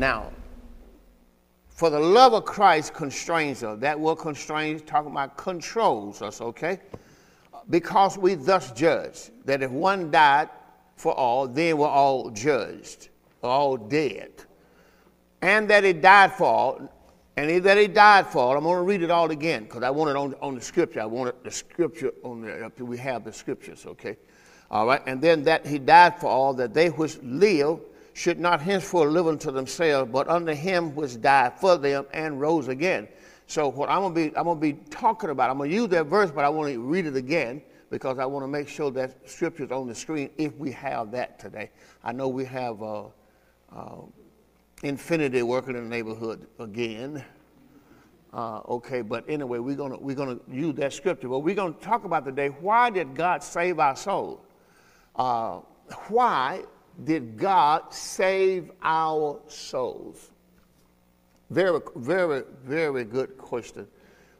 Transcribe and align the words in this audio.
Now, 0.00 0.32
for 1.68 1.90
the 1.90 2.00
love 2.00 2.32
of 2.32 2.46
Christ 2.46 2.94
constrains 2.94 3.62
us. 3.62 3.78
That 3.80 4.00
word 4.00 4.16
constrains, 4.16 4.80
talking 4.80 5.10
about 5.10 5.36
controls 5.36 6.22
us, 6.22 6.40
okay? 6.40 6.80
Because 7.68 8.16
we 8.16 8.34
thus 8.34 8.72
judge 8.72 9.30
that 9.44 9.62
if 9.62 9.70
one 9.70 10.10
died 10.10 10.48
for 10.96 11.12
all, 11.12 11.46
then 11.46 11.76
we're 11.76 11.86
all 11.86 12.30
judged, 12.30 13.10
all 13.42 13.76
dead. 13.76 14.30
And 15.42 15.68
that 15.68 15.84
he 15.84 15.92
died 15.92 16.32
for 16.32 16.46
all, 16.46 16.92
and 17.36 17.62
that 17.62 17.76
he 17.76 17.86
died 17.86 18.26
for 18.26 18.38
all. 18.38 18.56
I'm 18.56 18.62
going 18.62 18.76
to 18.76 18.82
read 18.82 19.02
it 19.02 19.10
all 19.10 19.30
again 19.30 19.64
because 19.64 19.82
I 19.82 19.90
want 19.90 20.08
it 20.08 20.16
on, 20.16 20.34
on 20.40 20.54
the 20.54 20.62
scripture. 20.62 21.02
I 21.02 21.06
want 21.06 21.28
it, 21.28 21.44
the 21.44 21.50
scripture 21.50 22.12
on 22.24 22.40
there. 22.40 22.72
We 22.78 22.96
have 22.96 23.24
the 23.24 23.34
scriptures, 23.34 23.84
okay? 23.84 24.16
All 24.70 24.86
right. 24.86 25.02
And 25.04 25.20
then 25.20 25.44
that 25.44 25.66
he 25.66 25.78
died 25.78 26.18
for 26.18 26.28
all, 26.28 26.54
that 26.54 26.72
they 26.72 26.88
which 26.88 27.18
live 27.22 27.80
should 28.20 28.38
not 28.38 28.60
henceforth 28.60 29.10
live 29.10 29.26
unto 29.26 29.50
themselves, 29.50 30.10
but 30.12 30.28
unto 30.28 30.52
him 30.52 30.94
which 30.94 31.18
died 31.22 31.58
for 31.58 31.78
them 31.78 32.04
and 32.12 32.38
rose 32.38 32.68
again. 32.68 33.08
So 33.46 33.68
what 33.68 33.88
I'm 33.88 34.02
gonna 34.02 34.14
be, 34.14 34.26
I'm 34.36 34.44
gonna 34.44 34.60
be 34.60 34.74
talking 34.90 35.30
about, 35.30 35.48
I'm 35.48 35.56
gonna 35.56 35.70
use 35.70 35.88
that 35.88 36.04
verse, 36.04 36.30
but 36.30 36.44
I 36.44 36.50
want 36.50 36.70
to 36.70 36.78
read 36.80 37.06
it 37.06 37.16
again 37.16 37.62
because 37.88 38.18
I 38.18 38.26
want 38.26 38.42
to 38.42 38.46
make 38.46 38.68
sure 38.68 38.90
that 38.90 39.26
scripture's 39.26 39.70
on 39.70 39.88
the 39.88 39.94
screen 39.94 40.28
if 40.36 40.54
we 40.56 40.70
have 40.72 41.10
that 41.12 41.38
today. 41.38 41.70
I 42.04 42.12
know 42.12 42.28
we 42.28 42.44
have 42.44 42.82
uh, 42.82 43.04
uh, 43.74 44.02
Xfinity 44.82 45.42
working 45.42 45.74
in 45.74 45.84
the 45.84 45.88
neighborhood 45.88 46.46
again. 46.58 47.24
Uh, 48.34 48.60
okay, 48.68 49.00
but 49.00 49.24
anyway, 49.30 49.60
we're 49.60 49.76
gonna 49.76 49.96
we're 49.98 50.14
gonna 50.14 50.38
use 50.46 50.74
that 50.74 50.92
scripture. 50.92 51.28
But 51.30 51.38
we're 51.38 51.54
gonna 51.54 51.72
talk 51.80 52.04
about 52.04 52.26
today. 52.26 52.48
Why 52.48 52.90
did 52.90 53.14
God 53.14 53.42
save 53.42 53.78
our 53.78 53.96
soul? 53.96 54.44
Uh, 55.16 55.60
why 56.08 56.64
did 57.04 57.36
God 57.36 57.92
save 57.92 58.70
our 58.82 59.40
souls? 59.48 60.30
Very, 61.50 61.80
very, 61.96 62.42
very 62.64 63.04
good 63.04 63.36
question. 63.36 63.86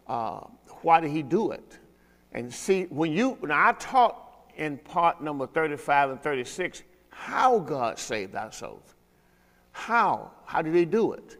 Uh, 0.07 0.41
why 0.83 1.01
did 1.01 1.11
He 1.11 1.23
do 1.23 1.53
it? 1.53 1.79
And 2.33 2.53
see, 2.53 2.85
when 2.85 3.13
you, 3.13 3.39
now 3.43 3.69
I 3.69 3.73
taught 3.73 4.31
in 4.57 4.79
part 4.79 5.23
number 5.23 5.47
35 5.47 6.11
and 6.11 6.23
36 6.23 6.83
how 7.09 7.59
God 7.59 7.99
saved 7.99 8.35
our 8.35 8.53
souls. 8.53 8.95
How? 9.73 10.31
How 10.45 10.63
did 10.63 10.75
He 10.75 10.85
do 10.85 11.13
it? 11.13 11.37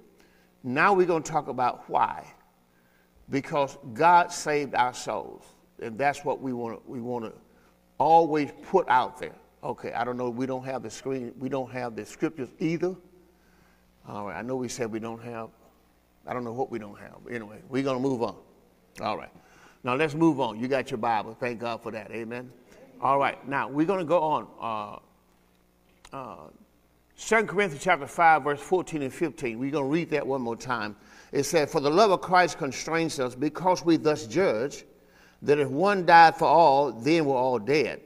Now 0.63 0.93
we're 0.93 1.07
going 1.07 1.23
to 1.23 1.31
talk 1.31 1.49
about 1.49 1.89
why. 1.89 2.27
Because 3.31 3.79
God 3.95 4.33
saved 4.33 4.75
our 4.75 4.93
souls. 4.93 5.45
And 5.81 5.97
that's 5.97 6.25
what 6.25 6.41
we 6.41 6.53
want 6.53 6.77
to, 6.85 6.91
we 6.91 7.01
want 7.01 7.25
to 7.25 7.33
always 7.99 8.51
put 8.63 8.89
out 8.89 9.19
there. 9.19 9.35
Okay, 9.63 9.93
I 9.93 10.05
don't 10.05 10.17
know. 10.17 10.31
We 10.31 10.47
don't 10.47 10.65
have 10.65 10.83
the 10.83 10.91
screen. 10.91 11.35
We 11.39 11.49
don't 11.49 11.71
have 11.71 11.95
the 11.95 12.05
scriptures 12.05 12.49
either. 12.59 12.95
All 14.09 14.27
right. 14.27 14.37
I 14.37 14.43
know 14.43 14.57
we 14.57 14.69
said 14.69 14.91
we 14.91 15.01
don't 15.01 15.23
have. 15.23 15.51
I 16.27 16.33
don't 16.33 16.45
know 16.45 16.53
what 16.53 16.71
we 16.71 16.79
don't 16.79 16.99
have. 16.99 17.17
Anyway, 17.31 17.59
we're 17.69 17.83
going 17.83 17.97
to 17.97 18.03
move 18.03 18.23
on. 18.23 18.37
All 19.03 19.19
right. 19.19 19.31
Now 19.85 19.95
let's 19.95 20.15
move 20.15 20.41
on. 20.41 20.59
You 20.59 20.69
got 20.69 20.91
your 20.91 20.99
Bible. 20.99 21.37
Thank 21.39 21.61
God 21.61 21.83
for 21.83 21.93
that. 21.93 22.11
Amen. 22.11 22.51
All 23.03 23.19
right. 23.19 23.47
Now 23.47 23.69
we're 23.69 23.87
going 23.87 23.99
to 23.99 24.05
go 24.05 24.21
on. 24.21 24.47
Uh, 26.13 26.17
uh, 26.17 26.37
2 27.19 27.45
Corinthians 27.45 27.85
chapter 27.85 28.07
5, 28.07 28.45
verse 28.45 28.61
14 28.61 29.03
and 29.03 29.13
15. 29.13 29.59
We're 29.59 29.71
going 29.71 29.85
to 29.85 29.91
read 29.91 30.11
that 30.11 30.27
one 30.27 30.41
more 30.41 30.57
time. 30.57 30.97
It 31.33 31.43
said, 31.43 31.69
For 31.69 31.81
the 31.81 31.91
love 31.91 32.11
of 32.11 32.23
Christ 32.23 32.57
constrains 32.57 33.21
us 33.21 33.35
because 33.35 33.85
we 33.85 33.99
thus 33.99 34.27
judge 34.27 34.85
that 35.43 35.59
if 35.59 35.69
one 35.69 36.07
died 36.07 36.37
for 36.37 36.47
all, 36.47 36.93
then 36.93 37.27
we're 37.27 37.37
all 37.37 37.59
dead 37.59 38.01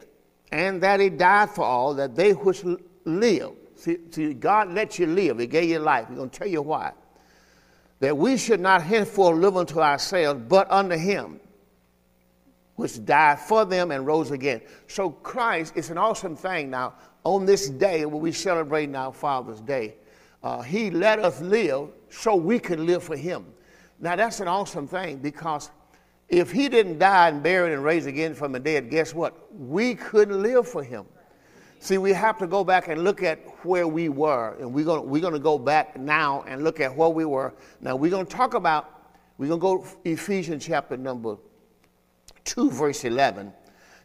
and 0.55 0.81
that 0.85 1.01
he 1.01 1.09
died 1.09 1.51
for 1.51 1.65
all, 1.65 1.95
that 1.95 2.15
they 2.15 2.31
which 2.31 2.63
live. 3.05 3.51
See, 3.75 3.97
see, 4.13 4.35
God 4.35 4.73
let 4.73 5.01
you 5.01 5.07
live. 5.09 5.41
He 5.41 5.49
gave 5.49 5.69
you 5.69 5.81
life. 5.81 6.07
He's 6.07 6.17
going 6.17 6.31
to 6.31 6.39
tell 6.39 6.47
you 6.47 6.63
why. 6.63 6.93
That 7.99 8.17
we 8.17 8.37
should 8.37 8.61
not 8.61 8.81
henceforth 8.81 9.37
live 9.37 9.57
unto 9.57 9.81
ourselves, 9.81 10.41
but 10.49 10.71
unto 10.71 10.97
him, 10.97 11.41
which 12.77 13.05
died 13.05 13.41
for 13.41 13.65
them 13.65 13.91
and 13.91 14.07
rose 14.07 14.31
again. 14.31 14.61
So 14.87 15.11
Christ, 15.11 15.73
it's 15.75 15.91
an 15.91 15.99
awesome 15.99 16.37
thing 16.37 16.71
now. 16.71 16.95
On 17.25 17.45
this 17.45 17.69
day, 17.69 18.07
when 18.07 18.23
we 18.23 18.31
celebrate 18.31 18.89
now 18.89 19.11
Father's 19.11 19.61
Day, 19.61 19.97
uh, 20.45 20.63
he 20.63 20.89
let 20.89 21.19
us 21.19 21.41
live 21.41 21.89
so 22.11 22.37
we 22.37 22.61
can 22.61 22.87
live 22.87 23.03
for 23.03 23.17
him. 23.17 23.45
Now 23.99 24.15
that's 24.15 24.39
an 24.39 24.47
awesome 24.47 24.87
thing 24.87 25.17
because 25.17 25.71
if 26.35 26.51
he 26.51 26.69
didn't 26.69 26.99
die 26.99 27.29
and 27.29 27.43
buried 27.43 27.73
and 27.73 27.85
raised 27.85 28.09
again 28.09 28.35
from 28.35 28.53
the 28.53 28.59
dead, 28.59 28.91
guess 28.91 29.15
what? 29.15 29.53
We 29.55 29.95
couldn't 29.95 30.43
live 30.43 30.67
for 30.67 30.83
him. 30.83 31.07
See, 31.79 31.99
we 31.99 32.13
have 32.13 32.39
to 32.39 32.47
go 32.47 32.65
back 32.65 32.89
and 32.89 33.05
look 33.05 33.23
at 33.23 33.39
where 33.65 33.87
we 33.87 34.09
were. 34.09 34.57
And 34.59 34.73
we're 34.73 34.85
gonna 34.85 35.03
we're 35.03 35.31
to 35.31 35.39
go 35.39 35.59
back 35.59 35.97
now 35.97 36.43
and 36.49 36.65
look 36.65 36.81
at 36.81 36.97
where 36.97 37.11
we 37.11 37.25
were. 37.25 37.55
Now, 37.81 37.95
we're 37.95 38.11
going 38.11 38.27
to 38.27 38.33
talk 38.37 38.55
about, 38.55 39.13
we're 39.39 39.49
going 39.49 39.61
to 39.61 39.63
go 39.63 39.87
Ephesians 40.05 40.65
chapter 40.65 40.97
number 40.97 41.37
2, 42.45 42.71
verse 42.71 43.05
11. 43.05 43.53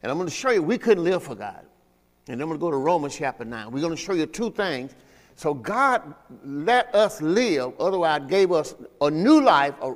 And 0.03 0.11
I'm 0.11 0.17
going 0.17 0.29
to 0.29 0.35
show 0.35 0.51
you 0.51 0.61
we 0.61 0.77
couldn't 0.77 1.03
live 1.03 1.23
for 1.23 1.35
God. 1.35 1.65
And 2.27 2.41
I'm 2.41 2.47
going 2.47 2.59
to 2.59 2.61
go 2.61 2.69
to 2.69 2.77
Romans 2.77 3.15
chapter 3.15 3.43
9. 3.43 3.71
We're 3.71 3.81
going 3.81 3.95
to 3.95 4.01
show 4.01 4.13
you 4.13 4.27
two 4.27 4.51
things. 4.51 4.93
So 5.35 5.53
God 5.53 6.13
let 6.43 6.93
us 6.93 7.21
live, 7.21 7.71
otherwise 7.79 8.21
gave 8.27 8.51
us 8.51 8.75
a 9.01 9.09
new 9.09 9.41
life, 9.41 9.73
a, 9.81 9.95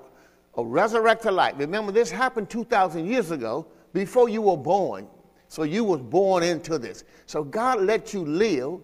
a 0.55 0.63
resurrected 0.63 1.33
life. 1.33 1.55
Remember, 1.57 1.91
this 1.91 2.11
happened 2.11 2.49
2,000 2.49 3.05
years 3.05 3.31
ago 3.31 3.67
before 3.93 4.29
you 4.29 4.41
were 4.41 4.57
born. 4.57 5.07
So 5.47 5.63
you 5.63 5.83
was 5.83 6.01
born 6.01 6.43
into 6.43 6.79
this. 6.79 7.03
So 7.25 7.43
God 7.43 7.81
let 7.81 8.13
you 8.13 8.25
live 8.25 8.79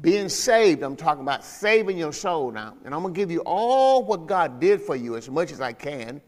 being 0.00 0.28
saved. 0.28 0.82
I'm 0.82 0.96
talking 0.96 1.22
about 1.22 1.44
saving 1.44 1.98
your 1.98 2.12
soul 2.12 2.50
now. 2.50 2.76
And 2.84 2.94
I'm 2.94 3.02
going 3.02 3.14
to 3.14 3.18
give 3.18 3.30
you 3.30 3.40
all 3.40 4.04
what 4.04 4.26
God 4.26 4.60
did 4.60 4.80
for 4.80 4.94
you 4.94 5.16
as 5.16 5.28
much 5.28 5.52
as 5.52 5.60
I 5.60 5.72
can. 5.72 6.20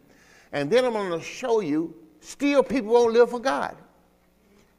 And 0.53 0.71
then 0.71 0.84
I'm 0.84 0.93
going 0.93 1.19
to 1.19 1.25
show 1.25 1.61
you 1.61 1.95
still 2.21 2.62
people 2.62 2.93
won't 2.93 3.12
live 3.12 3.31
for 3.31 3.41
God. 3.41 3.77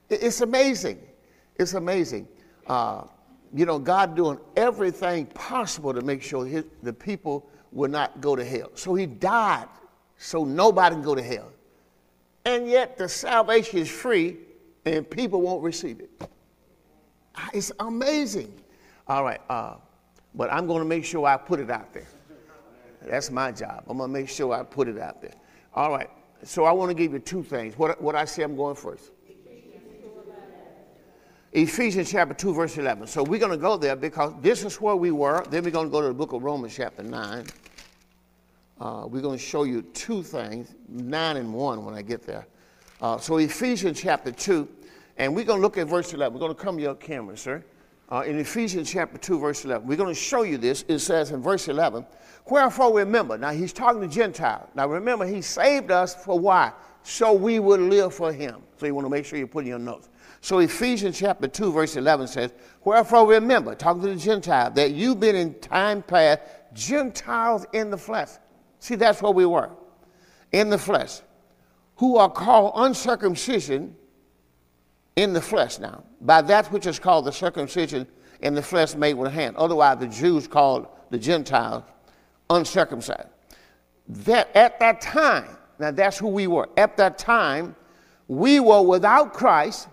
It's 0.09 0.41
amazing. 0.41 0.99
It's 1.55 1.73
amazing. 1.73 2.27
Uh, 2.67 3.03
you 3.53 3.65
know, 3.65 3.79
God 3.79 4.15
doing 4.15 4.39
everything 4.55 5.27
possible 5.27 5.93
to 5.93 6.01
make 6.01 6.21
sure 6.21 6.45
his, 6.45 6.65
the 6.81 6.93
people 6.93 7.49
will 7.73 7.89
not 7.89 8.21
go 8.21 8.35
to 8.35 8.45
hell. 8.45 8.71
So 8.75 8.93
he 8.95 9.05
died 9.05 9.67
so 10.17 10.45
nobody 10.45 10.95
can 10.95 11.03
go 11.03 11.15
to 11.15 11.23
hell. 11.23 11.51
And 12.45 12.67
yet 12.67 12.97
the 12.97 13.09
salvation 13.09 13.79
is 13.79 13.89
free 13.89 14.37
and 14.85 15.09
people 15.09 15.41
won't 15.41 15.63
receive 15.63 15.99
it. 15.99 16.09
Ah, 17.35 17.49
it's 17.53 17.71
amazing. 17.79 18.53
All 19.07 19.23
right, 19.23 19.41
uh, 19.49 19.75
but 20.35 20.51
I'm 20.51 20.67
going 20.67 20.79
to 20.79 20.87
make 20.87 21.03
sure 21.03 21.25
I 21.25 21.37
put 21.37 21.59
it 21.59 21.69
out 21.69 21.93
there. 21.93 22.07
That's 23.01 23.31
my 23.31 23.51
job. 23.51 23.83
I'm 23.87 23.97
going 23.97 24.09
to 24.09 24.19
make 24.19 24.29
sure 24.29 24.53
I 24.53 24.63
put 24.63 24.87
it 24.87 24.99
out 24.99 25.21
there. 25.21 25.33
All 25.73 25.91
right, 25.91 26.09
so 26.43 26.65
I 26.65 26.71
want 26.71 26.89
to 26.89 26.95
give 26.95 27.11
you 27.11 27.19
two 27.19 27.43
things. 27.43 27.77
What, 27.77 28.01
what 28.01 28.15
I 28.15 28.25
say 28.25 28.43
I'm 28.43 28.55
going 28.55 28.75
first. 28.75 29.11
Ephesians 31.51 32.09
chapter 32.09 32.33
2, 32.33 32.53
verse 32.53 32.77
11. 32.77 33.05
So 33.07 33.21
we're 33.23 33.39
going 33.39 33.51
to 33.51 33.57
go 33.57 33.77
there 33.77 33.95
because 33.95 34.33
this 34.41 34.65
is 34.65 34.81
where 34.81 34.95
we 34.95 35.11
were. 35.11 35.45
Then 35.49 35.63
we're 35.63 35.69
going 35.69 35.85
to 35.87 35.91
go 35.91 36.01
to 36.01 36.07
the 36.07 36.13
book 36.13 36.33
of 36.33 36.41
Romans, 36.41 36.75
chapter 36.75 37.03
9. 37.03 37.45
Uh, 38.83 39.07
we're 39.07 39.21
going 39.21 39.37
to 39.37 39.41
show 39.41 39.63
you 39.63 39.81
two 39.93 40.21
things, 40.21 40.75
9 40.89 41.37
and 41.37 41.53
1 41.53 41.85
when 41.85 41.95
I 41.95 42.01
get 42.01 42.21
there. 42.23 42.45
Uh, 43.01 43.17
so 43.17 43.37
Ephesians 43.37 44.01
chapter 44.01 44.29
2, 44.29 44.67
and 45.15 45.33
we're 45.33 45.45
going 45.45 45.59
to 45.59 45.61
look 45.61 45.77
at 45.77 45.87
verse 45.87 46.13
11. 46.13 46.33
We're 46.33 46.41
going 46.41 46.53
to 46.53 46.61
come 46.61 46.75
to 46.75 46.83
your 46.83 46.95
camera, 46.95 47.37
sir. 47.37 47.63
Uh, 48.11 48.23
in 48.27 48.37
Ephesians 48.37 48.91
chapter 48.91 49.17
2, 49.17 49.39
verse 49.39 49.63
11, 49.63 49.87
we're 49.87 49.95
going 49.95 50.13
to 50.13 50.19
show 50.19 50.41
you 50.41 50.57
this. 50.57 50.83
It 50.89 50.99
says 50.99 51.31
in 51.31 51.41
verse 51.41 51.69
11, 51.69 52.05
Wherefore 52.49 52.93
remember, 52.93 53.37
now 53.37 53.51
he's 53.51 53.71
talking 53.71 54.01
to 54.01 54.07
Gentiles. 54.09 54.67
Now 54.75 54.89
remember, 54.89 55.25
he 55.25 55.41
saved 55.41 55.89
us 55.89 56.13
for 56.13 56.37
why? 56.37 56.73
So 57.03 57.31
we 57.31 57.59
would 57.59 57.79
live 57.79 58.13
for 58.13 58.33
him. 58.33 58.63
So 58.75 58.85
you 58.85 58.93
want 58.93 59.05
to 59.05 59.09
make 59.09 59.23
sure 59.23 59.39
you 59.39 59.47
put 59.47 59.63
in 59.63 59.69
your 59.69 59.79
notes. 59.79 60.09
So 60.41 60.59
Ephesians 60.59 61.17
chapter 61.17 61.47
2, 61.47 61.71
verse 61.71 61.95
11 61.95 62.27
says, 62.27 62.51
Wherefore 62.83 63.29
remember, 63.29 63.75
talking 63.75 64.01
to 64.01 64.09
the 64.09 64.15
Gentiles, 64.17 64.73
that 64.75 64.91
you've 64.91 65.21
been 65.21 65.37
in 65.37 65.53
time 65.61 66.03
past 66.03 66.41
Gentiles 66.73 67.65
in 67.71 67.89
the 67.89 67.97
flesh. 67.97 68.27
See, 68.83 68.95
that's 68.95 69.21
where 69.21 69.31
we 69.31 69.45
were 69.45 69.69
in 70.51 70.69
the 70.69 70.77
flesh, 70.77 71.21
who 71.95 72.17
are 72.17 72.29
called 72.29 72.73
uncircumcision 72.75 73.95
in 75.15 75.31
the 75.31 75.39
flesh 75.39 75.79
now, 75.79 76.03
by 76.19 76.41
that 76.41 76.69
which 76.69 76.85
is 76.85 76.99
called 76.99 77.23
the 77.23 77.31
circumcision 77.31 78.05
in 78.41 78.53
the 78.53 78.61
flesh 78.61 78.93
made 78.93 79.13
with 79.13 79.29
a 79.29 79.33
hand. 79.33 79.55
Otherwise, 79.55 79.99
the 79.99 80.07
Jews 80.07 80.49
called 80.49 80.87
the 81.11 81.17
Gentiles 81.17 81.83
uncircumcised. 82.49 83.29
That 84.09 84.53
at 84.53 84.81
that 84.81 84.99
time, 84.99 85.55
now 85.79 85.91
that's 85.91 86.17
who 86.17 86.27
we 86.27 86.47
were. 86.47 86.67
At 86.75 86.97
that 86.97 87.17
time, 87.17 87.77
we 88.27 88.59
were 88.59 88.81
without 88.81 89.31
Christ. 89.31 89.87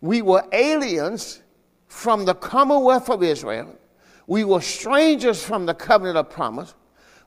We 0.00 0.22
were 0.22 0.42
aliens 0.50 1.40
from 1.86 2.24
the 2.24 2.34
commonwealth 2.34 3.08
of 3.10 3.22
Israel. 3.22 3.78
We 4.26 4.42
were 4.42 4.60
strangers 4.60 5.44
from 5.44 5.66
the 5.66 5.74
covenant 5.74 6.16
of 6.16 6.30
promise. 6.30 6.74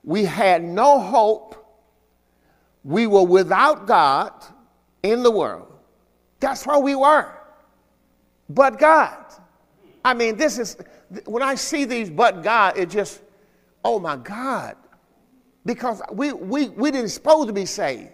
We 0.06 0.24
had 0.24 0.64
no 0.64 1.00
hope. 1.00 1.62
We 2.86 3.08
were 3.08 3.24
without 3.24 3.88
God 3.88 4.32
in 5.04 5.24
the 5.24 5.32
world. 5.32 5.68
That's 6.40 6.66
where 6.66 6.80
we 6.80 6.96
were. 6.96 7.34
But 8.48 8.80
God. 8.80 9.18
I 10.06 10.14
mean, 10.14 10.38
this 10.38 10.60
is, 10.60 10.78
when 11.26 11.44
I 11.44 11.56
see 11.56 11.84
these 11.84 12.10
but 12.10 12.44
God, 12.44 12.78
it 12.78 12.90
just, 12.90 13.22
Oh 13.86 14.00
my 14.00 14.18
God. 14.18 14.76
Because 15.64 16.02
we, 16.12 16.34
we, 16.34 16.70
we 16.70 16.90
didn't 16.90 17.10
supposed 17.10 17.48
to 17.48 17.54
be 17.54 17.68
saved. 17.68 18.10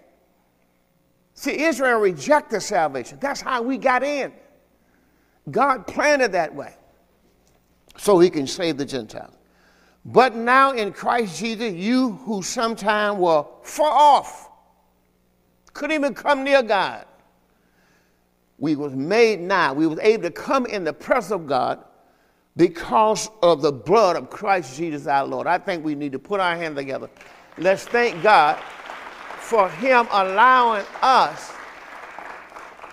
See, 1.33 1.63
Israel 1.63 1.99
rejected 1.99 2.61
salvation. 2.61 3.17
That's 3.21 3.39
how 3.39 3.61
we 3.61 3.77
got 3.77 4.03
in. 4.03 4.33
God 5.49 5.87
planned 5.87 6.21
it 6.21 6.33
that 6.33 6.53
way 6.53 6.75
so 7.97 8.19
he 8.19 8.29
can 8.29 8.45
save 8.45 8.77
the 8.77 8.85
Gentiles. 8.85 9.33
But 10.03 10.35
now 10.35 10.71
in 10.71 10.93
Christ 10.93 11.39
Jesus, 11.39 11.73
you 11.73 12.13
who 12.25 12.41
sometime 12.41 13.19
were 13.19 13.45
far 13.63 13.91
off, 13.91 14.49
couldn't 15.73 15.95
even 15.95 16.13
come 16.13 16.43
near 16.43 16.63
God, 16.63 17.05
we 18.57 18.75
was 18.75 18.93
made 18.93 19.39
now. 19.39 19.73
We 19.73 19.87
was 19.87 19.99
able 19.99 20.23
to 20.23 20.31
come 20.31 20.65
in 20.65 20.83
the 20.83 20.93
presence 20.93 21.31
of 21.31 21.47
God 21.47 21.83
because 22.57 23.29
of 23.41 23.61
the 23.61 23.71
blood 23.71 24.15
of 24.15 24.29
Christ 24.29 24.77
Jesus 24.77 25.07
our 25.07 25.25
Lord. 25.25 25.47
I 25.47 25.57
think 25.57 25.83
we 25.83 25.95
need 25.95 26.11
to 26.11 26.19
put 26.19 26.39
our 26.39 26.55
hands 26.55 26.75
together. 26.75 27.09
Let's 27.57 27.85
thank 27.85 28.21
God 28.21 28.59
for 29.39 29.69
him 29.69 30.07
allowing 30.11 30.85
us 31.01 31.51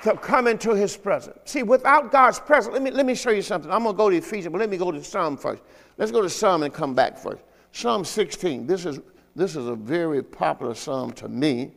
to 0.03 0.17
come 0.17 0.47
into 0.47 0.75
his 0.75 0.97
presence. 0.97 1.37
See, 1.45 1.63
without 1.63 2.13
God's 2.13 2.39
presence, 2.39 2.73
let 2.73 2.83
me, 2.83 2.91
let 2.91 3.05
me 3.05 3.15
show 3.15 3.31
you 3.31 3.43
something. 3.43 3.71
I'm 3.71 3.83
going 3.83 3.95
to 3.95 3.97
go 3.97 4.11
to 4.11 4.17
Ephesians, 4.17 4.53
but 4.53 4.59
let 4.59 4.71
me 4.71 4.77
go 4.77 4.91
to 4.91 5.03
Psalm 5.03 5.37
first. 5.37 5.63
Let's 5.99 6.13
go 6.13 6.23
to 6.23 6.31
Psalm 6.31 6.63
and 6.63 6.73
come 6.73 6.95
back 6.95 7.19
first. 7.19 7.43
Psalm 7.73 8.05
16. 8.05 8.67
This 8.67 8.87
is, 8.87 9.01
this 9.35 9.57
is 9.57 9.67
a 9.67 9.75
very 9.75 10.23
popular 10.23 10.75
psalm 10.75 11.13
to 11.15 11.29
me 11.29 11.73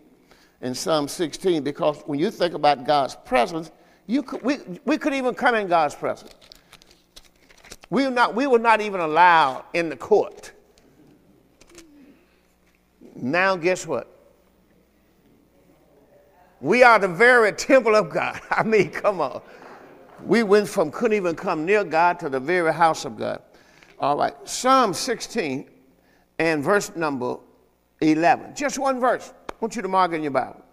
in 0.62 0.76
Psalm 0.76 1.08
16 1.08 1.64
because 1.64 2.02
when 2.06 2.20
you 2.20 2.30
think 2.30 2.54
about 2.54 2.86
God's 2.86 3.16
presence, 3.26 3.72
you 4.06 4.22
could, 4.22 4.44
we, 4.44 4.58
we 4.86 4.98
could 5.00 5.16
even 5.16 5.34
come 5.34 5.56
in 5.56 5.68
God's 5.68 5.96
presence. 5.96 6.36
We 7.90 8.06
were, 8.06 8.12
not, 8.12 8.36
we 8.36 8.46
were 8.48 8.60
not 8.60 8.80
even 8.80 9.02
allowed 9.02 9.66
in 9.74 9.90
the 9.90 9.98
court. 9.98 10.54
Now, 13.16 13.56
guess 13.56 13.86
what? 13.86 14.08
We 16.62 16.84
are 16.84 17.00
the 17.00 17.08
very 17.08 17.52
temple 17.54 17.96
of 17.96 18.12
God. 18.12 18.40
I 18.52 18.62
mean, 18.62 18.92
come 18.92 19.20
on. 19.20 19.42
We 20.24 20.44
went 20.44 20.70
from 20.70 20.92
couldn't 20.92 21.18
even 21.18 21.36
come 21.36 21.66
near 21.66 21.84
God 21.84 22.20
to 22.20 22.30
the 22.30 22.40
very 22.40 22.72
house 22.72 23.04
of 23.06 23.18
God. 23.18 23.42
All 24.02 24.18
right, 24.18 24.34
Psalm 24.46 24.96
16 24.96 25.70
and 26.40 26.64
verse 26.64 26.96
number 26.96 27.38
11. 28.02 28.56
Just 28.56 28.80
one 28.80 29.00
verse. 29.00 29.32
I 29.48 29.54
want 29.62 29.76
you 29.76 29.84
to 29.84 29.88
mark 29.88 30.14
in 30.14 30.24
your 30.24 30.32
Bible. 30.32 30.66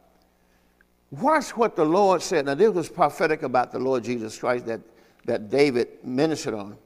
Watch 1.10 1.54
what 1.54 1.76
the 1.76 1.84
Lord 1.84 2.22
said. 2.22 2.46
Now, 2.46 2.54
this 2.54 2.72
was 2.72 2.88
prophetic 2.88 3.42
about 3.42 3.70
the 3.70 3.78
Lord 3.78 4.02
Jesus 4.02 4.38
Christ 4.38 4.64
that, 4.64 4.80
that 5.26 5.50
David 5.50 5.88
ministered 6.02 6.54
on. 6.54 6.78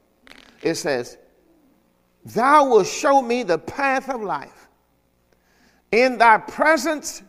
It 0.62 0.75
says, 0.75 1.17
Thou 2.25 2.71
wilt 2.71 2.89
show 2.89 3.23
me 3.23 3.44
the 3.44 3.59
path 3.59 4.09
of 4.09 4.21
life. 4.21 4.67
In 5.93 6.19
thy 6.19 6.39
presence 6.39 7.23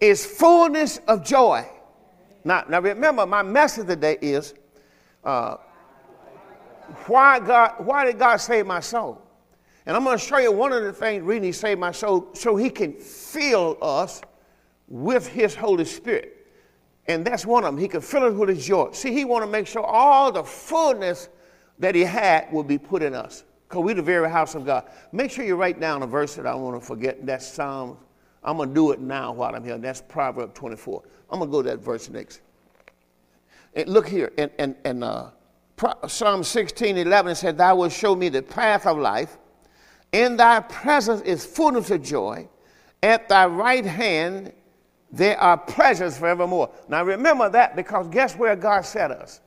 is 0.00 0.26
fullness 0.26 0.98
of 1.06 1.24
joy. 1.24 1.64
Now, 2.42 2.64
now 2.68 2.80
remember, 2.80 3.24
my 3.24 3.42
message 3.42 3.86
today 3.86 4.18
is 4.20 4.54
uh, 5.22 5.58
why, 7.06 7.40
God, 7.40 7.74
why 7.78 8.04
did 8.04 8.18
God 8.18 8.36
save 8.36 8.66
my 8.66 8.80
soul? 8.80 9.20
And 9.86 9.96
I'm 9.96 10.04
going 10.04 10.18
to 10.18 10.24
show 10.24 10.38
you 10.38 10.52
one 10.52 10.72
of 10.72 10.82
the 10.82 10.92
things 10.92 11.44
He 11.44 11.52
saved 11.52 11.80
my 11.80 11.92
soul 11.92 12.28
so 12.34 12.56
He 12.56 12.70
can 12.70 12.92
fill 12.94 13.78
us 13.82 14.22
with 14.88 15.26
His 15.26 15.54
Holy 15.54 15.84
Spirit. 15.84 16.46
And 17.08 17.24
that's 17.24 17.44
one 17.44 17.64
of 17.64 17.74
them. 17.74 17.78
He 17.78 17.88
can 17.88 18.00
fill 18.00 18.24
us 18.24 18.34
with 18.34 18.48
His 18.50 18.64
joy. 18.64 18.90
See, 18.92 19.12
He 19.12 19.24
want 19.24 19.44
to 19.44 19.50
make 19.50 19.66
sure 19.66 19.82
all 19.82 20.30
the 20.30 20.44
fullness 20.44 21.28
that 21.78 21.94
He 21.94 22.02
had 22.02 22.52
will 22.52 22.62
be 22.62 22.78
put 22.78 23.02
in 23.02 23.14
us 23.14 23.44
because 23.68 23.82
we're 23.82 23.94
the 23.94 24.02
very 24.02 24.30
house 24.30 24.54
of 24.54 24.64
God. 24.64 24.88
Make 25.10 25.30
sure 25.30 25.44
you 25.44 25.56
write 25.56 25.80
down 25.80 26.02
a 26.02 26.06
verse 26.06 26.36
that 26.36 26.46
I 26.46 26.54
want 26.54 26.80
to 26.80 26.86
forget. 26.86 27.26
That's 27.26 27.46
Psalm 27.46 27.96
I'm 28.44 28.56
going 28.56 28.70
to 28.70 28.74
do 28.74 28.90
it 28.90 29.00
now 29.00 29.32
while 29.32 29.54
I'm 29.54 29.64
here. 29.64 29.78
That's 29.78 30.02
Proverb 30.02 30.54
24. 30.54 31.02
I'm 31.30 31.38
going 31.38 31.50
to 31.50 31.52
go 31.52 31.62
to 31.62 31.68
that 31.70 31.78
verse 31.78 32.08
next. 32.10 32.40
And 33.74 33.88
look 33.88 34.08
here, 34.08 34.32
and, 34.36 34.50
and, 34.58 34.74
and 34.84 35.04
uh, 35.04 35.30
Psalm 36.06 36.44
16, 36.44 36.96
11 36.96 37.34
said, 37.34 37.58
Thou 37.58 37.76
wilt 37.76 37.92
show 37.92 38.14
me 38.14 38.28
the 38.28 38.42
path 38.42 38.86
of 38.86 38.98
life. 38.98 39.38
In 40.12 40.36
thy 40.36 40.60
presence 40.60 41.22
is 41.22 41.44
fullness 41.44 41.90
of 41.90 42.02
joy. 42.02 42.48
At 43.02 43.28
thy 43.28 43.46
right 43.46 43.84
hand 43.84 44.52
there 45.10 45.38
are 45.38 45.58
pleasures 45.58 46.16
forevermore. 46.16 46.70
Now 46.88 47.04
remember 47.04 47.48
that 47.50 47.76
because 47.76 48.08
guess 48.08 48.36
where 48.36 48.56
God 48.56 48.82
set 48.82 49.10
us? 49.10 49.40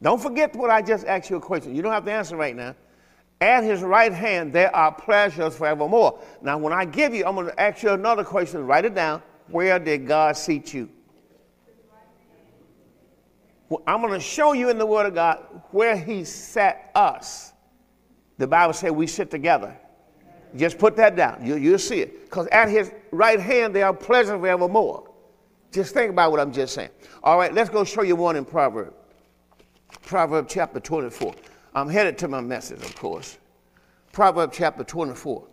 Don't 0.00 0.20
forget 0.20 0.54
what 0.54 0.70
I 0.70 0.82
just 0.82 1.06
asked 1.06 1.30
you 1.30 1.36
a 1.36 1.40
question. 1.40 1.74
You 1.74 1.82
don't 1.82 1.92
have 1.92 2.04
to 2.04 2.12
answer 2.12 2.36
right 2.36 2.54
now. 2.54 2.74
At 3.40 3.64
his 3.64 3.82
right 3.82 4.12
hand 4.12 4.52
there 4.52 4.74
are 4.74 4.92
pleasures 4.92 5.56
forevermore. 5.56 6.18
Now, 6.42 6.58
when 6.58 6.72
I 6.72 6.84
give 6.84 7.14
you, 7.14 7.24
I'm 7.24 7.34
going 7.34 7.48
to 7.48 7.60
ask 7.60 7.82
you 7.82 7.90
another 7.90 8.24
question. 8.24 8.66
Write 8.66 8.84
it 8.84 8.94
down. 8.94 9.22
Where 9.48 9.78
did 9.78 10.06
God 10.06 10.36
seat 10.36 10.72
you? 10.74 10.88
I'm 13.86 14.00
going 14.00 14.12
to 14.12 14.20
show 14.20 14.52
you 14.52 14.70
in 14.70 14.78
the 14.78 14.86
Word 14.86 15.06
of 15.06 15.14
God 15.14 15.44
where 15.70 15.96
He 15.96 16.24
set 16.24 16.90
us. 16.94 17.52
The 18.38 18.46
Bible 18.46 18.72
says 18.72 18.90
we 18.90 19.06
sit 19.06 19.30
together. 19.30 19.76
Just 20.56 20.78
put 20.78 20.96
that 20.96 21.16
down. 21.16 21.44
You, 21.44 21.56
you'll 21.56 21.78
see 21.78 22.00
it. 22.00 22.24
Because 22.24 22.46
at 22.48 22.68
His 22.68 22.92
right 23.10 23.40
hand 23.40 23.74
there 23.74 23.86
are 23.86 23.94
pleasures 23.94 24.40
forevermore. 24.40 25.10
Just 25.70 25.94
think 25.94 26.10
about 26.10 26.30
what 26.30 26.40
I'm 26.40 26.52
just 26.52 26.74
saying. 26.74 26.90
All 27.22 27.38
right, 27.38 27.52
let's 27.52 27.70
go 27.70 27.84
show 27.84 28.02
you 28.02 28.16
one 28.16 28.36
in 28.36 28.44
Proverbs. 28.44 28.94
Proverbs 30.02 30.52
chapter 30.52 30.80
24. 30.80 31.34
I'm 31.74 31.88
headed 31.88 32.18
to 32.18 32.28
my 32.28 32.40
message, 32.40 32.82
of 32.82 32.94
course. 32.96 33.38
Proverbs 34.12 34.56
chapter 34.56 34.84
24. 34.84 35.46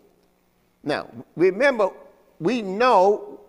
Now, 0.83 1.07
remember, 1.35 1.89
we 2.39 2.61
know 2.61 3.39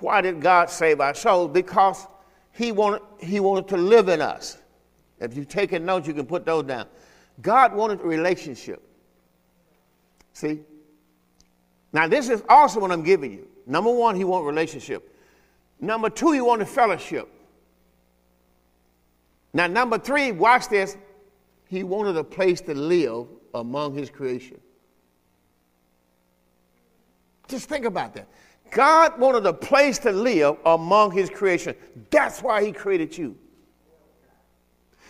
why 0.00 0.20
did 0.20 0.40
God 0.40 0.70
save 0.70 1.00
our 1.00 1.14
souls? 1.14 1.50
Because 1.52 2.06
he 2.58 2.72
wanted, 2.72 3.02
he 3.20 3.38
wanted 3.38 3.68
to 3.68 3.76
live 3.76 4.08
in 4.08 4.20
us. 4.20 4.58
If 5.20 5.36
you're 5.36 5.44
taking 5.44 5.84
notes, 5.84 6.08
you 6.08 6.12
can 6.12 6.26
put 6.26 6.44
those 6.44 6.64
down. 6.64 6.86
God 7.40 7.72
wanted 7.72 8.00
a 8.00 8.04
relationship. 8.04 8.82
See? 10.32 10.62
Now, 11.92 12.08
this 12.08 12.28
is 12.28 12.42
also 12.48 12.80
what 12.80 12.90
I'm 12.90 13.04
giving 13.04 13.30
you. 13.30 13.46
Number 13.64 13.92
one, 13.92 14.16
he 14.16 14.24
wanted 14.24 14.46
relationship. 14.46 15.14
Number 15.78 16.10
two, 16.10 16.32
he 16.32 16.40
wanted 16.40 16.66
fellowship. 16.66 17.28
Now, 19.52 19.68
number 19.68 19.96
three, 19.96 20.32
watch 20.32 20.68
this. 20.68 20.96
He 21.68 21.84
wanted 21.84 22.16
a 22.16 22.24
place 22.24 22.60
to 22.62 22.74
live 22.74 23.28
among 23.54 23.94
his 23.94 24.10
creation. 24.10 24.60
Just 27.46 27.68
think 27.68 27.84
about 27.84 28.14
that. 28.14 28.26
God 28.70 29.18
wanted 29.18 29.46
a 29.46 29.52
place 29.52 29.98
to 30.00 30.12
live 30.12 30.56
among 30.64 31.12
his 31.12 31.30
creation. 31.30 31.74
That's 32.10 32.42
why 32.42 32.64
he 32.64 32.72
created 32.72 33.16
you. 33.16 33.36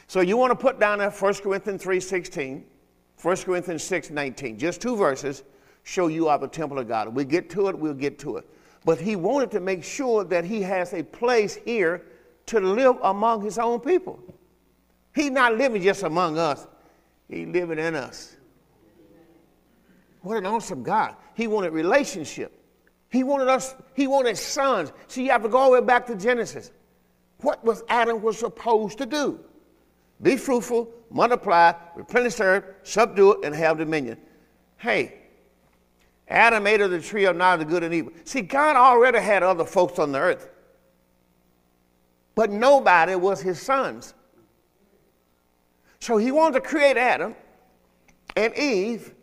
So 0.06 0.20
you 0.20 0.36
want 0.36 0.50
to 0.50 0.56
put 0.56 0.80
down 0.80 1.00
that 1.00 1.20
1 1.20 1.34
Corinthians 1.34 1.82
3.16, 1.84 2.62
1 3.20 3.36
Corinthians 3.36 3.82
6.19, 3.82 4.56
just 4.56 4.80
two 4.80 4.96
verses 4.96 5.44
show 5.82 6.06
you 6.06 6.28
are 6.28 6.38
the 6.38 6.48
temple 6.48 6.78
of 6.78 6.88
God. 6.88 7.14
We 7.14 7.24
get 7.24 7.50
to 7.50 7.68
it, 7.68 7.78
we'll 7.78 7.94
get 7.94 8.18
to 8.20 8.36
it. 8.36 8.48
But 8.84 9.00
he 9.00 9.16
wanted 9.16 9.50
to 9.52 9.60
make 9.60 9.84
sure 9.84 10.24
that 10.24 10.44
he 10.44 10.62
has 10.62 10.94
a 10.94 11.02
place 11.02 11.56
here 11.56 12.06
to 12.46 12.60
live 12.60 12.96
among 13.02 13.42
his 13.42 13.58
own 13.58 13.80
people. 13.80 14.18
He's 15.14 15.30
not 15.30 15.56
living 15.56 15.82
just 15.82 16.02
among 16.02 16.38
us, 16.38 16.66
He's 17.28 17.46
living 17.46 17.78
in 17.78 17.94
us. 17.94 18.36
What 20.22 20.38
an 20.38 20.46
awesome 20.46 20.82
God. 20.82 21.16
He 21.34 21.46
wanted 21.46 21.72
relationship. 21.72 22.57
He 23.10 23.22
wanted 23.22 23.48
us, 23.48 23.74
he 23.94 24.06
wanted 24.06 24.36
sons. 24.36 24.92
See, 25.06 25.24
you 25.24 25.30
have 25.30 25.42
to 25.42 25.48
go 25.48 25.58
all 25.58 25.70
the 25.72 25.80
way 25.80 25.86
back 25.86 26.06
to 26.06 26.14
Genesis. 26.14 26.70
What 27.40 27.64
was 27.64 27.82
Adam 27.88 28.20
was 28.20 28.38
supposed 28.38 28.98
to 28.98 29.06
do? 29.06 29.40
Be 30.20 30.36
fruitful, 30.36 30.90
multiply, 31.10 31.72
replenish 31.94 32.34
the 32.34 32.44
earth, 32.44 32.64
subdue 32.82 33.32
it, 33.32 33.44
and 33.44 33.54
have 33.54 33.78
dominion. 33.78 34.18
Hey, 34.76 35.14
Adam 36.28 36.66
ate 36.66 36.80
of 36.80 36.90
the 36.90 37.00
tree 37.00 37.24
of 37.24 37.36
knowledge 37.36 37.62
of 37.62 37.68
good 37.68 37.82
and 37.82 37.94
evil. 37.94 38.12
See, 38.24 38.42
God 38.42 38.76
already 38.76 39.20
had 39.20 39.42
other 39.42 39.64
folks 39.64 39.98
on 39.98 40.12
the 40.12 40.18
earth, 40.18 40.50
but 42.34 42.50
nobody 42.50 43.14
was 43.14 43.40
his 43.40 43.60
sons. 43.60 44.14
So 46.00 46.16
he 46.16 46.30
wanted 46.30 46.54
to 46.54 46.68
create 46.68 46.96
Adam 46.96 47.34
and 48.36 48.54
Eve, 48.56 49.14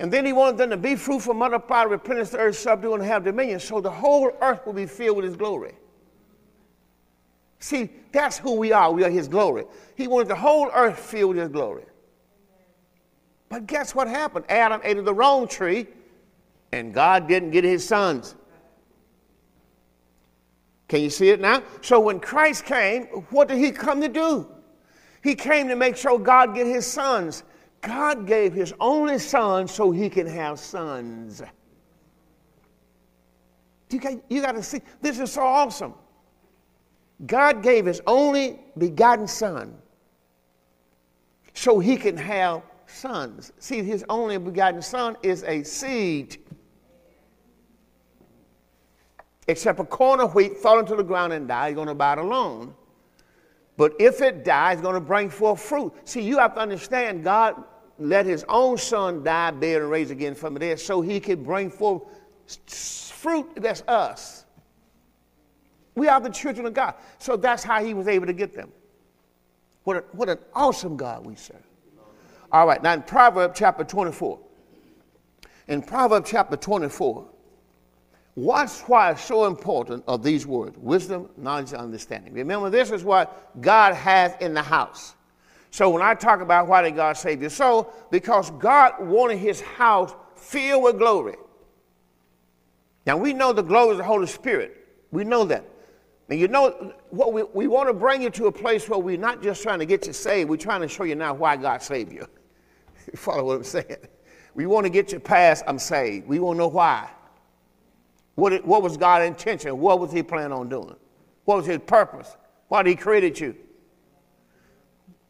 and 0.00 0.10
then 0.10 0.24
he 0.24 0.32
wanted 0.32 0.56
them 0.56 0.70
to 0.70 0.78
be 0.78 0.96
fruitful, 0.96 1.34
multiply, 1.34 1.82
replenish 1.82 2.30
the 2.30 2.38
earth, 2.38 2.56
subdue, 2.56 2.94
and 2.94 3.04
have 3.04 3.22
dominion, 3.22 3.60
so 3.60 3.82
the 3.82 3.90
whole 3.90 4.32
earth 4.40 4.64
will 4.64 4.72
be 4.72 4.86
filled 4.86 5.18
with 5.18 5.26
his 5.26 5.36
glory. 5.36 5.74
See, 7.58 7.90
that's 8.10 8.38
who 8.38 8.54
we 8.54 8.72
are. 8.72 8.90
We 8.90 9.04
are 9.04 9.10
his 9.10 9.28
glory. 9.28 9.66
He 9.96 10.08
wanted 10.08 10.28
the 10.28 10.36
whole 10.36 10.70
earth 10.72 10.98
filled 10.98 11.34
with 11.34 11.42
his 11.42 11.48
glory. 11.50 11.84
But 13.50 13.66
guess 13.66 13.94
what 13.94 14.08
happened? 14.08 14.46
Adam 14.48 14.80
ate 14.84 14.96
of 14.96 15.04
the 15.04 15.12
wrong 15.12 15.46
tree, 15.46 15.86
and 16.72 16.94
God 16.94 17.28
didn't 17.28 17.50
get 17.50 17.64
his 17.64 17.86
sons. 17.86 18.36
Can 20.88 21.02
you 21.02 21.10
see 21.10 21.28
it 21.28 21.42
now? 21.42 21.62
So 21.82 22.00
when 22.00 22.20
Christ 22.20 22.64
came, 22.64 23.04
what 23.28 23.48
did 23.48 23.58
he 23.58 23.70
come 23.70 24.00
to 24.00 24.08
do? 24.08 24.48
He 25.22 25.34
came 25.34 25.68
to 25.68 25.76
make 25.76 25.98
sure 25.98 26.18
God 26.18 26.54
get 26.54 26.66
his 26.66 26.86
sons. 26.86 27.42
God 27.80 28.26
gave 28.26 28.52
his 28.52 28.74
only 28.78 29.18
son 29.18 29.66
so 29.66 29.90
he 29.90 30.08
can 30.10 30.26
have 30.26 30.58
sons. 30.58 31.42
You 33.90 33.98
got, 33.98 34.14
you 34.28 34.42
got 34.42 34.52
to 34.52 34.62
see, 34.62 34.82
this 35.00 35.18
is 35.18 35.32
so 35.32 35.42
awesome. 35.42 35.94
God 37.26 37.62
gave 37.62 37.86
his 37.86 38.00
only 38.06 38.60
begotten 38.78 39.26
son 39.26 39.76
so 41.54 41.78
he 41.78 41.96
can 41.96 42.16
have 42.16 42.62
sons. 42.86 43.52
See, 43.58 43.82
his 43.82 44.04
only 44.08 44.38
begotten 44.38 44.82
son 44.82 45.16
is 45.22 45.42
a 45.44 45.62
seed. 45.62 46.38
Except 49.48 49.80
a 49.80 49.84
corn 49.84 50.20
of 50.20 50.34
wheat 50.34 50.56
fall 50.56 50.78
into 50.78 50.94
the 50.94 51.02
ground 51.02 51.32
and 51.32 51.48
die, 51.48 51.68
you're 51.68 51.74
going 51.74 51.86
to 51.86 51.92
abide 51.92 52.18
alone. 52.18 52.74
But 53.76 53.94
if 53.98 54.20
it 54.20 54.44
dies, 54.44 54.74
it's 54.74 54.82
going 54.82 54.94
to 54.94 55.00
bring 55.00 55.30
forth 55.30 55.60
fruit. 55.60 55.92
See, 56.04 56.20
you 56.20 56.38
have 56.38 56.54
to 56.54 56.60
understand 56.60 57.24
God 57.24 57.64
let 58.00 58.24
his 58.24 58.44
own 58.48 58.78
son 58.78 59.22
die, 59.22 59.50
buried, 59.50 59.82
and 59.82 59.90
raise 59.90 60.10
again 60.10 60.34
from 60.34 60.54
the 60.54 60.60
dead 60.60 60.80
so 60.80 61.00
he 61.00 61.20
could 61.20 61.44
bring 61.44 61.70
forth 61.70 62.02
fruit 62.66 63.46
that's 63.56 63.82
us. 63.86 64.46
We 65.94 66.08
are 66.08 66.20
the 66.20 66.30
children 66.30 66.66
of 66.66 66.72
God. 66.72 66.94
So 67.18 67.36
that's 67.36 67.62
how 67.62 67.84
he 67.84 67.92
was 67.92 68.08
able 68.08 68.26
to 68.26 68.32
get 68.32 68.54
them. 68.54 68.72
What, 69.84 69.98
a, 69.98 70.00
what 70.12 70.28
an 70.30 70.38
awesome 70.54 70.96
God 70.96 71.26
we 71.26 71.34
serve. 71.36 71.62
All 72.50 72.66
right, 72.66 72.82
now 72.82 72.94
in 72.94 73.02
Proverbs 73.02 73.58
chapter 73.58 73.84
24. 73.84 74.38
In 75.68 75.82
Proverbs 75.82 76.30
chapter 76.30 76.56
24, 76.56 77.28
watch 78.34 78.70
why 78.86 79.12
it's 79.12 79.22
so 79.22 79.46
important 79.46 80.02
of 80.08 80.22
these 80.22 80.46
words 80.46 80.76
wisdom, 80.78 81.28
knowledge, 81.36 81.72
and 81.72 81.82
understanding. 81.82 82.32
Remember, 82.32 82.70
this 82.70 82.90
is 82.90 83.04
what 83.04 83.60
God 83.60 83.94
has 83.94 84.34
in 84.40 84.54
the 84.54 84.62
house. 84.62 85.14
So 85.70 85.88
when 85.90 86.02
I 86.02 86.14
talk 86.14 86.40
about 86.40 86.66
why 86.66 86.82
did 86.82 86.96
God 86.96 87.16
save 87.16 87.40
your 87.40 87.50
soul, 87.50 87.92
because 88.10 88.50
God 88.52 88.94
wanted 89.00 89.38
his 89.38 89.60
house 89.60 90.14
filled 90.36 90.82
with 90.82 90.98
glory. 90.98 91.36
Now 93.06 93.16
we 93.16 93.32
know 93.32 93.52
the 93.52 93.62
glory 93.62 93.92
is 93.92 93.98
the 93.98 94.04
Holy 94.04 94.26
Spirit. 94.26 94.76
We 95.10 95.24
know 95.24 95.44
that. 95.44 95.64
And 96.28 96.38
you 96.38 96.46
know 96.48 96.94
what 97.10 97.32
we, 97.32 97.42
we 97.42 97.66
want 97.66 97.88
to 97.88 97.92
bring 97.92 98.22
you 98.22 98.30
to 98.30 98.46
a 98.46 98.52
place 98.52 98.88
where 98.88 98.98
we're 98.98 99.16
not 99.16 99.42
just 99.42 99.62
trying 99.62 99.80
to 99.80 99.86
get 99.86 100.06
you 100.06 100.12
saved, 100.12 100.48
we're 100.48 100.56
trying 100.56 100.80
to 100.80 100.88
show 100.88 101.04
you 101.04 101.16
now 101.16 101.34
why 101.34 101.56
God 101.56 101.82
saved 101.82 102.12
you. 102.12 102.26
you 103.12 103.16
follow 103.16 103.44
what 103.44 103.56
I'm 103.56 103.64
saying? 103.64 103.96
We 104.54 104.66
want 104.66 104.84
to 104.84 104.90
get 104.90 105.12
you 105.12 105.20
past 105.20 105.64
I'm 105.66 105.78
saved. 105.78 106.28
We 106.28 106.38
want 106.38 106.56
to 106.56 106.58
know 106.60 106.68
why. 106.68 107.08
What, 108.34 108.52
it, 108.52 108.64
what 108.64 108.82
was 108.82 108.96
God's 108.96 109.26
intention? 109.26 109.78
What 109.78 110.00
was 110.00 110.12
he 110.12 110.22
planning 110.22 110.52
on 110.52 110.68
doing? 110.68 110.94
What 111.44 111.58
was 111.58 111.66
his 111.66 111.78
purpose? 111.86 112.36
Why 112.68 112.82
did 112.82 112.90
he 112.90 112.96
created 112.96 113.38
you? 113.38 113.56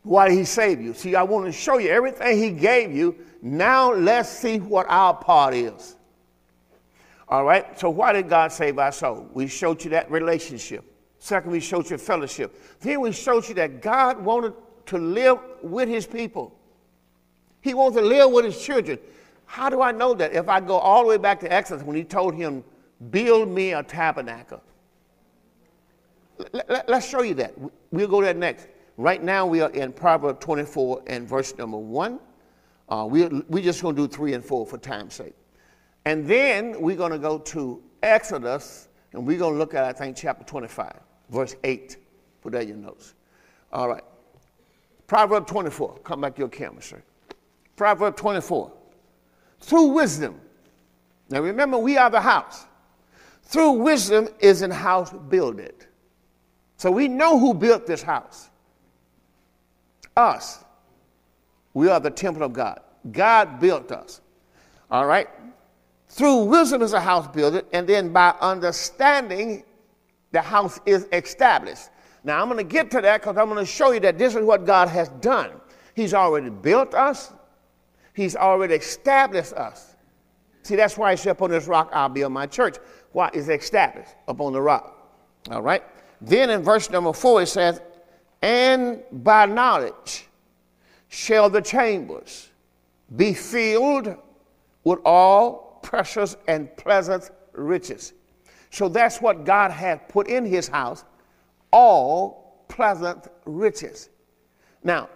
Why 0.03 0.31
he 0.31 0.45
save 0.45 0.81
you? 0.81 0.95
See, 0.95 1.15
I 1.15 1.23
want 1.23 1.47
to 1.47 1.53
show 1.53 1.79
you 1.79 1.91
everything 1.91 2.39
he 2.39 2.51
gave 2.51 2.93
you. 2.93 3.17
Now 3.43 3.93
let's 3.93 4.29
see 4.29 4.59
what 4.59 4.87
our 4.89 5.15
part 5.15 5.55
is. 5.55 5.97
All 7.29 7.45
right? 7.45 7.79
So 7.79 7.91
why 7.91 8.13
did 8.13 8.29
God 8.29 8.51
save 8.51 8.79
our 8.79 8.93
soul? 8.93 9.29
We 9.33 9.47
showed 9.47 9.85
you 9.85 9.91
that 9.91 10.11
relationship. 10.11 10.85
Second, 11.19 11.53
we 11.53 11.61
showed 11.61 11.89
you 11.91 11.99
fellowship. 11.99 12.81
Then 12.81 13.01
we 13.01 13.13
showed 13.13 13.47
you 13.49 13.55
that 13.57 13.83
God 13.83 14.19
wanted 14.19 14.55
to 14.87 14.99
live 14.99 15.39
with 15.63 15.89
his 15.89 16.07
people. 16.07 16.57
He 17.61 17.75
wants 17.75 17.97
to 17.99 18.03
live 18.03 18.31
with 18.31 18.47
his 18.47 18.61
children. 18.61 18.99
How 19.45 19.69
do 19.69 19.83
I 19.83 19.93
know 19.93 20.15
that? 20.15 20.33
If 20.33 20.49
I 20.49 20.61
go 20.61 20.79
all 20.79 21.03
the 21.03 21.09
way 21.11 21.19
back 21.19 21.41
to 21.41 21.53
Exodus 21.53 21.85
when 21.85 21.97
he 21.97 22.05
told 22.05 22.35
him, 22.35 22.65
build 23.11 23.49
me 23.49 23.75
a 23.75 23.83
tabernacle. 23.83 24.63
Let's 26.89 27.07
show 27.07 27.23
you 27.23 27.35
that. 27.35 27.55
We'll 27.91 28.09
go 28.09 28.23
there 28.23 28.33
next. 28.33 28.67
Right 29.01 29.23
now 29.23 29.47
we 29.47 29.63
are 29.63 29.71
in 29.71 29.95
Proverbs 29.95 30.45
24 30.45 31.05
and 31.07 31.27
verse 31.27 31.57
number 31.57 31.79
1. 31.79 32.21
Uh, 32.87 33.07
we, 33.09 33.25
we're 33.49 33.65
just 33.65 33.81
going 33.81 33.97
to 33.97 34.07
do 34.07 34.15
3 34.15 34.35
and 34.35 34.45
4 34.45 34.67
for 34.67 34.77
time's 34.77 35.15
sake. 35.15 35.33
And 36.05 36.27
then 36.27 36.79
we're 36.79 36.97
going 36.97 37.13
to 37.13 37.19
go 37.19 37.39
to 37.39 37.83
Exodus 38.03 38.89
and 39.15 39.27
we're 39.27 39.39
going 39.39 39.55
to 39.55 39.59
look 39.59 39.73
at, 39.73 39.85
I 39.85 39.95
think, 39.95 40.19
chapter 40.19 40.45
25 40.45 41.01
verse 41.31 41.57
8. 41.65 41.97
Put 42.43 42.53
that 42.53 42.63
in 42.65 42.69
your 42.69 42.77
notes. 42.77 43.15
All 43.73 43.89
right. 43.89 44.05
Proverb 45.07 45.47
24. 45.47 46.01
Come 46.01 46.21
back 46.21 46.35
to 46.35 46.41
your 46.41 46.51
camera, 46.51 46.83
sir. 46.83 47.03
Proverb 47.77 48.17
24. 48.17 48.71
Through 49.61 49.87
wisdom. 49.87 50.39
Now 51.31 51.41
remember, 51.41 51.79
we 51.79 51.97
are 51.97 52.11
the 52.11 52.21
house. 52.21 52.67
Through 53.45 53.73
wisdom 53.73 54.29
is 54.41 54.61
an 54.61 54.71
house 54.71 55.11
builded. 55.31 55.87
So 56.77 56.91
we 56.91 57.09
know 57.09 57.39
who 57.39 57.55
built 57.55 57.87
this 57.87 58.03
house. 58.03 58.50
Us. 60.17 60.65
We 61.75 61.89
are 61.89 62.01
the 62.01 62.11
temple 62.11 62.43
of 62.43 62.53
God. 62.53 62.81
God 63.13 63.61
built 63.61 63.93
us. 63.93 64.21
All 64.91 65.07
right? 65.07 65.29
Through 66.09 66.45
wisdom 66.45 66.83
is 66.83 66.93
a 66.93 67.01
house 67.01 67.29
builded, 67.29 67.67
and 67.73 67.87
then 67.87 68.13
by 68.13 68.35
understanding 68.41 69.65
the 70.33 70.41
house 70.41 70.81
is 70.85 71.07
established. 71.13 71.89
Now, 72.25 72.43
I'm 72.43 72.49
going 72.49 72.59
to 72.59 72.71
get 72.71 72.91
to 72.91 73.01
that 73.01 73.21
because 73.21 73.37
I'm 73.37 73.49
going 73.49 73.65
to 73.65 73.71
show 73.71 73.93
you 73.93 74.01
that 74.01 74.19
this 74.19 74.35
is 74.35 74.45
what 74.45 74.67
God 74.67 74.89
has 74.89 75.09
done. 75.21 75.53
He's 75.95 76.15
already 76.15 76.51
built 76.51 76.95
us, 76.95 77.33
He's 78.13 78.37
already 78.37 78.75
established 78.75 79.53
us. 79.53 79.95
See, 80.63 80.77
that's 80.77 80.99
why 80.99 81.13
He 81.13 81.17
said, 81.17 81.33
Upon 81.33 81.51
this 81.51 81.67
rock 81.67 81.91
I'll 81.93 82.09
build 82.09 82.33
my 82.33 82.47
church. 82.47 82.77
Why 83.13 83.31
is 83.33 83.49
established 83.49 84.15
upon 84.29 84.53
the 84.53 84.61
rock? 84.61 85.19
All 85.51 85.63
right. 85.63 85.83
Then 86.21 86.51
in 86.51 86.63
verse 86.63 86.91
number 86.91 87.13
four, 87.13 87.43
it 87.43 87.47
says, 87.47 87.81
And 88.43 89.03
by 89.13 89.47
knowledge 89.47 90.27
shall 91.09 91.51
the 91.51 91.61
chambers 91.61 92.49
be 93.15 93.35
filled 93.35 94.17
with 94.85 95.01
all 95.05 95.81
precious 95.83 96.37
and 96.49 96.75
pleasant 96.77 97.31
riches. 97.53 98.13
So 98.71 98.89
that's 98.89 99.21
what 99.21 99.45
God 99.45 99.71
had 99.71 100.09
put 100.09 100.29
in 100.29 100.45
his 100.45 100.69
house 100.69 101.05
all 101.73 102.65
pleasant 102.69 103.29
riches. 103.45 104.09
Now, 104.83 105.09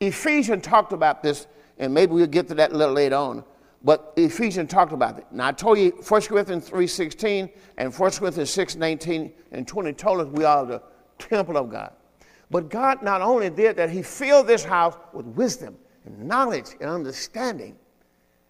Ephesians 0.00 0.64
talked 0.64 0.92
about 0.92 1.22
this, 1.22 1.46
and 1.78 1.92
maybe 1.92 2.12
we'll 2.12 2.26
get 2.26 2.48
to 2.48 2.54
that 2.54 2.72
a 2.72 2.76
little 2.76 2.94
later 2.94 3.16
on. 3.16 3.44
But 3.82 4.14
Ephesians 4.16 4.70
talked 4.70 4.92
about 4.92 5.18
it. 5.18 5.26
Now 5.30 5.48
I 5.48 5.52
told 5.52 5.78
you 5.78 5.90
1 6.08 6.22
Corinthians 6.22 6.68
3.16 6.68 7.52
and 7.76 7.94
1 7.94 8.10
Corinthians 8.12 8.50
6.19 8.56 9.32
and 9.52 9.68
20 9.68 9.92
told 9.92 10.20
us 10.20 10.26
we 10.28 10.44
are 10.44 10.66
the 10.66 10.82
temple 11.18 11.56
of 11.56 11.70
God. 11.70 11.92
But 12.50 12.68
God 12.68 13.02
not 13.02 13.22
only 13.22 13.50
did 13.50 13.76
that, 13.76 13.90
He 13.90 14.02
filled 14.02 14.46
this 14.46 14.64
house 14.64 14.96
with 15.12 15.26
wisdom 15.26 15.76
and 16.04 16.26
knowledge 16.26 16.76
and 16.80 16.88
understanding. 16.88 17.76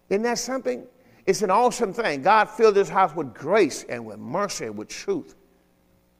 Isn't 0.09 0.23
that 0.23 0.37
something? 0.37 0.85
It's 1.25 1.41
an 1.41 1.51
awesome 1.51 1.91
thing. 1.91 2.21
God 2.21 2.45
filled 2.49 2.75
this 2.75 2.87
house 2.87 3.13
with 3.15 3.33
grace 3.33 3.83
and 3.89 4.05
with 4.05 4.17
mercy 4.17 4.65
and 4.65 4.77
with 4.77 4.87
truth. 4.87 5.35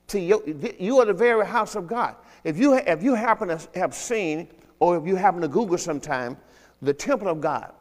See, 0.07 0.25
you, 0.25 0.99
are 0.99 1.05
the 1.05 1.13
very 1.13 1.45
house 1.45 1.75
of 1.75 1.87
God. 1.87 2.15
If 2.43 2.57
you, 2.57 2.75
if 2.75 3.03
you 3.03 3.13
happen 3.13 3.49
to 3.49 3.59
have 3.75 3.93
seen, 3.93 4.47
or 4.79 4.97
if 4.97 5.05
you 5.05 5.15
happen 5.15 5.41
to 5.41 5.47
Google 5.47 5.77
sometime, 5.77 6.37
the 6.81 6.93
temple 6.93 7.27
of 7.27 7.41
God, 7.41 7.73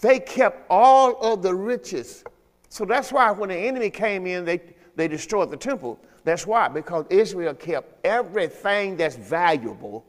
they 0.00 0.18
kept 0.20 0.66
all 0.68 1.16
of 1.22 1.42
the 1.42 1.54
riches. 1.54 2.24
So 2.68 2.84
that's 2.84 3.12
why 3.12 3.30
when 3.30 3.48
the 3.48 3.56
enemy 3.56 3.88
came 3.88 4.26
in, 4.26 4.44
they, 4.44 4.60
they 4.96 5.08
destroyed 5.08 5.50
the 5.50 5.56
temple. 5.56 5.98
That's 6.24 6.46
why, 6.46 6.68
because 6.68 7.04
Israel 7.10 7.54
kept 7.54 8.04
everything 8.04 8.96
that's 8.96 9.16
valuable 9.16 10.04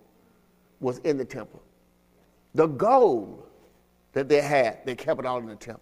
was 0.79 0.99
in 0.99 1.17
the 1.17 1.25
temple. 1.25 1.61
The 2.53 2.67
gold 2.67 3.43
that 4.13 4.29
they 4.29 4.41
had, 4.41 4.79
they 4.85 4.95
kept 4.95 5.19
it 5.19 5.25
all 5.25 5.39
in 5.39 5.47
the 5.47 5.55
temple. 5.55 5.81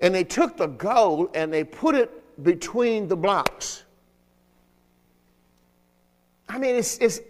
And 0.00 0.14
they 0.14 0.24
took 0.24 0.58
the 0.58 0.66
gold 0.66 1.30
and 1.34 1.52
they 1.52 1.64
put 1.64 1.94
it 1.94 2.10
between 2.42 3.08
the 3.08 3.16
blocks. 3.16 3.84
I 6.48 6.58
mean, 6.58 6.74
it's, 6.76 6.98
it's 6.98 7.20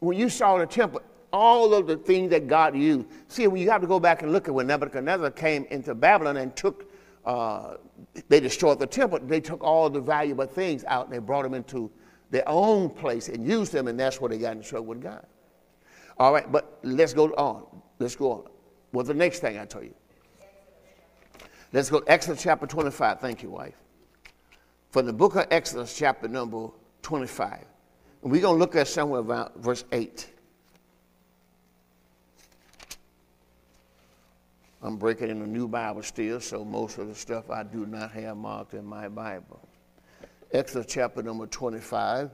when 0.00 0.18
you 0.18 0.28
saw 0.28 0.58
the 0.58 0.66
temple, 0.66 1.00
all 1.32 1.74
of 1.74 1.86
the 1.86 1.96
things 1.96 2.30
that 2.30 2.48
God 2.48 2.76
used. 2.76 3.06
See, 3.28 3.42
you 3.42 3.70
have 3.70 3.80
to 3.82 3.86
go 3.86 4.00
back 4.00 4.22
and 4.22 4.32
look 4.32 4.48
at 4.48 4.54
when 4.54 4.66
Nebuchadnezzar 4.66 5.30
came 5.30 5.66
into 5.70 5.94
Babylon 5.94 6.38
and 6.38 6.56
took, 6.56 6.85
they 7.26 8.40
destroyed 8.40 8.78
the 8.78 8.86
temple, 8.86 9.18
they 9.22 9.40
took 9.40 9.62
all 9.62 9.90
the 9.90 10.00
valuable 10.00 10.46
things 10.46 10.84
out 10.84 11.06
and 11.06 11.14
they 11.14 11.18
brought 11.18 11.42
them 11.42 11.54
into 11.54 11.90
their 12.30 12.48
own 12.48 12.90
place 12.90 13.28
and 13.28 13.46
used 13.46 13.72
them, 13.72 13.88
and 13.88 13.98
that's 13.98 14.20
where 14.20 14.28
they 14.28 14.38
got 14.38 14.56
in 14.56 14.62
trouble 14.62 14.86
with 14.86 15.02
God. 15.02 15.24
All 16.18 16.32
right, 16.32 16.50
but 16.50 16.78
let's 16.82 17.12
go 17.12 17.28
on. 17.34 17.66
Let's 17.98 18.16
go 18.16 18.32
on. 18.32 18.44
What's 18.90 19.08
the 19.08 19.14
next 19.14 19.40
thing 19.40 19.58
I 19.58 19.64
tell 19.64 19.82
you? 19.82 19.94
Let's 21.72 21.90
go 21.90 22.00
to 22.00 22.10
Exodus 22.10 22.42
chapter 22.42 22.66
25. 22.66 23.20
Thank 23.20 23.42
you, 23.42 23.50
wife. 23.50 23.74
For 24.90 25.02
the 25.02 25.12
book 25.12 25.36
of 25.36 25.46
Exodus, 25.50 25.96
chapter 25.96 26.26
number 26.28 26.68
25. 27.02 27.64
And 28.22 28.32
we're 28.32 28.40
going 28.40 28.54
to 28.54 28.58
look 28.58 28.76
at 28.76 28.88
somewhere 28.88 29.20
about 29.20 29.58
verse 29.58 29.84
8. 29.92 30.32
I'm 34.82 34.96
breaking 34.96 35.30
in 35.30 35.42
a 35.42 35.46
new 35.46 35.68
Bible 35.68 36.02
still, 36.02 36.40
so 36.40 36.64
most 36.64 36.98
of 36.98 37.08
the 37.08 37.14
stuff 37.14 37.50
I 37.50 37.62
do 37.62 37.86
not 37.86 38.12
have 38.12 38.36
marked 38.36 38.74
in 38.74 38.84
my 38.84 39.08
Bible. 39.08 39.60
Exodus 40.52 40.86
chapter 40.88 41.22
number 41.22 41.46
25. 41.46 42.30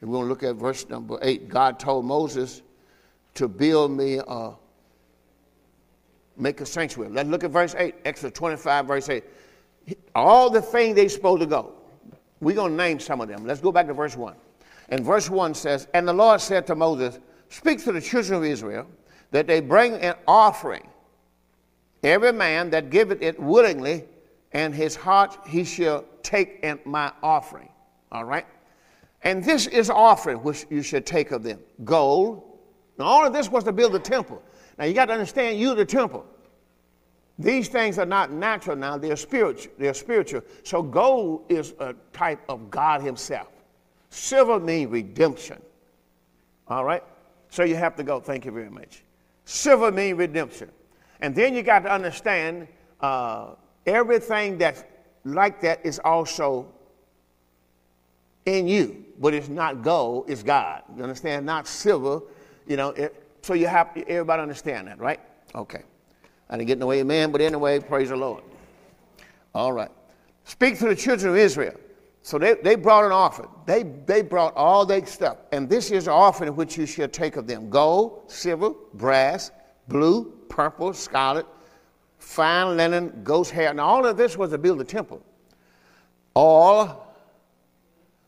And 0.00 0.10
we're 0.10 0.16
going 0.16 0.26
to 0.26 0.28
look 0.28 0.42
at 0.44 0.54
verse 0.54 0.88
number 0.88 1.18
8. 1.20 1.48
God 1.48 1.78
told 1.78 2.04
Moses 2.04 2.62
to 3.34 3.48
build 3.48 3.90
me 3.90 4.20
a 4.26 4.52
make 6.36 6.60
a 6.60 6.66
sanctuary. 6.66 7.10
Let's 7.10 7.28
look 7.28 7.42
at 7.42 7.50
verse 7.50 7.74
8, 7.76 7.96
Exodus 8.04 8.38
25, 8.38 8.86
verse 8.86 9.08
8. 9.08 9.24
All 10.14 10.50
the 10.50 10.62
things 10.62 10.94
they 10.94 11.08
supposed 11.08 11.40
to 11.40 11.46
go. 11.46 11.72
We're 12.40 12.54
going 12.54 12.72
to 12.72 12.76
name 12.76 13.00
some 13.00 13.20
of 13.20 13.28
them. 13.28 13.44
Let's 13.44 13.60
go 13.60 13.72
back 13.72 13.88
to 13.88 13.94
verse 13.94 14.16
1. 14.16 14.34
And 14.90 15.04
verse 15.04 15.28
1 15.28 15.54
says, 15.54 15.88
And 15.94 16.06
the 16.06 16.12
Lord 16.12 16.40
said 16.40 16.66
to 16.68 16.76
Moses, 16.76 17.18
Speak 17.48 17.82
to 17.84 17.92
the 17.92 18.00
children 18.00 18.38
of 18.38 18.44
Israel 18.44 18.86
that 19.30 19.46
they 19.46 19.60
bring 19.60 19.94
an 19.94 20.14
offering, 20.26 20.86
every 22.02 22.32
man 22.32 22.70
that 22.70 22.90
giveth 22.90 23.22
it 23.22 23.38
willingly, 23.38 24.04
and 24.52 24.74
his 24.74 24.96
heart 24.96 25.38
he 25.46 25.64
shall 25.64 26.04
take 26.22 26.60
in 26.62 26.78
my 26.84 27.12
offering. 27.22 27.68
All 28.10 28.24
right? 28.24 28.46
And 29.22 29.42
this 29.42 29.66
is 29.66 29.90
offering 29.90 30.38
which 30.38 30.66
you 30.70 30.82
should 30.82 31.04
take 31.04 31.32
of 31.32 31.42
them 31.42 31.60
gold. 31.84 32.42
Now, 32.98 33.04
all 33.04 33.26
of 33.26 33.32
this 33.32 33.50
was 33.50 33.64
to 33.64 33.72
build 33.72 33.92
the 33.92 33.98
temple. 33.98 34.42
Now, 34.78 34.84
you 34.84 34.94
got 34.94 35.06
to 35.06 35.12
understand, 35.12 35.58
you 35.58 35.74
the 35.74 35.84
temple. 35.84 36.24
These 37.38 37.68
things 37.68 37.98
are 37.98 38.06
not 38.06 38.32
natural 38.32 38.76
now, 38.76 38.98
they're 38.98 39.16
spiritual. 39.16 39.72
They're 39.78 39.94
spiritual. 39.94 40.42
So, 40.64 40.82
gold 40.82 41.44
is 41.48 41.74
a 41.78 41.94
type 42.12 42.40
of 42.48 42.70
God 42.70 43.00
Himself. 43.00 43.48
Silver 44.10 44.58
means 44.58 44.90
redemption. 44.90 45.60
All 46.66 46.84
right? 46.84 47.04
So, 47.50 47.62
you 47.62 47.76
have 47.76 47.94
to 47.96 48.02
go. 48.02 48.18
Thank 48.18 48.44
you 48.44 48.50
very 48.50 48.70
much. 48.70 49.02
Silver 49.48 49.90
means 49.90 50.18
redemption. 50.18 50.70
And 51.22 51.34
then 51.34 51.54
you 51.54 51.62
got 51.62 51.78
to 51.78 51.90
understand 51.90 52.68
uh, 53.00 53.54
everything 53.86 54.58
that's 54.58 54.84
like 55.24 55.62
that 55.62 55.80
is 55.86 55.98
also 56.04 56.70
in 58.44 58.68
you, 58.68 59.06
but 59.18 59.32
it's 59.32 59.48
not 59.48 59.80
gold, 59.80 60.28
it's 60.28 60.42
God. 60.42 60.82
You 60.94 61.02
understand? 61.02 61.46
Not 61.46 61.66
silver, 61.66 62.20
you 62.66 62.76
know. 62.76 62.90
It, 62.90 63.24
so 63.40 63.54
you 63.54 63.66
have 63.68 63.88
everybody 64.06 64.42
understand 64.42 64.86
that, 64.88 64.98
right? 64.98 65.20
Okay. 65.54 65.82
I 66.50 66.58
didn't 66.58 66.66
get 66.66 66.74
in 66.74 66.80
the 66.80 66.86
way, 66.86 67.02
man, 67.02 67.32
but 67.32 67.40
anyway, 67.40 67.80
praise 67.80 68.10
the 68.10 68.16
Lord. 68.16 68.42
All 69.54 69.72
right. 69.72 69.90
Speak 70.44 70.78
to 70.80 70.88
the 70.88 70.94
children 70.94 71.30
of 71.30 71.38
Israel. 71.38 71.80
So 72.28 72.38
they, 72.38 72.56
they 72.62 72.74
brought 72.74 73.06
an 73.06 73.10
offering. 73.12 73.48
They, 73.64 73.84
they 73.84 74.20
brought 74.20 74.54
all 74.54 74.84
their 74.84 75.06
stuff. 75.06 75.38
And 75.50 75.66
this 75.66 75.90
is 75.90 76.04
the 76.04 76.10
offering 76.10 76.54
which 76.56 76.76
you 76.76 76.84
shall 76.84 77.08
take 77.08 77.36
of 77.36 77.46
them 77.46 77.70
gold, 77.70 78.30
silver, 78.30 78.72
brass, 78.92 79.50
blue, 79.88 80.30
purple, 80.50 80.92
scarlet, 80.92 81.46
fine 82.18 82.76
linen, 82.76 83.22
goat's 83.24 83.48
hair. 83.48 83.72
Now, 83.72 83.86
all 83.86 84.04
of 84.04 84.18
this 84.18 84.36
was 84.36 84.50
to 84.50 84.58
build 84.58 84.78
the 84.78 84.84
temple. 84.84 85.22
All 86.34 87.16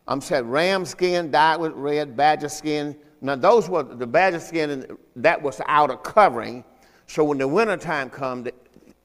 I'm 0.09 0.23
saying 0.23 0.49
ram 0.49 0.87
skin 0.87 1.31
dyed 1.31 1.61
with 1.61 1.73
red, 1.73 2.17
badger 2.17 2.49
skin. 2.49 2.97
Now 3.21 3.37
those 3.37 3.69
were 3.69 3.83
the 3.83 4.07
badger 4.07 4.41
skin, 4.41 4.71
and 4.71 4.97
that 5.17 5.43
was 5.43 5.59
the 5.59 5.71
outer 5.71 5.99
covering. 5.99 6.65
So 7.07 7.23
when 7.23 7.37
the 7.37 7.47
wintertime 7.47 8.09
come, 8.09 8.49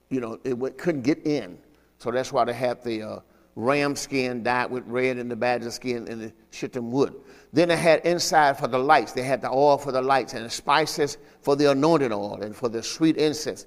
you 0.09 0.21
know, 0.21 0.39
it 0.45 0.77
couldn't 0.77 1.01
get 1.01 1.27
in. 1.27 1.57
So 1.97 2.11
that's 2.11 2.31
why 2.31 2.45
they 2.45 2.53
had 2.53 2.81
the 2.81 3.01
uh, 3.01 3.19
ram 3.55 3.95
skin 3.95 4.43
dyed 4.43 4.69
with 4.69 4.83
red 4.85 5.17
and 5.17 5.31
the 5.31 5.35
badger 5.35 5.71
skin 5.71 6.07
and 6.07 6.21
the 6.21 6.33
shittim 6.51 6.91
wood. 6.91 7.15
Then 7.53 7.69
they 7.69 7.77
had 7.77 8.05
inside 8.05 8.57
for 8.59 8.67
the 8.67 8.77
lights. 8.77 9.13
They 9.13 9.23
had 9.23 9.41
the 9.41 9.49
oil 9.49 9.77
for 9.77 9.91
the 9.91 10.01
lights 10.01 10.33
and 10.33 10.45
the 10.45 10.49
spices 10.49 11.17
for 11.41 11.55
the 11.55 11.71
anointed 11.71 12.11
oil 12.11 12.41
and 12.41 12.55
for 12.55 12.67
the 12.67 12.83
sweet 12.83 13.17
incense. 13.17 13.65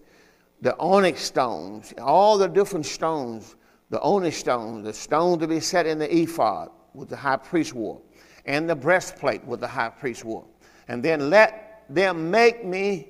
The 0.60 0.76
onyx 0.78 1.22
stones, 1.22 1.94
all 1.98 2.36
the 2.36 2.48
different 2.48 2.84
stones, 2.84 3.56
the 3.90 4.00
onyx 4.00 4.36
stones, 4.36 4.84
the 4.84 4.92
stone 4.92 5.38
to 5.38 5.46
be 5.46 5.60
set 5.60 5.86
in 5.86 5.98
the 5.98 6.14
ephod, 6.14 6.70
with 6.94 7.08
the 7.08 7.16
high 7.16 7.36
priest 7.36 7.74
wore, 7.74 8.00
and 8.44 8.68
the 8.68 8.74
breastplate 8.74 9.44
with 9.44 9.60
the 9.60 9.68
high 9.68 9.88
priest 9.88 10.24
wore. 10.24 10.44
And 10.88 11.02
then 11.02 11.30
let 11.30 11.84
them 11.88 12.30
make 12.30 12.64
me 12.64 13.08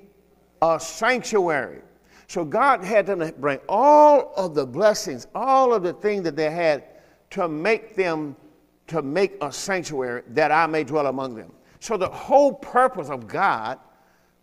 a 0.61 0.79
sanctuary. 0.79 1.81
So 2.29 2.45
God 2.45 2.83
had 2.83 3.07
them 3.07 3.21
to 3.21 3.31
bring 3.31 3.57
all 3.67 4.33
of 4.37 4.53
the 4.53 4.63
blessings, 4.63 5.25
all 5.33 5.73
of 5.73 5.81
the 5.81 5.93
things 5.93 6.23
that 6.25 6.35
they 6.35 6.51
had 6.51 6.83
to 7.31 7.47
make 7.47 7.95
them, 7.95 8.35
to 8.85 9.01
make 9.01 9.35
a 9.41 9.51
sanctuary 9.51 10.21
that 10.27 10.51
I 10.51 10.67
may 10.67 10.83
dwell 10.83 11.07
among 11.07 11.33
them. 11.33 11.51
So 11.79 11.97
the 11.97 12.07
whole 12.07 12.53
purpose 12.53 13.09
of 13.09 13.27
God 13.27 13.79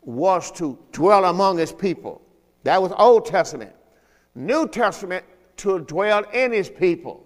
was 0.02 0.50
to 0.52 0.76
dwell 0.90 1.26
among 1.26 1.58
his 1.58 1.70
people. 1.70 2.20
That 2.64 2.82
was 2.82 2.90
Old 2.98 3.24
Testament. 3.24 3.72
New 4.34 4.66
Testament, 4.66 5.24
to 5.58 5.78
dwell 5.78 6.24
in 6.32 6.50
his 6.50 6.68
people. 6.68 7.24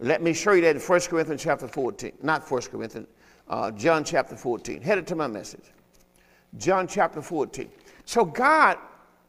Let 0.00 0.22
me 0.22 0.34
show 0.34 0.52
you 0.52 0.60
that 0.62 0.76
in 0.76 0.82
1 0.82 1.00
Corinthians 1.00 1.42
chapter 1.42 1.66
14. 1.66 2.12
Not 2.22 2.48
1 2.50 2.60
Corinthians, 2.62 3.08
uh, 3.48 3.70
John 3.70 4.04
chapter 4.04 4.36
14. 4.36 4.82
Headed 4.82 5.06
to 5.06 5.16
my 5.16 5.28
message. 5.28 5.64
John 6.58 6.86
chapter 6.86 7.22
14. 7.22 7.70
So 8.04 8.22
God, 8.22 8.76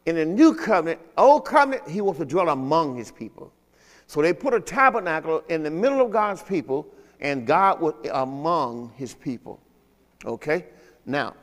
in 0.05 0.15
the 0.15 0.25
new 0.25 0.53
covenant, 0.53 0.99
old 1.17 1.45
covenant, 1.45 1.87
he 1.87 2.01
wants 2.01 2.19
to 2.19 2.25
dwell 2.25 2.49
among 2.49 2.95
his 2.95 3.11
people. 3.11 3.51
So 4.07 4.21
they 4.21 4.33
put 4.33 4.53
a 4.53 4.59
tabernacle 4.59 5.43
in 5.49 5.63
the 5.63 5.71
middle 5.71 6.01
of 6.01 6.11
God's 6.11 6.43
people, 6.43 6.87
and 7.19 7.47
God 7.47 7.81
was 7.81 7.93
among 8.13 8.91
his 8.95 9.13
people. 9.13 9.59
Okay? 10.25 10.65
Now, 11.05 11.33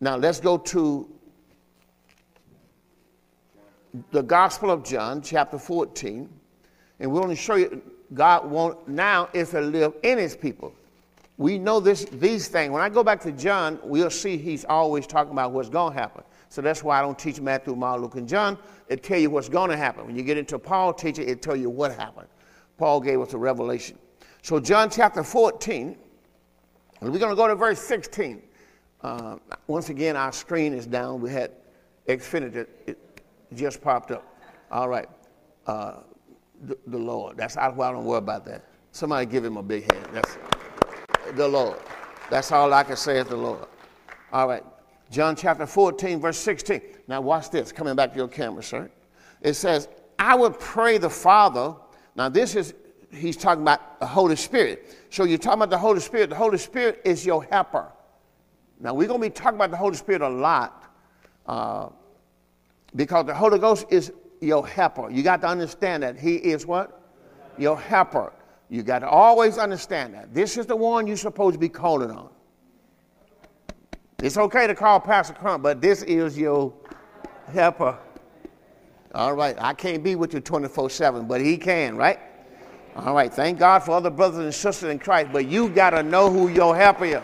now 0.00 0.16
let's 0.16 0.40
go 0.40 0.58
to 0.58 1.08
the 4.10 4.22
Gospel 4.22 4.70
of 4.70 4.84
John, 4.84 5.22
chapter 5.22 5.58
14. 5.58 6.28
And 7.00 7.10
we 7.12 7.18
want 7.18 7.30
to 7.30 7.36
show 7.36 7.56
you 7.56 7.82
God 8.12 8.48
want 8.48 8.86
now 8.88 9.28
is 9.32 9.50
to 9.50 9.60
live 9.60 9.94
in 10.02 10.18
his 10.18 10.36
people. 10.36 10.72
We 11.36 11.58
know 11.58 11.80
this, 11.80 12.04
these 12.04 12.46
things. 12.46 12.70
When 12.70 12.80
I 12.80 12.88
go 12.88 13.02
back 13.02 13.20
to 13.22 13.32
John, 13.32 13.80
we'll 13.82 14.10
see 14.10 14.36
he's 14.36 14.64
always 14.64 15.06
talking 15.06 15.32
about 15.32 15.50
what's 15.50 15.68
going 15.68 15.92
to 15.92 15.98
happen. 15.98 16.22
So 16.54 16.62
that's 16.62 16.84
why 16.84 17.00
I 17.00 17.02
don't 17.02 17.18
teach 17.18 17.40
Matthew, 17.40 17.74
Mark, 17.74 18.00
Luke, 18.00 18.14
and 18.14 18.28
John. 18.28 18.56
It 18.88 19.02
tell 19.02 19.18
you 19.18 19.28
what's 19.28 19.48
going 19.48 19.70
to 19.70 19.76
happen. 19.76 20.06
When 20.06 20.14
you 20.14 20.22
get 20.22 20.38
into 20.38 20.56
Paul 20.56 20.94
teaching, 20.94 21.28
it 21.28 21.42
tell 21.42 21.56
you 21.56 21.68
what 21.68 21.92
happened. 21.92 22.28
Paul 22.78 23.00
gave 23.00 23.20
us 23.20 23.34
a 23.34 23.38
revelation. 23.38 23.98
So 24.42 24.60
John 24.60 24.88
chapter 24.88 25.24
14, 25.24 25.96
we're 27.00 27.18
going 27.18 27.30
to 27.30 27.34
go 27.34 27.48
to 27.48 27.56
verse 27.56 27.80
16. 27.80 28.40
Uh, 29.00 29.38
once 29.66 29.88
again, 29.88 30.16
our 30.16 30.30
screen 30.30 30.72
is 30.72 30.86
down. 30.86 31.20
We 31.20 31.28
had 31.28 31.50
Xfinity. 32.06 32.68
It 32.86 32.98
just 33.54 33.82
popped 33.82 34.12
up. 34.12 34.24
All 34.70 34.88
right. 34.88 35.08
Uh, 35.66 35.94
the, 36.62 36.78
the 36.86 36.98
Lord. 36.98 37.36
That's 37.36 37.56
why 37.56 37.88
I 37.88 37.90
don't 37.90 38.04
worry 38.04 38.18
about 38.18 38.44
that. 38.44 38.62
Somebody 38.92 39.26
give 39.26 39.44
him 39.44 39.56
a 39.56 39.62
big 39.62 39.92
hand. 39.92 40.06
That's 40.12 40.38
the 41.34 41.48
Lord. 41.48 41.80
That's 42.30 42.52
all 42.52 42.72
I 42.72 42.84
can 42.84 42.96
say 42.96 43.18
is 43.18 43.26
the 43.26 43.36
Lord. 43.36 43.66
All 44.32 44.46
right. 44.46 44.62
John 45.10 45.36
chapter 45.36 45.66
14, 45.66 46.20
verse 46.20 46.38
16. 46.38 46.80
Now, 47.08 47.20
watch 47.20 47.50
this. 47.50 47.72
Coming 47.72 47.94
back 47.94 48.12
to 48.12 48.16
your 48.16 48.28
camera, 48.28 48.62
sir. 48.62 48.90
It 49.42 49.54
says, 49.54 49.88
I 50.18 50.34
would 50.34 50.58
pray 50.58 50.98
the 50.98 51.10
Father. 51.10 51.74
Now, 52.16 52.28
this 52.28 52.56
is, 52.56 52.74
he's 53.12 53.36
talking 53.36 53.62
about 53.62 54.00
the 54.00 54.06
Holy 54.06 54.36
Spirit. 54.36 54.96
So, 55.10 55.24
you're 55.24 55.38
talking 55.38 55.58
about 55.58 55.70
the 55.70 55.78
Holy 55.78 56.00
Spirit. 56.00 56.30
The 56.30 56.36
Holy 56.36 56.58
Spirit 56.58 57.00
is 57.04 57.24
your 57.24 57.44
helper. 57.44 57.92
Now, 58.80 58.94
we're 58.94 59.08
going 59.08 59.20
to 59.20 59.26
be 59.28 59.30
talking 59.30 59.56
about 59.56 59.70
the 59.70 59.76
Holy 59.76 59.96
Spirit 59.96 60.22
a 60.22 60.28
lot 60.28 60.94
uh, 61.46 61.88
because 62.96 63.26
the 63.26 63.34
Holy 63.34 63.58
Ghost 63.58 63.86
is 63.90 64.12
your 64.40 64.66
helper. 64.66 65.10
You 65.10 65.22
got 65.22 65.40
to 65.42 65.48
understand 65.48 66.02
that 66.02 66.18
He 66.18 66.36
is 66.36 66.66
what? 66.66 67.00
Your 67.58 67.78
helper. 67.78 68.32
You 68.68 68.82
got 68.82 69.00
to 69.00 69.08
always 69.08 69.58
understand 69.58 70.14
that. 70.14 70.34
This 70.34 70.56
is 70.56 70.66
the 70.66 70.76
one 70.76 71.06
you're 71.06 71.16
supposed 71.16 71.54
to 71.54 71.58
be 71.58 71.68
calling 71.68 72.10
on. 72.10 72.30
It's 74.24 74.38
okay 74.38 74.66
to 74.66 74.74
call 74.74 75.00
Pastor 75.00 75.34
Crump, 75.34 75.62
but 75.62 75.82
this 75.82 76.02
is 76.02 76.38
your 76.38 76.72
helper. 77.52 77.98
All 79.14 79.34
right, 79.34 79.54
I 79.60 79.74
can't 79.74 80.02
be 80.02 80.16
with 80.16 80.32
you 80.32 80.40
24 80.40 80.88
7, 80.88 81.26
but 81.26 81.42
he 81.42 81.58
can, 81.58 81.94
right? 81.94 82.18
All 82.96 83.12
right, 83.12 83.30
thank 83.30 83.58
God 83.58 83.80
for 83.80 83.90
other 83.90 84.08
brothers 84.08 84.38
and 84.38 84.54
sisters 84.54 84.88
in 84.88 84.98
Christ, 84.98 85.28
but 85.30 85.46
you 85.46 85.68
got 85.68 85.90
to 85.90 86.02
know 86.02 86.30
who 86.30 86.48
your 86.48 86.74
helper 86.74 87.04
is. 87.04 87.22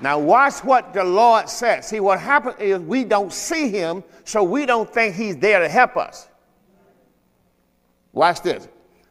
Now, 0.00 0.18
watch 0.18 0.64
what 0.64 0.92
the 0.92 1.04
Lord 1.04 1.48
says. 1.48 1.86
See, 1.86 2.00
what 2.00 2.18
happens 2.18 2.56
is 2.58 2.80
we 2.80 3.04
don't 3.04 3.32
see 3.32 3.68
him, 3.68 4.02
so 4.24 4.42
we 4.42 4.66
don't 4.66 4.92
think 4.92 5.14
he's 5.14 5.36
there 5.36 5.60
to 5.60 5.68
help 5.68 5.96
us. 5.96 6.26
Watch 8.12 8.42
this. 8.42 8.66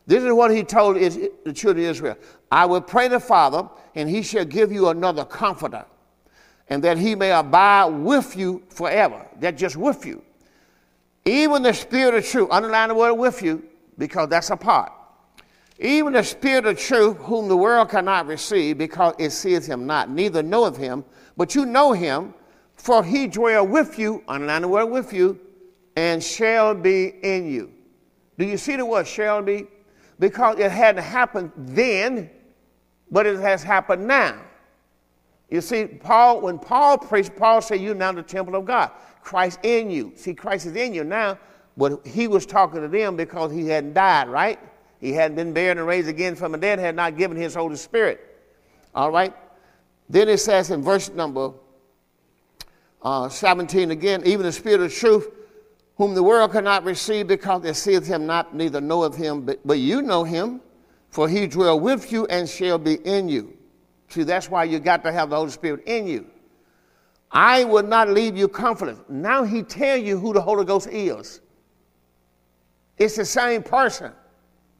This 0.06 0.22
is 0.22 0.34
what 0.34 0.52
he 0.52 0.64
told 0.64 0.98
the 0.98 1.54
children 1.54 1.86
of 1.86 1.92
Israel 1.92 2.18
I 2.52 2.66
will 2.66 2.82
pray 2.82 3.08
the 3.08 3.22
Father, 3.22 3.70
and 3.96 4.10
he 4.10 4.22
shall 4.22 4.44
give 4.44 4.70
you 4.70 4.90
another 4.90 5.24
comforter, 5.24 5.86
and 6.72 6.82
that 6.82 6.98
he 6.98 7.16
may 7.16 7.34
abide 7.34 7.88
with 7.88 8.38
you 8.38 8.64
forever. 8.70 9.28
That 9.42 9.58
just 9.58 9.76
with 9.76 10.06
you. 10.06 10.24
Even 11.26 11.64
the 11.64 11.74
Spirit 11.74 12.16
of 12.16 12.26
truth, 12.26 12.48
underline 12.50 12.88
the 12.88 12.96
word 12.96 13.16
with 13.16 13.44
you, 13.44 13.62
because 13.98 14.30
that's 14.30 14.52
a 14.52 14.56
part. 14.56 14.94
Even 15.80 16.14
the 16.14 16.24
Spirit 16.24 16.66
of 16.66 16.80
truth, 16.80 17.18
whom 17.18 17.50
the 17.50 17.58
world 17.58 17.90
cannot 17.90 18.26
receive, 18.26 18.78
because 18.78 19.14
it 19.20 19.32
seeth 19.32 19.66
him 19.66 19.86
not, 19.86 20.10
neither 20.10 20.42
knoweth 20.42 20.78
him, 20.78 21.04
but 21.36 21.54
you 21.56 21.66
know 21.66 21.92
him, 21.92 22.34
for 22.78 23.04
he 23.04 23.28
dwell 23.28 23.68
with 23.68 24.00
you, 24.00 24.24
underline 24.30 24.62
the 24.62 24.70
word 24.70 24.86
with 24.86 25.12
you, 25.12 25.38
and 25.98 26.24
shall 26.24 26.74
be 26.74 27.16
in 27.22 27.52
you. 27.52 27.70
Do 28.38 28.46
you 28.46 28.56
see 28.56 28.78
the 28.78 28.86
word 28.86 29.06
shall 29.06 29.42
be? 29.42 29.68
Because 30.20 30.58
it 30.58 30.72
hadn't 30.72 31.04
happened 31.04 31.52
then, 31.58 32.30
but 33.12 33.26
it 33.26 33.42
has 33.42 33.62
happened 33.62 34.08
now. 34.08 34.40
You 35.52 35.60
see, 35.60 35.86
Paul, 35.86 36.42
when 36.42 36.58
Paul 36.58 36.98
preached, 36.98 37.36
Paul 37.36 37.62
said, 37.62 37.82
You're 37.82 37.94
now 37.94 38.14
the 38.14 38.24
temple 38.24 38.56
of 38.56 38.66
God. 38.66 38.90
Christ 39.22 39.60
in 39.64 39.92
you. 39.92 40.14
See, 40.16 40.34
Christ 40.34 40.66
is 40.66 40.76
in 40.76 40.94
you 40.94 41.04
now, 41.04 41.38
but 41.78 42.08
he 42.08 42.28
was 42.28 42.46
talking 42.46 42.82
to 42.82 42.88
them 42.88 43.16
because 43.16 43.52
he 43.52 43.68
hadn't 43.68 43.94
died, 43.94 44.30
right? 44.30 44.58
He 45.00 45.12
hadn't 45.12 45.36
been 45.36 45.54
buried 45.54 45.78
and 45.78 45.86
raised 45.86 46.08
again 46.08 46.36
from 46.36 46.54
the 46.54 46.58
dead, 46.58 46.80
had 46.80 46.96
not 46.96 47.18
given 47.18 47.36
his 47.36 47.54
Holy 47.54 47.76
Spirit. 47.76 48.40
All 48.96 49.12
right? 49.12 49.34
Then 50.10 50.30
it 50.30 50.38
says 50.40 50.72
in 50.72 50.82
verse 50.82 51.10
number 51.10 51.52
uh, 53.02 53.28
17 53.30 53.92
again, 53.92 54.22
even 54.26 54.46
the 54.46 54.52
Spirit 54.52 54.82
of 54.82 54.94
truth, 54.94 55.30
whom 55.98 56.16
the 56.16 56.24
world 56.24 56.52
cannot 56.52 56.84
receive 56.84 57.28
because 57.28 57.66
it 57.66 57.76
seeth 57.76 58.08
him 58.08 58.26
not, 58.26 58.56
neither 58.56 58.80
knoweth 58.80 59.16
him, 59.16 59.42
but, 59.42 59.60
but 59.66 59.80
you 59.80 60.02
know 60.02 60.24
him, 60.24 60.62
for 61.10 61.28
he 61.28 61.46
dwell 61.46 61.80
with 61.80 62.12
you 62.12 62.26
and 62.28 62.48
shall 62.48 62.78
be 62.78 62.96
in 63.06 63.28
you. 63.28 63.58
See, 64.12 64.24
that's 64.24 64.50
why 64.50 64.65
you 64.65 64.80
got 64.80 65.04
to 65.06 65.12
have 65.12 65.30
the 65.30 65.38
Holy 65.38 65.52
Spirit 65.52 65.84
in 65.86 66.06
you. 66.06 66.28
I 67.32 67.63
will 67.63 67.84
not 67.84 68.10
leave 68.10 68.36
you 68.36 68.50
comfortless. 68.50 69.00
Now 69.08 69.45
he 69.45 69.63
tell 69.63 69.95
you 69.95 70.19
who 70.19 70.34
the 70.34 70.41
Holy 70.41 70.65
Ghost 70.65 70.88
is. 70.88 71.39
It's 72.97 73.15
the 73.15 73.24
same 73.24 73.63
person. 73.63 74.12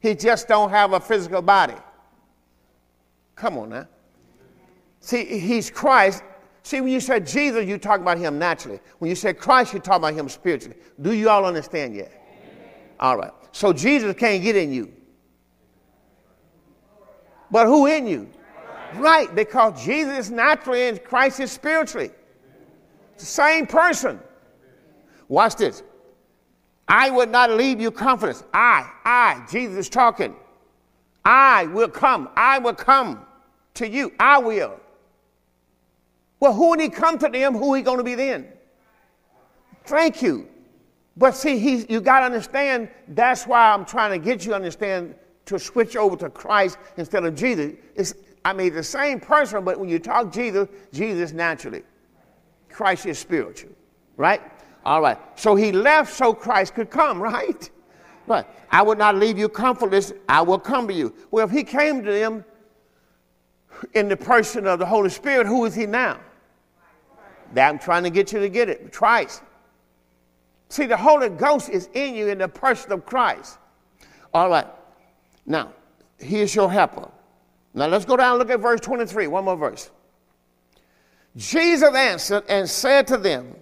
He 0.00 0.14
just 0.14 0.48
don't 0.48 0.68
have 0.68 0.92
a 0.92 1.00
physical 1.00 1.40
body. 1.40 1.76
Come 3.34 3.56
on 3.56 3.70
now. 3.70 3.88
See, 5.00 5.24
he's 5.24 5.70
Christ. 5.70 6.22
See, 6.62 6.82
when 6.82 6.92
you 6.92 7.00
say 7.00 7.18
Jesus, 7.20 7.66
you 7.66 7.78
talk 7.78 8.00
about 8.00 8.18
him 8.18 8.38
naturally. 8.38 8.80
When 8.98 9.08
you 9.08 9.16
say 9.16 9.32
Christ, 9.32 9.72
you 9.72 9.78
talk 9.80 9.96
about 9.96 10.12
him 10.12 10.28
spiritually. 10.28 10.76
Do 11.00 11.14
you 11.14 11.30
all 11.30 11.46
understand 11.46 11.94
yet? 11.94 12.12
All 13.00 13.16
right. 13.16 13.32
So 13.52 13.72
Jesus 13.72 14.14
can't 14.14 14.42
get 14.42 14.56
in 14.56 14.74
you. 14.74 14.92
But 17.50 17.66
who 17.66 17.86
in 17.86 18.06
you? 18.06 18.28
Right, 18.96 19.34
because 19.34 19.84
Jesus 19.84 20.26
is 20.26 20.30
naturally 20.30 20.88
and 20.88 21.02
Christ 21.02 21.40
is 21.40 21.50
spiritually. 21.50 22.10
It's 23.14 23.24
the 23.24 23.30
same 23.30 23.66
person. 23.66 24.20
Watch 25.28 25.56
this. 25.56 25.82
I 26.88 27.10
will 27.10 27.26
not 27.26 27.50
leave 27.50 27.80
you 27.80 27.90
comfortless. 27.90 28.44
I, 28.52 28.90
I, 29.04 29.46
Jesus 29.50 29.76
is 29.78 29.88
talking. 29.88 30.36
I 31.24 31.66
will 31.66 31.88
come. 31.88 32.28
I 32.36 32.58
will 32.58 32.74
come 32.74 33.24
to 33.74 33.88
you. 33.88 34.12
I 34.18 34.38
will. 34.38 34.78
Well, 36.40 36.52
who 36.52 36.70
when 36.70 36.80
he 36.80 36.88
come 36.88 37.18
to 37.18 37.28
them, 37.28 37.54
who 37.54 37.74
he 37.74 37.82
going 37.82 37.98
to 37.98 38.04
be 38.04 38.14
then? 38.14 38.48
Thank 39.84 40.22
you. 40.22 40.48
But 41.16 41.36
see, 41.36 41.58
he's, 41.58 41.86
you 41.88 42.00
got 42.00 42.20
to 42.20 42.26
understand, 42.26 42.88
that's 43.08 43.46
why 43.46 43.70
I'm 43.72 43.84
trying 43.84 44.10
to 44.10 44.18
get 44.18 44.44
you 44.44 44.50
to 44.50 44.56
understand 44.56 45.14
to 45.46 45.58
switch 45.58 45.96
over 45.96 46.16
to 46.16 46.30
Christ 46.30 46.78
instead 46.96 47.24
of 47.24 47.34
Jesus. 47.34 47.74
It's, 47.94 48.14
I 48.44 48.52
mean, 48.52 48.74
the 48.74 48.82
same 48.82 49.20
person, 49.20 49.64
but 49.64 49.78
when 49.78 49.88
you 49.88 49.98
talk 49.98 50.32
Jesus, 50.32 50.68
Jesus 50.92 51.32
naturally. 51.32 51.82
Christ 52.68 53.06
is 53.06 53.18
spiritual, 53.18 53.70
right? 54.16 54.40
All 54.84 55.00
right. 55.00 55.18
So 55.36 55.54
he 55.54 55.72
left 55.72 56.12
so 56.12 56.34
Christ 56.34 56.74
could 56.74 56.90
come, 56.90 57.20
right? 57.22 57.70
Right. 58.26 58.46
I 58.70 58.82
will 58.82 58.96
not 58.96 59.16
leave 59.16 59.38
you 59.38 59.48
comfortless. 59.48 60.12
I 60.28 60.42
will 60.42 60.58
come 60.58 60.88
to 60.88 60.94
you. 60.94 61.14
Well, 61.30 61.46
if 61.46 61.52
he 61.52 61.64
came 61.64 62.02
to 62.04 62.10
them 62.10 62.44
in 63.94 64.08
the 64.08 64.16
person 64.16 64.66
of 64.66 64.78
the 64.78 64.86
Holy 64.86 65.10
Spirit, 65.10 65.46
who 65.46 65.64
is 65.64 65.74
he 65.74 65.86
now? 65.86 66.18
That 67.52 67.68
I'm 67.68 67.78
trying 67.78 68.04
to 68.04 68.10
get 68.10 68.32
you 68.32 68.40
to 68.40 68.48
get 68.48 68.68
it. 68.68 68.92
Christ. 68.92 69.42
See, 70.68 70.86
the 70.86 70.96
Holy 70.96 71.28
Ghost 71.28 71.68
is 71.68 71.90
in 71.92 72.14
you 72.14 72.28
in 72.28 72.38
the 72.38 72.48
person 72.48 72.92
of 72.92 73.04
Christ. 73.04 73.58
All 74.32 74.48
right. 74.48 74.66
Now, 75.44 75.72
here's 76.18 76.54
your 76.54 76.70
helper. 76.70 77.10
Now 77.74 77.86
let's 77.86 78.04
go 78.04 78.16
down 78.16 78.32
and 78.32 78.38
look 78.38 78.50
at 78.50 78.60
verse 78.60 78.80
23. 78.80 79.26
One 79.28 79.44
more 79.44 79.56
verse. 79.56 79.90
Jesus 81.36 81.94
answered 81.94 82.44
and 82.48 82.68
said 82.68 83.06
to 83.08 83.16
them, 83.16 83.54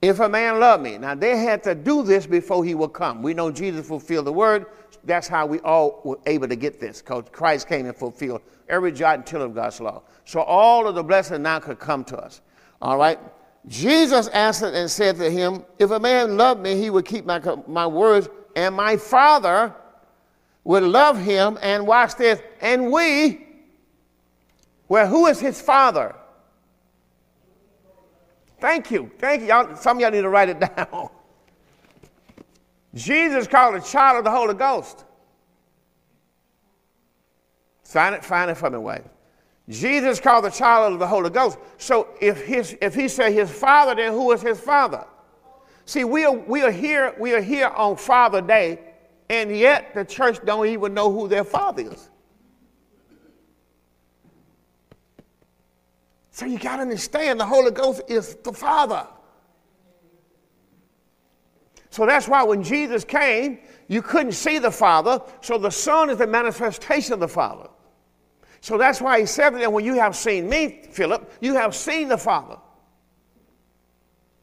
If 0.00 0.20
a 0.20 0.28
man 0.28 0.60
love 0.60 0.80
me. 0.80 0.98
Now 0.98 1.14
they 1.14 1.36
had 1.36 1.62
to 1.64 1.74
do 1.74 2.02
this 2.02 2.26
before 2.26 2.64
he 2.64 2.74
would 2.74 2.92
come. 2.92 3.22
We 3.22 3.34
know 3.34 3.50
Jesus 3.50 3.86
fulfilled 3.86 4.26
the 4.26 4.32
word. 4.32 4.66
That's 5.04 5.26
how 5.26 5.46
we 5.46 5.58
all 5.60 6.00
were 6.04 6.18
able 6.26 6.46
to 6.48 6.56
get 6.56 6.78
this, 6.78 7.00
because 7.00 7.24
Christ 7.32 7.66
came 7.68 7.86
and 7.86 7.96
fulfilled 7.96 8.42
every 8.68 8.92
jot 8.92 9.16
and 9.16 9.26
tittle 9.26 9.46
of 9.46 9.54
God's 9.54 9.80
law. 9.80 10.02
So 10.24 10.40
all 10.42 10.86
of 10.86 10.94
the 10.94 11.02
blessing 11.02 11.42
now 11.42 11.58
could 11.58 11.78
come 11.78 12.04
to 12.04 12.18
us. 12.18 12.42
All 12.80 12.98
right? 12.98 13.18
Jesus 13.66 14.28
answered 14.28 14.74
and 14.74 14.90
said 14.90 15.16
to 15.16 15.30
him, 15.30 15.64
If 15.78 15.90
a 15.90 15.98
man 15.98 16.36
love 16.36 16.60
me, 16.60 16.76
he 16.76 16.90
would 16.90 17.04
keep 17.04 17.24
my, 17.24 17.40
my 17.66 17.86
words, 17.86 18.28
and 18.56 18.74
my 18.74 18.96
Father 18.96 19.74
would 20.64 20.82
love 20.82 21.18
him, 21.18 21.58
and 21.62 21.86
watch 21.86 22.16
this, 22.16 22.40
and 22.60 22.90
we, 22.92 23.46
well, 24.88 25.06
who 25.06 25.26
is 25.26 25.40
his 25.40 25.60
father? 25.60 26.14
Thank 28.60 28.90
you. 28.90 29.10
Thank 29.18 29.42
you. 29.42 29.48
Y'all, 29.48 29.74
some 29.76 29.96
of 29.96 30.02
y'all 30.02 30.10
need 30.10 30.22
to 30.22 30.28
write 30.28 30.50
it 30.50 30.60
down. 30.76 31.08
Jesus 32.94 33.46
called 33.46 33.76
a 33.76 33.80
child 33.80 34.18
of 34.18 34.24
the 34.24 34.30
Holy 34.30 34.54
Ghost. 34.54 35.04
Sign 37.82 38.14
it, 38.14 38.24
find 38.24 38.50
it 38.50 38.56
for 38.56 38.70
me, 38.70 38.78
wife. 38.78 39.04
Jesus 39.68 40.20
called 40.20 40.44
the 40.44 40.50
child 40.50 40.92
of 40.92 40.98
the 40.98 41.06
Holy 41.06 41.30
Ghost. 41.30 41.58
So 41.78 42.08
if, 42.20 42.44
his, 42.44 42.76
if 42.80 42.94
he 42.94 43.08
said 43.08 43.32
his 43.32 43.50
father, 43.50 43.94
then 43.94 44.12
who 44.12 44.32
is 44.32 44.42
his 44.42 44.60
father? 44.60 45.06
See, 45.86 46.04
we 46.04 46.24
are, 46.24 46.32
we 46.32 46.62
are 46.62 46.70
here, 46.70 47.14
we 47.18 47.32
are 47.34 47.40
here 47.40 47.68
on 47.68 47.96
Father 47.96 48.40
Day 48.40 48.78
and 49.30 49.56
yet 49.56 49.94
the 49.94 50.04
church 50.04 50.44
don't 50.44 50.66
even 50.66 50.92
know 50.92 51.10
who 51.10 51.28
their 51.28 51.44
father 51.44 51.84
is. 51.92 52.10
So 56.32 56.46
you 56.46 56.58
got 56.58 56.76
to 56.76 56.82
understand 56.82 57.38
the 57.38 57.46
Holy 57.46 57.70
Ghost 57.70 58.02
is 58.08 58.34
the 58.42 58.52
Father. 58.52 59.06
So 61.90 62.06
that's 62.06 62.26
why 62.26 62.42
when 62.42 62.62
Jesus 62.62 63.04
came, 63.04 63.60
you 63.88 64.00
couldn't 64.00 64.32
see 64.32 64.58
the 64.58 64.70
Father. 64.70 65.20
So 65.42 65.58
the 65.58 65.70
Son 65.70 66.08
is 66.10 66.18
the 66.18 66.26
manifestation 66.26 67.12
of 67.12 67.20
the 67.20 67.28
Father. 67.28 67.68
So 68.60 68.78
that's 68.78 69.00
why 69.00 69.20
he 69.20 69.26
said 69.26 69.50
that 69.50 69.72
when 69.72 69.84
you 69.84 69.94
have 69.94 70.16
seen 70.16 70.48
me, 70.48 70.82
Philip, 70.90 71.32
you 71.40 71.54
have 71.54 71.74
seen 71.74 72.08
the 72.08 72.18
Father. 72.18 72.56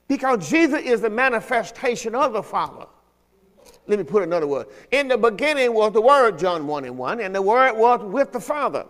Because 0.07 0.49
Jesus 0.49 0.81
is 0.81 1.01
the 1.01 1.09
manifestation 1.09 2.15
of 2.15 2.33
the 2.33 2.43
Father. 2.43 2.85
Let 3.87 3.99
me 3.99 4.05
put 4.05 4.23
another 4.23 4.47
word. 4.47 4.67
In 4.91 5.07
the 5.07 5.17
beginning 5.17 5.73
was 5.73 5.93
the 5.93 6.01
Word, 6.01 6.37
John 6.37 6.67
1 6.67 6.85
and 6.85 6.97
1, 6.97 7.21
and 7.21 7.33
the 7.33 7.41
Word 7.41 7.77
was 7.77 8.01
with 8.03 8.33
the 8.33 8.39
Father. 8.39 8.85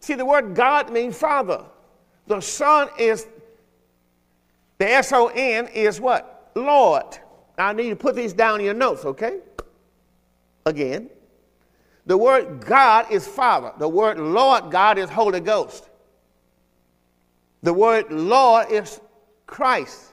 See, 0.00 0.14
the 0.14 0.24
word 0.24 0.54
God 0.54 0.90
means 0.90 1.16
Father. 1.16 1.64
The 2.26 2.40
Son 2.40 2.88
is, 2.98 3.26
the 4.78 4.90
S 4.90 5.12
O 5.12 5.28
N 5.28 5.68
is 5.68 6.00
what? 6.00 6.50
Lord. 6.54 7.18
I 7.58 7.72
need 7.74 7.84
you 7.84 7.90
to 7.90 7.96
put 7.96 8.16
these 8.16 8.32
down 8.32 8.60
in 8.60 8.64
your 8.64 8.74
notes, 8.74 9.04
okay? 9.04 9.40
Again. 10.64 11.10
The 12.06 12.16
word 12.16 12.64
God 12.64 13.10
is 13.10 13.26
Father. 13.26 13.72
The 13.78 13.88
word 13.88 14.18
Lord 14.18 14.70
God 14.70 14.98
is 14.98 15.10
Holy 15.10 15.40
Ghost. 15.40 15.88
The 17.62 17.72
word 17.72 18.10
Lord 18.10 18.70
is 18.70 19.00
Christ. 19.46 20.09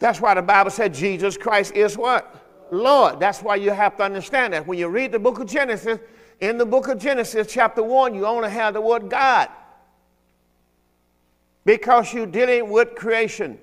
That's 0.00 0.20
why 0.20 0.34
the 0.34 0.42
Bible 0.42 0.70
said 0.70 0.92
Jesus 0.92 1.36
Christ 1.36 1.74
is 1.76 1.96
what? 1.96 2.34
Lord. 2.72 3.20
That's 3.20 3.42
why 3.42 3.56
you 3.56 3.70
have 3.70 3.96
to 3.98 4.02
understand 4.02 4.54
that. 4.54 4.66
When 4.66 4.78
you 4.78 4.88
read 4.88 5.12
the 5.12 5.18
book 5.18 5.38
of 5.38 5.46
Genesis, 5.46 5.98
in 6.40 6.56
the 6.56 6.66
book 6.66 6.88
of 6.88 6.98
Genesis, 6.98 7.52
chapter 7.52 7.82
1, 7.82 8.14
you 8.14 8.26
only 8.26 8.50
have 8.50 8.74
the 8.74 8.80
word 8.80 9.10
God. 9.10 9.48
Because 11.66 12.14
you're 12.14 12.26
dealing 12.26 12.70
with 12.70 12.94
creation. 12.94 13.58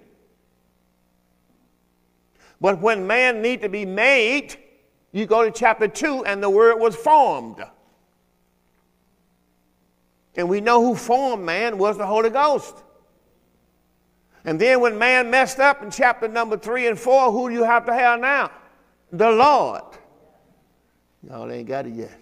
But 2.61 2.79
when 2.81 3.07
man 3.07 3.41
need 3.41 3.61
to 3.61 3.69
be 3.69 3.85
made, 3.85 4.55
you 5.11 5.25
go 5.25 5.43
to 5.43 5.51
chapter 5.51 5.87
2 5.87 6.25
and 6.25 6.41
the 6.41 6.49
word 6.49 6.75
was 6.75 6.95
formed. 6.95 7.63
And 10.35 10.47
we 10.47 10.61
know 10.61 10.85
who 10.85 10.93
formed 10.95 11.43
man 11.43 11.79
was 11.79 11.97
the 11.97 12.05
Holy 12.05 12.29
Ghost. 12.29 12.83
And 14.47 14.57
then 14.57 14.79
when 14.79 14.97
man 14.97 15.29
messed 15.29 15.59
up 15.59 15.83
in 15.83 15.91
chapter 15.91 16.25
number 16.25 16.55
three 16.55 16.87
and 16.87 16.97
four, 16.97 17.33
who 17.33 17.49
do 17.49 17.53
you 17.53 17.65
have 17.65 17.85
to 17.85 17.93
have 17.93 18.21
now? 18.21 18.49
The 19.11 19.29
Lord. 19.29 19.83
Y'all 21.21 21.51
ain't 21.51 21.67
got 21.67 21.85
it 21.85 21.93
yet. 21.93 22.17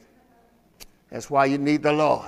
That's 1.12 1.30
why 1.30 1.46
you 1.46 1.60
need 1.60 1.84
the 1.84 1.94
Lord. 1.94 2.26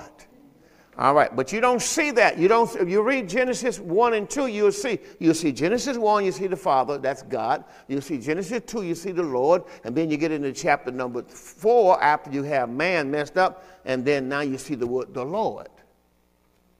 All 0.96 1.14
right, 1.14 1.34
but 1.34 1.52
you 1.52 1.60
don't 1.60 1.82
see 1.82 2.12
that. 2.12 2.38
You 2.38 2.46
don't. 2.46 2.72
If 2.76 2.88
you 2.88 3.02
read 3.02 3.28
Genesis 3.28 3.80
one 3.80 4.14
and 4.14 4.30
two, 4.30 4.46
you'll 4.46 4.70
see. 4.70 5.00
You'll 5.18 5.34
see 5.34 5.50
Genesis 5.50 5.96
one, 5.96 6.24
you 6.24 6.30
see 6.30 6.46
the 6.46 6.56
Father, 6.56 6.98
that's 6.98 7.22
God. 7.22 7.64
You 7.88 8.00
see 8.00 8.18
Genesis 8.18 8.62
two, 8.66 8.84
you 8.84 8.94
see 8.94 9.10
the 9.10 9.24
Lord, 9.24 9.64
and 9.82 9.96
then 9.96 10.12
you 10.12 10.16
get 10.16 10.30
into 10.30 10.52
chapter 10.52 10.92
number 10.92 11.24
four 11.24 12.00
after 12.00 12.30
you 12.30 12.44
have 12.44 12.68
man 12.68 13.10
messed 13.10 13.36
up, 13.36 13.64
and 13.84 14.04
then 14.04 14.28
now 14.28 14.40
you 14.40 14.58
see 14.58 14.76
the 14.76 14.86
word 14.86 15.12
the 15.12 15.24
Lord. 15.24 15.68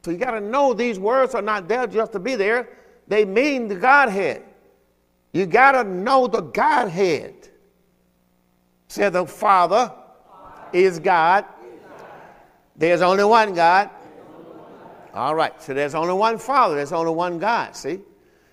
So 0.04 0.12
you 0.12 0.18
got 0.18 0.33
to 0.33 0.40
know 0.40 0.72
these 0.72 1.00
words 1.00 1.35
are 1.35 1.42
not 1.42 1.66
there 1.66 1.88
just 1.88 2.12
to 2.12 2.20
be 2.20 2.37
there. 2.37 2.68
They 3.08 3.24
mean 3.24 3.68
the 3.68 3.74
Godhead. 3.74 4.44
You 5.32 5.46
got 5.46 5.72
to 5.72 5.84
know 5.84 6.26
the 6.26 6.42
Godhead. 6.42 7.48
Say 8.88 9.08
the 9.08 9.26
Father 9.26 9.92
is 10.72 10.98
God. 10.98 11.44
There's 12.76 13.02
only 13.02 13.24
one 13.24 13.54
God. 13.54 13.90
All 15.14 15.34
right, 15.34 15.60
so 15.60 15.74
there's 15.74 15.94
only 15.94 16.14
one 16.14 16.38
Father, 16.38 16.76
there's 16.76 16.92
only 16.92 17.12
one 17.12 17.38
God, 17.38 17.74
see? 17.74 17.98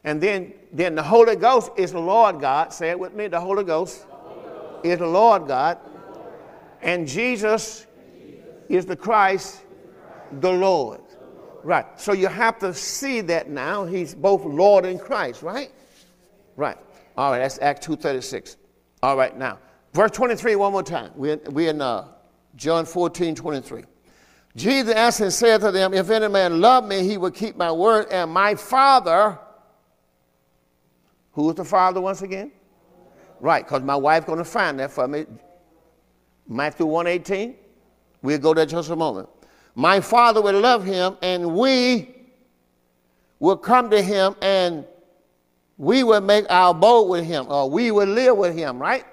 And 0.03 0.21
then, 0.21 0.53
then 0.71 0.95
the 0.95 1.03
Holy 1.03 1.35
Ghost 1.35 1.71
is 1.77 1.91
the 1.91 1.99
Lord 1.99 2.39
God. 2.39 2.73
Say 2.73 2.89
it 2.89 2.99
with 2.99 3.13
me 3.13 3.27
the 3.27 3.39
Holy 3.39 3.63
Ghost, 3.63 4.07
the 4.07 4.15
Holy 4.15 4.41
Ghost. 4.43 4.85
is 4.85 4.99
the 4.99 5.07
Lord 5.07 5.47
God. 5.47 5.77
And 6.81 7.07
Jesus 7.07 7.85
is 8.69 8.85
the 8.85 8.95
Christ, 8.95 9.61
the 10.39 10.51
Lord. 10.51 11.01
Right. 11.65 11.99
So 11.99 12.13
you 12.13 12.27
have 12.27 12.59
to 12.59 12.75
see 12.75 13.21
that 13.21 13.49
now. 13.49 13.85
He's 13.85 14.13
both 14.13 14.45
Lord 14.45 14.85
and 14.85 15.01
Christ, 15.01 15.41
right? 15.41 15.71
Right. 16.55 16.77
All 17.17 17.31
right, 17.31 17.39
that's 17.39 17.57
Act 17.57 17.81
236. 17.81 18.57
All 19.01 19.17
right, 19.17 19.35
now, 19.35 19.57
verse 19.91 20.11
23, 20.11 20.57
one 20.57 20.73
more 20.73 20.83
time. 20.83 21.11
We're, 21.15 21.39
we're 21.47 21.71
in 21.71 21.81
uh, 21.81 22.09
John 22.55 22.85
14, 22.85 23.33
23. 23.33 23.83
Jesus 24.55 24.93
answered 24.93 25.23
and 25.23 25.33
said 25.33 25.61
to 25.61 25.71
them, 25.71 25.95
If 25.95 26.11
any 26.11 26.27
man 26.27 26.61
love 26.61 26.85
me, 26.87 27.01
he 27.01 27.17
will 27.17 27.31
keep 27.31 27.55
my 27.57 27.71
word, 27.71 28.09
and 28.11 28.29
my 28.29 28.53
Father, 28.53 29.39
who 31.31 31.49
is 31.49 31.55
the 31.55 31.65
Father 31.65 31.99
once 31.99 32.21
again? 32.21 32.51
Right, 33.39 33.65
because 33.65 33.81
my 33.81 33.95
wife's 33.95 34.27
going 34.27 34.37
to 34.37 34.45
find 34.45 34.79
that 34.79 34.91
for 34.91 35.07
me. 35.07 35.25
Matthew 36.47 36.85
118. 36.85 37.55
We'll 38.21 38.37
go 38.37 38.53
there 38.53 38.67
just 38.67 38.91
a 38.91 38.95
moment. 38.95 39.29
My 39.75 39.99
Father 39.99 40.41
will 40.41 40.59
love 40.59 40.85
him, 40.85 41.17
and 41.21 41.53
we 41.53 42.15
will 43.39 43.57
come 43.57 43.89
to 43.89 44.01
him, 44.01 44.35
and 44.41 44.85
we 45.77 46.03
will 46.03 46.21
make 46.21 46.45
our 46.49 46.71
abode 46.71 47.09
with 47.09 47.25
him, 47.25 47.45
or 47.49 47.69
we 47.69 47.91
will 47.91 48.07
live 48.07 48.37
with 48.37 48.55
him, 48.55 48.79
right? 48.79 49.05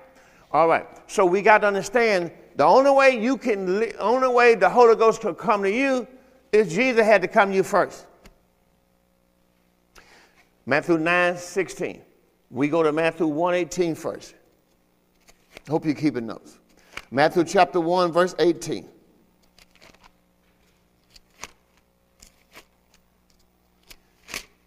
All 0.53 0.69
right. 0.69 0.87
So 1.11 1.27
we 1.27 1.43
got 1.43 1.59
to 1.59 1.67
understand 1.67 2.31
the 2.57 2.65
only 2.65 2.91
way 2.91 3.21
you 3.21 3.37
can, 3.37 3.81
li- 3.81 3.93
only 3.99 4.29
way 4.29 4.55
the 4.55 4.71
Holy 4.71 4.95
Ghost 4.95 5.21
could 5.21 5.37
come 5.37 5.63
to 5.63 5.71
you 5.71 6.07
is 6.53 6.73
Jesus 6.73 7.05
had 7.05 7.23
to 7.23 7.29
come 7.29 7.51
to 7.51 7.57
you 7.57 7.63
first. 7.63 8.07
Matthew 10.65 10.99
9, 10.99 11.37
16. 11.37 12.03
We 12.51 12.69
go 12.69 12.83
to 12.83 12.93
Matthew 12.93 13.27
1, 13.27 13.55
18 13.55 13.95
first. 13.95 14.35
Hope 15.69 15.85
you're 15.85 15.95
keeping 15.95 16.27
notes. 16.27 16.59
Matthew 17.11 17.45
chapter 17.45 17.81
1, 17.81 18.13
verse 18.13 18.35
18. 18.39 18.89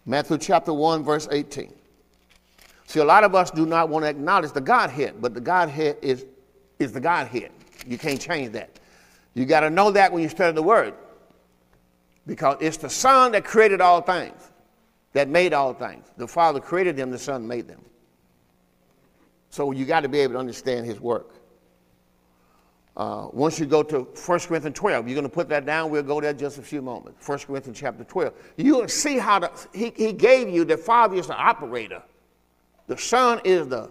Matthew 0.06 0.38
chapter 0.38 0.72
1, 0.72 1.02
verse 1.02 1.26
18. 1.30 1.74
See, 2.86 3.00
a 3.00 3.04
lot 3.04 3.24
of 3.24 3.34
us 3.34 3.50
do 3.50 3.66
not 3.66 3.88
want 3.88 4.04
to 4.04 4.08
acknowledge 4.08 4.52
the 4.52 4.60
Godhead, 4.60 5.16
but 5.20 5.34
the 5.34 5.40
Godhead 5.40 5.96
is, 6.00 6.24
is 6.78 6.92
the 6.92 7.00
Godhead. 7.00 7.50
You 7.86 7.98
can't 7.98 8.20
change 8.20 8.52
that. 8.52 8.70
You 9.34 9.44
got 9.44 9.60
to 9.60 9.70
know 9.70 9.90
that 9.90 10.12
when 10.12 10.22
you 10.22 10.28
study 10.28 10.54
the 10.54 10.62
Word. 10.62 10.94
Because 12.26 12.56
it's 12.60 12.76
the 12.76 12.88
Son 12.88 13.32
that 13.32 13.44
created 13.44 13.80
all 13.80 14.00
things, 14.00 14.50
that 15.12 15.28
made 15.28 15.52
all 15.52 15.74
things. 15.74 16.06
The 16.16 16.28
Father 16.28 16.60
created 16.60 16.96
them, 16.96 17.10
the 17.10 17.18
Son 17.18 17.46
made 17.46 17.66
them. 17.66 17.84
So 19.50 19.72
you 19.72 19.84
got 19.84 20.00
to 20.00 20.08
be 20.08 20.20
able 20.20 20.34
to 20.34 20.38
understand 20.38 20.86
His 20.86 21.00
work. 21.00 21.35
Uh, 22.96 23.28
once 23.32 23.60
you 23.60 23.66
go 23.66 23.82
to 23.82 24.00
1 24.00 24.40
Corinthians 24.40 24.78
12, 24.78 25.06
you're 25.06 25.14
going 25.14 25.28
to 25.28 25.28
put 25.28 25.50
that 25.50 25.66
down. 25.66 25.90
We'll 25.90 26.02
go 26.02 26.18
there 26.18 26.32
just 26.32 26.56
a 26.56 26.62
few 26.62 26.80
moments. 26.80 27.28
1 27.28 27.38
Corinthians 27.40 27.78
chapter 27.78 28.04
12. 28.04 28.32
You'll 28.56 28.88
see 28.88 29.18
how 29.18 29.38
the, 29.38 29.50
he, 29.74 29.92
he 29.94 30.12
gave 30.14 30.48
you 30.48 30.64
the 30.64 30.78
Father 30.78 31.16
is 31.16 31.26
the 31.26 31.36
operator, 31.36 32.02
the 32.86 32.96
Son 32.96 33.40
is 33.44 33.68
the. 33.68 33.90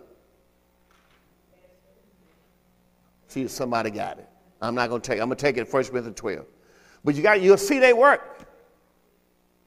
See 3.27 3.43
if 3.43 3.51
somebody 3.51 3.91
got 3.91 4.17
it. 4.17 4.29
I'm 4.61 4.73
not 4.73 4.89
going 4.89 5.01
to 5.01 5.07
take. 5.07 5.21
I'm 5.21 5.27
going 5.27 5.37
to 5.37 5.41
take 5.41 5.57
it 5.57 5.71
1 5.71 5.83
Corinthians 5.83 6.17
12. 6.17 6.45
But 7.03 7.13
you 7.13 7.21
got 7.21 7.41
you'll 7.41 7.57
see 7.57 7.77
they 7.77 7.93
work, 7.93 8.47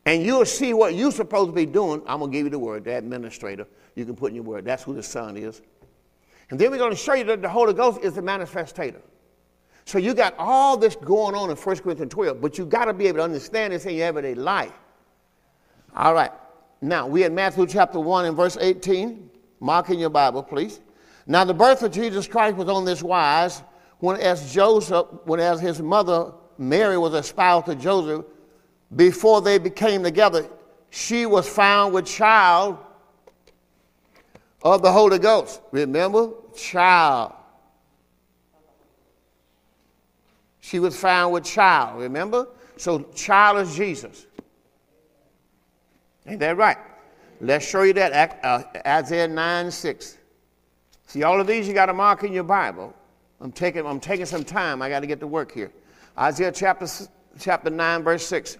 and 0.05 0.20
you'll 0.20 0.46
see 0.46 0.74
what 0.74 0.94
you're 0.94 1.12
supposed 1.12 1.51
to 1.51 1.55
be 1.55 1.66
doing. 1.66 2.03
I'm 2.09 2.18
going 2.18 2.33
to 2.33 2.37
give 2.37 2.46
you 2.46 2.51
the 2.51 2.59
word, 2.59 2.85
the 2.85 2.96
administrator. 2.96 3.68
You 3.94 4.05
can 4.05 4.16
put 4.16 4.31
in 4.31 4.35
your 4.35 4.44
word. 4.44 4.64
That's 4.64 4.83
who 4.83 4.94
the 4.94 5.03
Son 5.03 5.37
is. 5.37 5.62
And 6.51 6.59
then 6.59 6.72
we're 6.72 6.79
going 6.79 6.90
to 6.90 6.96
show 6.96 7.14
you 7.14 7.24
that 7.24 7.42
the 7.42 7.48
Holy 7.48 7.74
Ghost 7.74 8.01
is 8.03 8.14
the 8.14 8.22
manifestator. 8.22 9.03
So 9.88 9.96
you 9.96 10.12
got 10.12 10.35
all 10.37 10.77
this 10.77 10.96
going 10.96 11.35
on 11.35 11.48
in 11.48 11.57
1 11.57 11.79
Corinthians 11.79 12.12
12, 12.12 12.42
but 12.42 12.59
you 12.59 12.66
got 12.66 12.85
to 12.85 12.92
be 12.92 13.07
able 13.07 13.20
to 13.20 13.24
understand 13.24 13.72
this 13.72 13.87
in 13.87 13.94
your 13.94 14.07
everyday 14.07 14.35
life. 14.35 14.74
All 15.96 16.12
right. 16.12 16.31
Now, 16.83 17.07
we 17.07 17.24
in 17.24 17.35
Matthew 17.35 17.66
chapter 17.66 17.98
1 17.98 18.27
and 18.27 18.37
verse 18.37 18.59
18. 18.61 19.31
Mark 19.61 19.88
in 19.88 19.98
your 19.98 20.11
Bible, 20.11 20.42
please. 20.42 20.81
Now, 21.27 21.44
the 21.44 21.55
birth 21.55 21.83
of 21.83 21.90
Jesus 21.90 22.27
Christ 22.27 22.59
was 22.59 22.68
on 22.68 22.85
this 22.85 23.03
wise 23.03 23.62
when 24.01 24.20
as 24.20 24.53
Joseph, 24.53 25.07
when 25.24 25.40
as 25.40 25.59
his 25.59 25.81
mother 25.81 26.33
Mary 26.59 26.98
was 26.98 27.14
espoused 27.14 27.64
to 27.64 27.74
Joseph, 27.74 28.27
before 28.94 29.40
they 29.40 29.57
became 29.57 30.03
together, 30.03 30.46
she 30.90 31.24
was 31.24 31.48
found 31.48 31.94
with 31.94 32.05
child 32.05 32.77
of 34.61 34.83
the 34.83 34.92
Holy 34.92 35.18
Ghost. 35.18 35.62
Remember? 35.72 36.29
Child 36.55 37.33
She 40.68 40.81
was 40.81 41.00
found 41.00 41.33
with 41.33 41.44
child, 41.44 41.98
remember? 41.98 42.46
So, 42.76 43.04
child 43.14 43.57
is 43.57 43.74
Jesus. 43.74 44.26
Ain't 46.26 46.40
that 46.40 46.59
right? 46.59 46.76
Let's 47.40 47.66
show 47.66 47.85
you 47.85 47.94
that. 47.94 48.38
Uh, 48.44 48.64
Isaiah 48.87 49.28
9 49.28 49.70
6. 49.70 50.18
See, 51.07 51.22
all 51.22 51.40
of 51.40 51.46
these 51.46 51.66
you 51.66 51.72
got 51.72 51.87
to 51.87 51.94
mark 51.94 52.22
in 52.22 52.35
your 52.35 52.44
Bible. 52.44 52.94
I'm 53.40 53.50
taking, 53.50 53.87
I'm 53.87 53.98
taking 53.98 54.26
some 54.26 54.44
time. 54.44 54.83
I 54.83 54.90
got 54.90 55.00
to 55.00 55.07
get 55.07 55.20
to 55.20 55.26
work 55.26 55.52
here. 55.52 55.72
Isaiah 56.18 56.52
chapter, 56.52 56.87
chapter 57.40 57.70
9, 57.70 58.02
verse 58.02 58.26
6. 58.26 58.59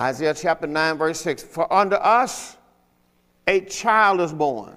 Isaiah 0.00 0.32
chapter 0.32 0.66
9, 0.66 0.96
verse 0.96 1.20
6. 1.20 1.42
For 1.42 1.70
unto 1.70 1.96
us 1.96 2.56
a 3.46 3.60
child 3.60 4.22
is 4.22 4.32
born. 4.32 4.74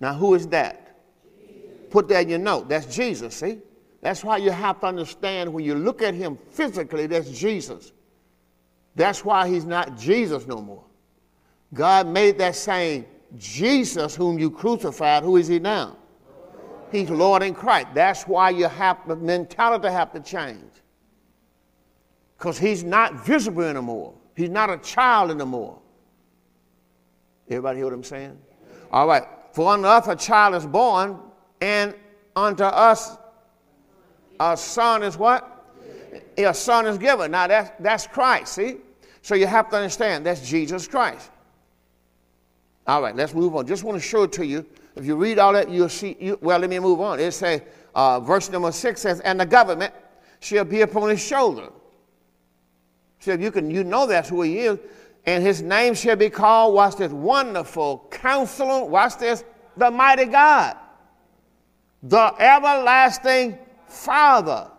Now, 0.00 0.14
who 0.14 0.34
is 0.34 0.46
that? 0.48 0.81
Put 1.92 2.08
that 2.08 2.22
in 2.22 2.30
your 2.30 2.38
note. 2.38 2.70
That's 2.70 2.86
Jesus, 2.86 3.36
see? 3.36 3.58
That's 4.00 4.24
why 4.24 4.38
you 4.38 4.50
have 4.50 4.80
to 4.80 4.86
understand 4.86 5.52
when 5.52 5.62
you 5.62 5.74
look 5.74 6.00
at 6.00 6.14
him 6.14 6.38
physically, 6.50 7.06
that's 7.06 7.30
Jesus. 7.30 7.92
That's 8.96 9.26
why 9.26 9.46
he's 9.46 9.66
not 9.66 9.98
Jesus 9.98 10.46
no 10.46 10.62
more. 10.62 10.84
God 11.74 12.06
made 12.06 12.38
that 12.38 12.56
same 12.56 13.04
Jesus 13.36 14.16
whom 14.16 14.38
you 14.38 14.50
crucified. 14.50 15.22
Who 15.22 15.36
is 15.36 15.48
he 15.48 15.58
now? 15.58 15.98
He's 16.90 17.10
Lord 17.10 17.42
in 17.42 17.54
Christ. 17.54 17.88
That's 17.94 18.22
why 18.22 18.50
you 18.50 18.68
have 18.68 18.96
the 19.06 19.16
mentality 19.16 19.88
have 19.88 20.12
to 20.14 20.20
change. 20.20 20.72
Because 22.38 22.58
he's 22.58 22.82
not 22.82 23.26
visible 23.26 23.64
anymore. 23.64 24.14
He's 24.34 24.50
not 24.50 24.70
a 24.70 24.78
child 24.78 25.30
anymore. 25.30 25.78
Everybody 27.48 27.80
hear 27.80 27.84
what 27.84 27.94
I'm 27.94 28.02
saying? 28.02 28.38
All 28.90 29.06
right. 29.06 29.24
For 29.52 29.70
on 29.70 29.84
earth 29.84 30.08
a 30.08 30.16
child 30.16 30.54
is 30.54 30.64
born, 30.64 31.18
and 31.62 31.94
unto 32.34 32.64
us 32.64 33.16
a 34.40 34.56
son 34.56 35.04
is 35.04 35.16
what? 35.16 35.64
A 36.36 36.52
son 36.52 36.86
is 36.86 36.98
given. 36.98 37.30
Now 37.30 37.46
that's, 37.46 37.70
that's 37.78 38.06
Christ, 38.08 38.54
see? 38.54 38.78
So 39.22 39.36
you 39.36 39.46
have 39.46 39.70
to 39.70 39.76
understand 39.76 40.26
that's 40.26 40.46
Jesus 40.46 40.88
Christ. 40.88 41.30
All 42.88 43.00
right, 43.00 43.14
let's 43.14 43.32
move 43.32 43.54
on. 43.54 43.64
Just 43.64 43.84
want 43.84 43.96
to 43.96 44.06
show 44.06 44.24
it 44.24 44.32
to 44.32 44.44
you. 44.44 44.66
If 44.96 45.06
you 45.06 45.14
read 45.14 45.38
all 45.38 45.52
that, 45.52 45.70
you'll 45.70 45.88
see. 45.88 46.16
You, 46.18 46.36
well, 46.42 46.58
let 46.58 46.68
me 46.68 46.80
move 46.80 47.00
on. 47.00 47.20
It 47.20 47.30
says, 47.30 47.62
uh, 47.94 48.18
verse 48.18 48.50
number 48.50 48.72
six 48.72 49.00
says, 49.00 49.20
"And 49.20 49.38
the 49.38 49.46
government 49.46 49.94
shall 50.40 50.64
be 50.64 50.80
upon 50.80 51.10
his 51.10 51.24
shoulder." 51.24 51.68
So 53.20 53.34
you 53.34 53.52
can, 53.52 53.70
you 53.70 53.84
know 53.84 54.08
that's 54.08 54.28
who 54.28 54.42
he 54.42 54.58
is, 54.58 54.78
and 55.26 55.44
his 55.44 55.62
name 55.62 55.94
shall 55.94 56.16
be 56.16 56.28
called. 56.28 56.74
Watch 56.74 56.96
this, 56.96 57.12
wonderful 57.12 58.08
Counselor. 58.10 58.84
Watch 58.84 59.16
this, 59.16 59.44
the 59.76 59.90
mighty 59.90 60.24
God, 60.24 60.76
the 62.02 62.34
everlasting 62.38 63.58
Father, 63.86 64.70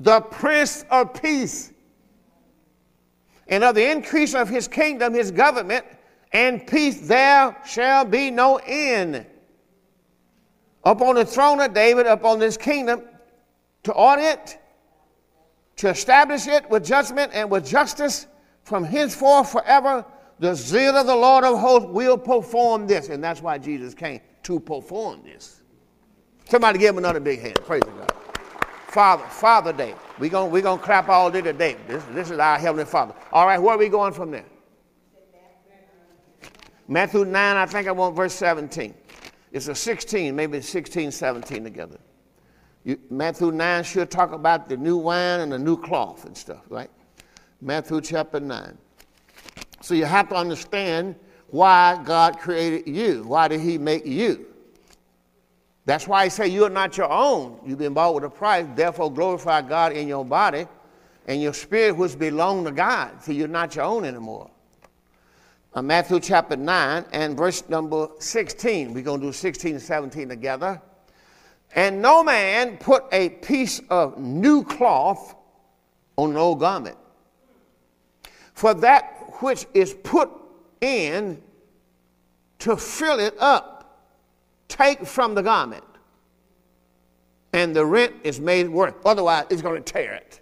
the 0.00 0.20
Prince 0.20 0.84
of 0.90 1.14
Peace, 1.20 1.72
and 3.48 3.62
of 3.62 3.74
the 3.74 3.90
increase 3.90 4.34
of 4.34 4.48
his 4.48 4.66
kingdom, 4.66 5.14
his 5.14 5.30
government, 5.30 5.84
and 6.32 6.66
peace 6.66 7.06
there 7.06 7.56
shall 7.64 8.04
be 8.04 8.30
no 8.30 8.56
end. 8.56 9.24
Upon 10.84 11.14
the 11.14 11.24
throne 11.24 11.60
of 11.60 11.72
David, 11.72 12.06
upon 12.06 12.38
this 12.38 12.56
kingdom, 12.56 13.02
to 13.84 13.92
order 13.92 14.22
it, 14.22 14.58
to 15.76 15.88
establish 15.88 16.48
it 16.48 16.68
with 16.70 16.84
judgment 16.84 17.32
and 17.34 17.50
with 17.50 17.66
justice 17.66 18.26
from 18.64 18.82
henceforth 18.82 19.50
forever. 19.50 20.04
The 20.38 20.54
zeal 20.54 20.96
of 20.96 21.06
the 21.06 21.14
Lord 21.14 21.44
of 21.44 21.58
hosts 21.58 21.88
will 21.90 22.18
perform 22.18 22.86
this. 22.86 23.08
And 23.08 23.22
that's 23.22 23.40
why 23.40 23.58
Jesus 23.58 23.94
came 23.94 24.20
to 24.46 24.60
perform 24.60 25.22
this. 25.24 25.62
Somebody 26.48 26.78
give 26.78 26.94
him 26.94 26.98
another 26.98 27.18
big 27.18 27.40
hand. 27.40 27.56
Praise 27.64 27.82
God. 27.82 28.12
Father, 28.88 29.24
Father 29.24 29.72
Day. 29.72 29.94
We're 30.20 30.30
going 30.30 30.52
we 30.52 30.62
gonna 30.62 30.80
clap 30.80 31.08
all 31.08 31.32
day 31.32 31.42
today. 31.42 31.76
This, 31.88 32.04
this 32.12 32.30
is 32.30 32.38
our 32.38 32.56
Heavenly 32.56 32.84
Father. 32.84 33.12
All 33.32 33.44
right, 33.44 33.60
where 33.60 33.74
are 33.74 33.78
we 33.78 33.88
going 33.88 34.12
from 34.12 34.30
there? 34.30 34.44
Matthew 36.86 37.24
9, 37.24 37.56
I 37.56 37.66
think 37.66 37.88
I 37.88 37.90
want 37.90 38.14
verse 38.14 38.34
17. 38.34 38.94
It's 39.50 39.66
a 39.66 39.74
16, 39.74 40.36
maybe 40.36 40.60
16, 40.60 41.10
17 41.10 41.64
together. 41.64 41.98
You, 42.84 43.00
Matthew 43.10 43.50
9 43.50 43.82
should 43.82 44.12
talk 44.12 44.30
about 44.30 44.68
the 44.68 44.76
new 44.76 44.96
wine 44.96 45.40
and 45.40 45.50
the 45.50 45.58
new 45.58 45.76
cloth 45.76 46.24
and 46.24 46.36
stuff, 46.36 46.62
right? 46.68 46.90
Matthew 47.60 48.00
chapter 48.00 48.38
9. 48.38 48.78
So 49.80 49.94
you 49.94 50.04
have 50.04 50.28
to 50.28 50.36
understand 50.36 51.16
why 51.48 52.00
God 52.04 52.38
created 52.38 52.86
you. 52.86 53.24
Why 53.24 53.48
did 53.48 53.60
He 53.60 53.78
make 53.78 54.06
you? 54.06 54.46
That's 55.84 56.08
why 56.08 56.24
He 56.24 56.30
said 56.30 56.46
you 56.46 56.64
are 56.64 56.70
not 56.70 56.96
your 56.96 57.10
own. 57.10 57.60
You've 57.64 57.78
been 57.78 57.94
bought 57.94 58.14
with 58.14 58.24
a 58.24 58.30
price. 58.30 58.66
Therefore, 58.74 59.12
glorify 59.12 59.62
God 59.62 59.92
in 59.92 60.08
your 60.08 60.24
body 60.24 60.66
and 61.26 61.40
your 61.40 61.54
spirit, 61.54 61.96
which 61.96 62.18
belong 62.18 62.64
to 62.64 62.72
God. 62.72 63.22
So 63.22 63.32
you're 63.32 63.48
not 63.48 63.74
your 63.74 63.84
own 63.84 64.04
anymore. 64.04 64.50
Uh, 65.74 65.82
Matthew 65.82 66.18
chapter 66.20 66.56
9 66.56 67.04
and 67.12 67.36
verse 67.36 67.68
number 67.68 68.08
16. 68.18 68.94
We're 68.94 69.02
going 69.02 69.20
to 69.20 69.26
do 69.26 69.32
16 69.32 69.74
and 69.74 69.82
17 69.82 70.28
together. 70.28 70.80
And 71.74 72.00
no 72.00 72.24
man 72.24 72.78
put 72.78 73.04
a 73.12 73.28
piece 73.28 73.82
of 73.90 74.18
new 74.18 74.64
cloth 74.64 75.34
on 76.16 76.30
an 76.30 76.36
old 76.36 76.60
garment. 76.60 76.96
For 78.54 78.72
that 78.74 79.34
which 79.42 79.66
is 79.74 79.92
put 79.92 80.30
in 80.80 81.42
to 82.60 82.76
fill 82.76 83.20
it 83.20 83.34
up, 83.38 84.00
take 84.68 85.06
from 85.06 85.34
the 85.34 85.42
garment, 85.42 85.84
and 87.52 87.74
the 87.74 87.84
rent 87.84 88.14
is 88.24 88.40
made 88.40 88.68
worth. 88.68 88.94
Otherwise, 89.04 89.46
it's 89.50 89.62
going 89.62 89.82
to 89.82 89.92
tear 89.92 90.14
it. 90.14 90.40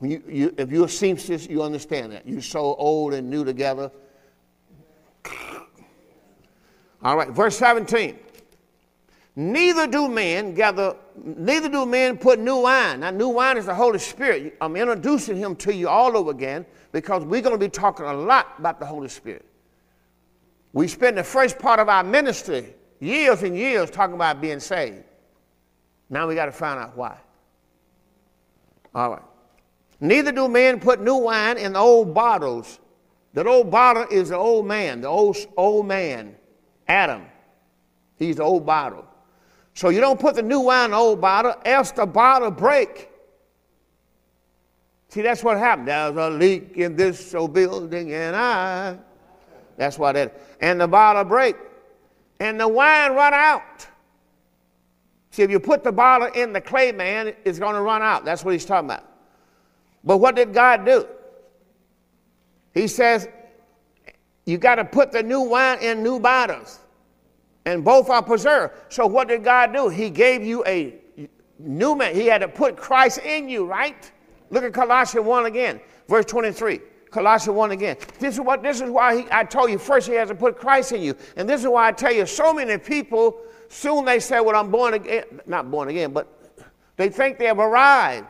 You, 0.00 0.22
you, 0.28 0.54
if 0.58 0.72
you're 0.72 0.86
a 0.86 0.88
seamstress, 0.88 1.46
you 1.46 1.62
understand 1.62 2.12
that. 2.12 2.26
You're 2.26 2.42
so 2.42 2.74
old 2.74 3.14
and 3.14 3.30
new 3.30 3.44
together. 3.44 3.90
All 7.02 7.16
right, 7.16 7.30
verse 7.30 7.56
17. 7.56 8.18
Neither 9.34 9.86
do 9.86 10.08
men 10.08 10.54
gather, 10.54 10.94
neither 11.16 11.68
do 11.68 11.86
men 11.86 12.18
put 12.18 12.38
new 12.38 12.58
wine. 12.58 13.00
Now, 13.00 13.10
new 13.10 13.28
wine 13.28 13.56
is 13.56 13.64
the 13.64 13.74
Holy 13.74 13.98
Spirit. 13.98 14.56
I'm 14.60 14.76
introducing 14.76 15.36
him 15.36 15.56
to 15.56 15.74
you 15.74 15.88
all 15.88 16.16
over 16.16 16.30
again 16.30 16.66
because 16.92 17.24
we're 17.24 17.40
going 17.40 17.54
to 17.54 17.58
be 17.58 17.70
talking 17.70 18.04
a 18.04 18.12
lot 18.12 18.54
about 18.58 18.78
the 18.78 18.84
Holy 18.84 19.08
Spirit. 19.08 19.46
We 20.74 20.86
spend 20.86 21.16
the 21.16 21.24
first 21.24 21.58
part 21.58 21.80
of 21.80 21.88
our 21.88 22.04
ministry 22.04 22.74
years 23.00 23.42
and 23.42 23.56
years 23.56 23.90
talking 23.90 24.14
about 24.14 24.40
being 24.40 24.60
saved. 24.60 25.04
Now 26.10 26.28
we 26.28 26.34
got 26.34 26.46
to 26.46 26.52
find 26.52 26.78
out 26.78 26.94
why. 26.94 27.16
All 28.94 29.10
right. 29.10 29.22
Neither 29.98 30.32
do 30.32 30.46
men 30.46 30.78
put 30.78 31.00
new 31.00 31.16
wine 31.16 31.56
in 31.56 31.72
the 31.72 31.78
old 31.78 32.12
bottles. 32.12 32.80
That 33.32 33.46
old 33.46 33.70
bottle 33.70 34.06
is 34.10 34.28
the 34.28 34.36
old 34.36 34.66
man, 34.66 35.00
the 35.00 35.08
old, 35.08 35.38
old 35.56 35.86
man, 35.86 36.36
Adam. 36.86 37.24
He's 38.18 38.36
the 38.36 38.42
old 38.42 38.66
bottle. 38.66 39.06
So 39.74 39.88
you 39.88 40.00
don't 40.00 40.20
put 40.20 40.34
the 40.34 40.42
new 40.42 40.60
wine 40.60 40.86
in 40.86 40.90
the 40.90 40.96
old 40.96 41.20
bottle, 41.20 41.54
else 41.64 41.92
the 41.92 42.06
bottle 42.06 42.50
break. 42.50 43.08
See, 45.08 45.22
that's 45.22 45.42
what 45.42 45.58
happened. 45.58 45.88
There's 45.88 46.16
a 46.16 46.30
leak 46.30 46.72
in 46.76 46.96
this 46.96 47.34
old 47.34 47.52
building, 47.52 48.12
and 48.12 48.34
I. 48.36 48.96
That's 49.76 49.98
what 49.98 50.16
it. 50.16 50.40
And 50.60 50.80
the 50.80 50.88
bottle 50.88 51.24
break, 51.24 51.56
and 52.40 52.58
the 52.60 52.68
wine 52.68 53.12
run 53.12 53.34
out. 53.34 53.86
See, 55.30 55.42
if 55.42 55.50
you 55.50 55.60
put 55.60 55.82
the 55.82 55.92
bottle 55.92 56.28
in 56.28 56.52
the 56.52 56.60
clay 56.60 56.92
man, 56.92 57.34
it's 57.44 57.58
going 57.58 57.74
to 57.74 57.80
run 57.80 58.02
out. 58.02 58.24
That's 58.24 58.44
what 58.44 58.52
he's 58.52 58.66
talking 58.66 58.90
about. 58.90 59.04
But 60.04 60.18
what 60.18 60.36
did 60.36 60.52
God 60.52 60.84
do? 60.84 61.06
He 62.74 62.86
says, 62.86 63.28
you 64.44 64.58
got 64.58 64.74
to 64.74 64.84
put 64.84 65.12
the 65.12 65.22
new 65.22 65.40
wine 65.40 65.78
in 65.80 66.02
new 66.02 66.20
bottles 66.20 66.80
and 67.64 67.84
both 67.84 68.10
are 68.10 68.22
preserved. 68.22 68.74
So 68.88 69.06
what 69.06 69.28
did 69.28 69.44
God 69.44 69.72
do? 69.72 69.88
He 69.88 70.10
gave 70.10 70.42
you 70.42 70.64
a 70.66 70.96
new 71.58 71.94
man. 71.94 72.14
He 72.14 72.26
had 72.26 72.38
to 72.38 72.48
put 72.48 72.76
Christ 72.76 73.18
in 73.18 73.48
you, 73.48 73.64
right? 73.64 74.10
Look 74.50 74.64
at 74.64 74.72
Colossians 74.72 75.26
1 75.26 75.46
again, 75.46 75.80
verse 76.08 76.24
23. 76.26 76.80
Colossians 77.10 77.56
1 77.56 77.70
again. 77.72 77.96
This 78.18 78.34
is 78.34 78.40
what 78.40 78.62
this 78.62 78.80
is 78.80 78.90
why 78.90 79.22
he, 79.22 79.26
I 79.30 79.44
told 79.44 79.70
you 79.70 79.78
first 79.78 80.08
he 80.08 80.14
has 80.14 80.28
to 80.28 80.34
put 80.34 80.58
Christ 80.58 80.92
in 80.92 81.02
you. 81.02 81.14
And 81.36 81.48
this 81.48 81.60
is 81.60 81.68
why 81.68 81.88
I 81.88 81.92
tell 81.92 82.12
you 82.12 82.26
so 82.26 82.54
many 82.54 82.78
people 82.78 83.38
soon 83.68 84.04
they 84.04 84.18
say, 84.18 84.40
Well, 84.40 84.56
I'm 84.56 84.70
born 84.70 84.94
again. 84.94 85.24
Not 85.46 85.70
born 85.70 85.88
again, 85.88 86.12
but 86.12 86.26
they 86.96 87.10
think 87.10 87.38
they 87.38 87.46
have 87.46 87.58
arrived. 87.58 88.28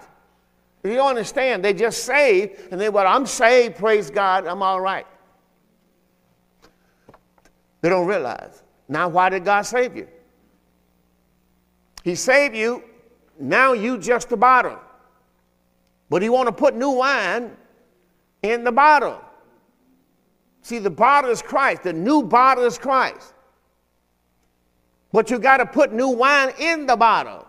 You 0.84 1.00
understand. 1.00 1.64
They 1.64 1.74
just 1.74 2.04
say, 2.04 2.56
and 2.70 2.80
they, 2.80 2.88
well, 2.88 3.06
I'm 3.06 3.24
saved, 3.26 3.76
praise 3.76 4.10
God, 4.10 4.46
I'm 4.46 4.62
all 4.62 4.80
right. 4.80 5.06
They 7.80 7.88
don't 7.88 8.06
realize 8.06 8.61
now, 8.88 9.08
why 9.08 9.28
did 9.28 9.44
God 9.44 9.62
save 9.62 9.96
you? 9.96 10.08
He 12.04 12.14
saved 12.14 12.56
you. 12.56 12.82
Now 13.38 13.72
you 13.72 13.98
just 13.98 14.28
the 14.28 14.36
bottle. 14.36 14.78
But 16.10 16.22
he 16.22 16.28
want 16.28 16.46
to 16.46 16.52
put 16.52 16.74
new 16.74 16.90
wine 16.90 17.56
in 18.42 18.64
the 18.64 18.72
bottle. 18.72 19.20
See, 20.62 20.78
the 20.78 20.90
bottle 20.90 21.30
is 21.30 21.42
Christ. 21.42 21.84
The 21.84 21.92
new 21.92 22.22
bottle 22.22 22.64
is 22.64 22.78
Christ. 22.78 23.34
But 25.12 25.30
you 25.30 25.38
got 25.38 25.58
to 25.58 25.66
put 25.66 25.92
new 25.92 26.08
wine 26.08 26.52
in 26.58 26.86
the 26.86 26.96
bottle. 26.96 27.46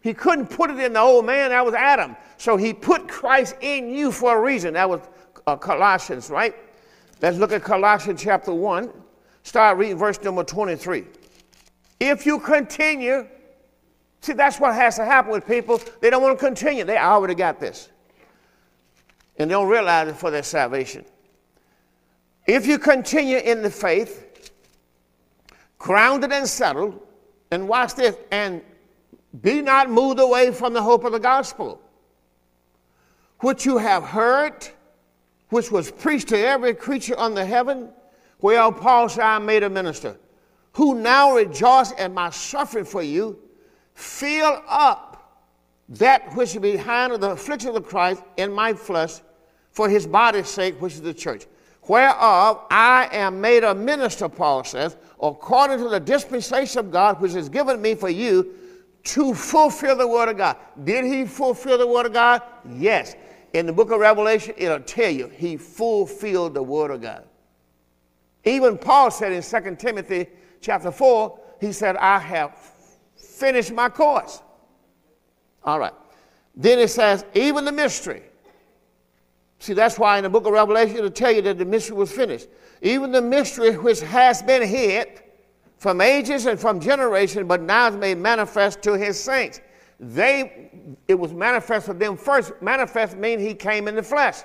He 0.00 0.14
couldn't 0.14 0.46
put 0.46 0.70
it 0.70 0.78
in 0.78 0.92
the 0.92 1.00
old 1.00 1.26
man. 1.26 1.50
That 1.50 1.64
was 1.64 1.74
Adam. 1.74 2.16
So 2.36 2.56
he 2.56 2.72
put 2.72 3.08
Christ 3.08 3.56
in 3.60 3.90
you 3.90 4.12
for 4.12 4.38
a 4.38 4.40
reason. 4.40 4.74
That 4.74 4.88
was 4.88 5.00
uh, 5.46 5.56
Colossians, 5.56 6.30
right? 6.30 6.54
Let's 7.20 7.38
look 7.38 7.52
at 7.52 7.62
Colossians 7.62 8.22
chapter 8.22 8.52
1. 8.52 8.90
Start 9.46 9.78
reading 9.78 9.96
verse 9.96 10.20
number 10.24 10.42
23. 10.42 11.04
If 12.00 12.26
you 12.26 12.40
continue, 12.40 13.28
see, 14.20 14.32
that's 14.32 14.58
what 14.58 14.74
has 14.74 14.96
to 14.96 15.04
happen 15.04 15.30
with 15.30 15.46
people. 15.46 15.80
They 16.00 16.10
don't 16.10 16.20
want 16.20 16.36
to 16.36 16.44
continue. 16.44 16.82
They 16.82 16.98
already 16.98 17.36
got 17.36 17.60
this. 17.60 17.88
And 19.38 19.48
they 19.48 19.54
don't 19.54 19.68
realize 19.68 20.08
it 20.08 20.16
for 20.16 20.32
their 20.32 20.42
salvation. 20.42 21.04
If 22.48 22.66
you 22.66 22.76
continue 22.76 23.38
in 23.38 23.62
the 23.62 23.70
faith, 23.70 24.50
grounded 25.78 26.32
and 26.32 26.48
settled, 26.48 27.00
and 27.52 27.68
watch 27.68 27.94
this, 27.94 28.16
and 28.32 28.60
be 29.42 29.62
not 29.62 29.88
moved 29.88 30.18
away 30.18 30.50
from 30.50 30.72
the 30.72 30.82
hope 30.82 31.04
of 31.04 31.12
the 31.12 31.20
gospel, 31.20 31.80
which 33.38 33.64
you 33.64 33.78
have 33.78 34.02
heard, 34.02 34.66
which 35.50 35.70
was 35.70 35.92
preached 35.92 36.26
to 36.30 36.36
every 36.36 36.74
creature 36.74 37.16
under 37.16 37.44
heaven 37.44 37.90
Well, 38.40 38.72
Paul 38.72 39.08
said, 39.08 39.24
I 39.24 39.38
made 39.38 39.62
a 39.62 39.70
minister, 39.70 40.16
who 40.72 40.94
now 40.94 41.34
rejoice 41.34 41.92
at 41.96 42.12
my 42.12 42.30
suffering 42.30 42.84
for 42.84 43.02
you, 43.02 43.38
fill 43.94 44.62
up 44.68 45.46
that 45.88 46.34
which 46.34 46.54
is 46.54 46.60
behind 46.60 47.12
of 47.12 47.20
the 47.20 47.30
affliction 47.30 47.74
of 47.74 47.86
Christ 47.86 48.22
in 48.36 48.52
my 48.52 48.74
flesh 48.74 49.20
for 49.70 49.88
his 49.88 50.06
body's 50.06 50.48
sake, 50.48 50.80
which 50.80 50.94
is 50.94 51.02
the 51.02 51.14
church. 51.14 51.46
Whereof 51.82 52.64
I 52.70 53.08
am 53.12 53.40
made 53.40 53.62
a 53.62 53.74
minister, 53.74 54.28
Paul 54.28 54.64
says, 54.64 54.96
according 55.22 55.78
to 55.78 55.88
the 55.88 56.00
dispensation 56.00 56.80
of 56.80 56.90
God, 56.90 57.20
which 57.20 57.34
is 57.34 57.48
given 57.48 57.80
me 57.80 57.94
for 57.94 58.10
you 58.10 58.54
to 59.04 59.32
fulfill 59.34 59.96
the 59.96 60.08
word 60.08 60.28
of 60.28 60.36
God. 60.36 60.56
Did 60.82 61.04
he 61.04 61.24
fulfill 61.24 61.78
the 61.78 61.86
word 61.86 62.06
of 62.06 62.12
God? 62.12 62.42
Yes. 62.68 63.14
In 63.52 63.66
the 63.66 63.72
book 63.72 63.92
of 63.92 64.00
Revelation, 64.00 64.54
it'll 64.56 64.80
tell 64.80 65.10
you 65.10 65.28
he 65.28 65.56
fulfilled 65.56 66.54
the 66.54 66.62
word 66.62 66.90
of 66.90 67.00
God. 67.00 67.24
Even 68.46 68.78
Paul 68.78 69.10
said 69.10 69.32
in 69.32 69.42
2 69.42 69.76
Timothy 69.76 70.28
chapter 70.60 70.92
4, 70.92 71.38
he 71.60 71.72
said, 71.72 71.96
I 71.96 72.18
have 72.18 72.56
finished 73.16 73.72
my 73.72 73.88
course. 73.88 74.40
All 75.64 75.80
right. 75.80 75.92
Then 76.54 76.78
it 76.78 76.88
says, 76.88 77.24
even 77.34 77.64
the 77.64 77.72
mystery. 77.72 78.22
See, 79.58 79.72
that's 79.72 79.98
why 79.98 80.16
in 80.16 80.22
the 80.22 80.30
book 80.30 80.46
of 80.46 80.52
Revelation 80.52 80.96
it'll 80.96 81.10
tell 81.10 81.32
you 81.32 81.42
that 81.42 81.58
the 81.58 81.64
mystery 81.64 81.96
was 81.96 82.12
finished. 82.12 82.48
Even 82.82 83.10
the 83.10 83.20
mystery 83.20 83.76
which 83.76 84.00
has 84.00 84.42
been 84.42 84.62
hid 84.62 85.22
from 85.78 86.00
ages 86.00 86.46
and 86.46 86.58
from 86.58 86.78
generation, 86.78 87.46
but 87.46 87.60
now 87.60 87.88
is 87.88 87.96
made 87.96 88.18
manifest 88.18 88.80
to 88.82 88.96
his 88.96 89.18
saints. 89.18 89.60
They, 89.98 90.70
it 91.08 91.14
was 91.14 91.32
manifest 91.32 91.86
for 91.86 91.94
them 91.94 92.16
first. 92.16 92.52
Manifest 92.60 93.16
means 93.16 93.42
he 93.42 93.54
came 93.54 93.88
in 93.88 93.96
the 93.96 94.02
flesh. 94.02 94.42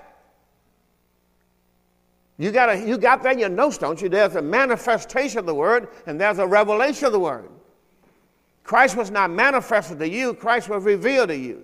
You 2.41 2.51
got, 2.51 2.69
a, 2.69 2.79
you 2.79 2.97
got 2.97 3.21
that 3.21 3.33
in 3.33 3.39
your 3.39 3.49
notes, 3.49 3.77
don't 3.77 4.01
you? 4.01 4.09
There's 4.09 4.35
a 4.35 4.41
manifestation 4.41 5.37
of 5.37 5.45
the 5.45 5.53
word 5.53 5.89
and 6.07 6.19
there's 6.19 6.39
a 6.39 6.47
revelation 6.47 7.05
of 7.05 7.11
the 7.11 7.19
word. 7.19 7.47
Christ 8.63 8.97
was 8.97 9.11
not 9.11 9.29
manifested 9.29 9.99
to 9.99 10.09
you, 10.09 10.33
Christ 10.33 10.67
was 10.67 10.83
revealed 10.83 11.29
to 11.29 11.37
you. 11.37 11.63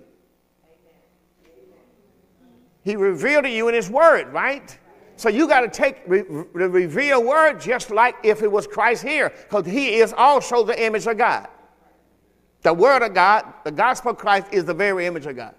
He 2.84 2.94
revealed 2.94 3.42
to 3.42 3.50
you 3.50 3.66
in 3.66 3.74
His 3.74 3.90
Word, 3.90 4.32
right? 4.32 4.78
So 5.16 5.28
you 5.28 5.48
got 5.48 5.62
to 5.62 5.68
take 5.68 6.08
the 6.08 6.22
re- 6.52 6.66
revealed 6.68 7.26
Word 7.26 7.60
just 7.60 7.90
like 7.90 8.14
if 8.22 8.42
it 8.42 8.50
was 8.50 8.68
Christ 8.68 9.02
here, 9.02 9.30
because 9.30 9.66
He 9.66 9.96
is 9.96 10.14
also 10.16 10.62
the 10.64 10.80
image 10.80 11.08
of 11.08 11.18
God. 11.18 11.48
The 12.62 12.72
Word 12.72 13.02
of 13.02 13.14
God, 13.14 13.52
the 13.64 13.72
gospel 13.72 14.12
of 14.12 14.16
Christ 14.16 14.46
is 14.52 14.64
the 14.64 14.74
very 14.74 15.06
image 15.06 15.26
of 15.26 15.34
God. 15.34 15.56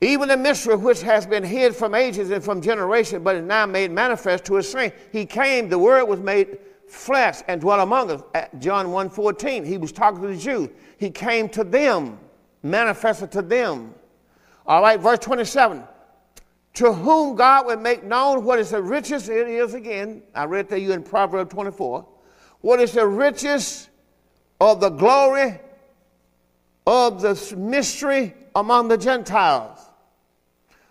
Even 0.00 0.28
the 0.28 0.36
mystery 0.36 0.76
which 0.76 1.00
has 1.02 1.26
been 1.26 1.42
hid 1.42 1.74
from 1.74 1.94
ages 1.94 2.30
and 2.30 2.44
from 2.44 2.60
generations, 2.60 3.22
but 3.24 3.36
is 3.36 3.44
now 3.44 3.64
made 3.64 3.90
manifest 3.90 4.44
to 4.44 4.56
his 4.56 4.68
saints. 4.68 4.96
He 5.10 5.24
came, 5.24 5.68
the 5.68 5.78
word 5.78 6.04
was 6.04 6.20
made 6.20 6.58
flesh 6.86 7.42
and 7.48 7.60
dwelt 7.60 7.80
among 7.80 8.10
us. 8.10 8.22
At 8.34 8.60
John 8.60 8.90
1 8.90 9.08
14, 9.10 9.64
he 9.64 9.78
was 9.78 9.92
talking 9.92 10.20
to 10.20 10.28
the 10.28 10.36
Jews. 10.36 10.68
He 10.98 11.10
came 11.10 11.48
to 11.50 11.64
them, 11.64 12.18
manifested 12.62 13.32
to 13.32 13.42
them. 13.42 13.94
All 14.66 14.82
right, 14.82 15.00
verse 15.00 15.18
27. 15.20 15.82
To 16.74 16.92
whom 16.92 17.34
God 17.34 17.64
would 17.66 17.80
make 17.80 18.04
known 18.04 18.44
what 18.44 18.58
is 18.58 18.70
the 18.70 18.82
richest, 18.82 19.30
it 19.30 19.48
is 19.48 19.72
again, 19.72 20.22
I 20.34 20.44
read 20.44 20.68
to 20.68 20.78
you 20.78 20.92
in 20.92 21.02
Proverbs 21.02 21.50
24, 21.52 22.06
what 22.60 22.80
is 22.80 22.92
the 22.92 23.06
richest 23.06 23.88
of 24.60 24.80
the 24.80 24.90
glory 24.90 25.58
of 26.86 27.20
the 27.20 27.54
mystery 27.56 28.34
among 28.54 28.88
the 28.88 28.96
Gentiles, 28.96 29.78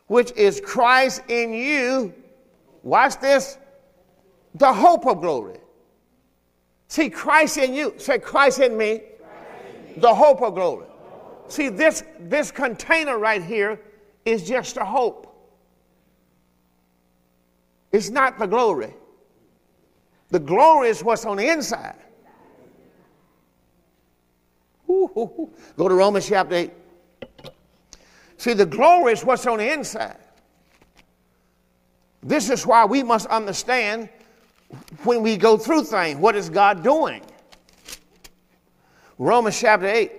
which 0.07 0.31
is 0.33 0.61
Christ 0.61 1.21
in 1.29 1.53
you. 1.53 2.13
Watch 2.83 3.19
this 3.19 3.57
the 4.53 4.71
hope 4.71 5.05
of 5.05 5.21
glory. 5.21 5.59
See, 6.87 7.09
Christ 7.09 7.57
in 7.57 7.73
you. 7.73 7.93
Say, 7.97 8.19
Christ 8.19 8.59
in 8.59 8.77
me. 8.77 8.99
Christ 8.99 9.09
in 9.67 9.93
me. 9.95 9.99
The 9.99 10.13
hope 10.13 10.41
of 10.41 10.55
glory. 10.55 10.85
See, 11.47 11.69
this, 11.69 12.03
this 12.19 12.51
container 12.51 13.17
right 13.17 13.43
here 13.43 13.79
is 14.23 14.47
just 14.47 14.77
a 14.77 14.85
hope. 14.85 15.25
It's 17.91 18.09
not 18.09 18.39
the 18.39 18.45
glory. 18.45 18.93
The 20.29 20.39
glory 20.39 20.89
is 20.89 21.03
what's 21.03 21.25
on 21.25 21.37
the 21.37 21.47
inside. 21.47 21.97
Ooh, 24.95 25.11
ooh, 25.17 25.21
ooh. 25.39 25.53
Go 25.77 25.89
to 25.89 25.95
Romans 25.95 26.27
chapter 26.27 26.55
8. 26.55 26.71
See, 28.37 28.53
the 28.53 28.65
glory 28.65 29.13
is 29.13 29.25
what's 29.25 29.45
on 29.45 29.57
the 29.57 29.71
inside. 29.71 30.17
This 32.23 32.49
is 32.49 32.65
why 32.65 32.85
we 32.85 33.03
must 33.03 33.27
understand 33.27 34.09
when 35.03 35.21
we 35.21 35.37
go 35.37 35.57
through 35.57 35.83
things 35.83 36.19
what 36.19 36.35
is 36.35 36.49
God 36.49 36.83
doing? 36.83 37.21
Romans 39.17 39.59
chapter 39.59 39.87
8. 39.87 40.11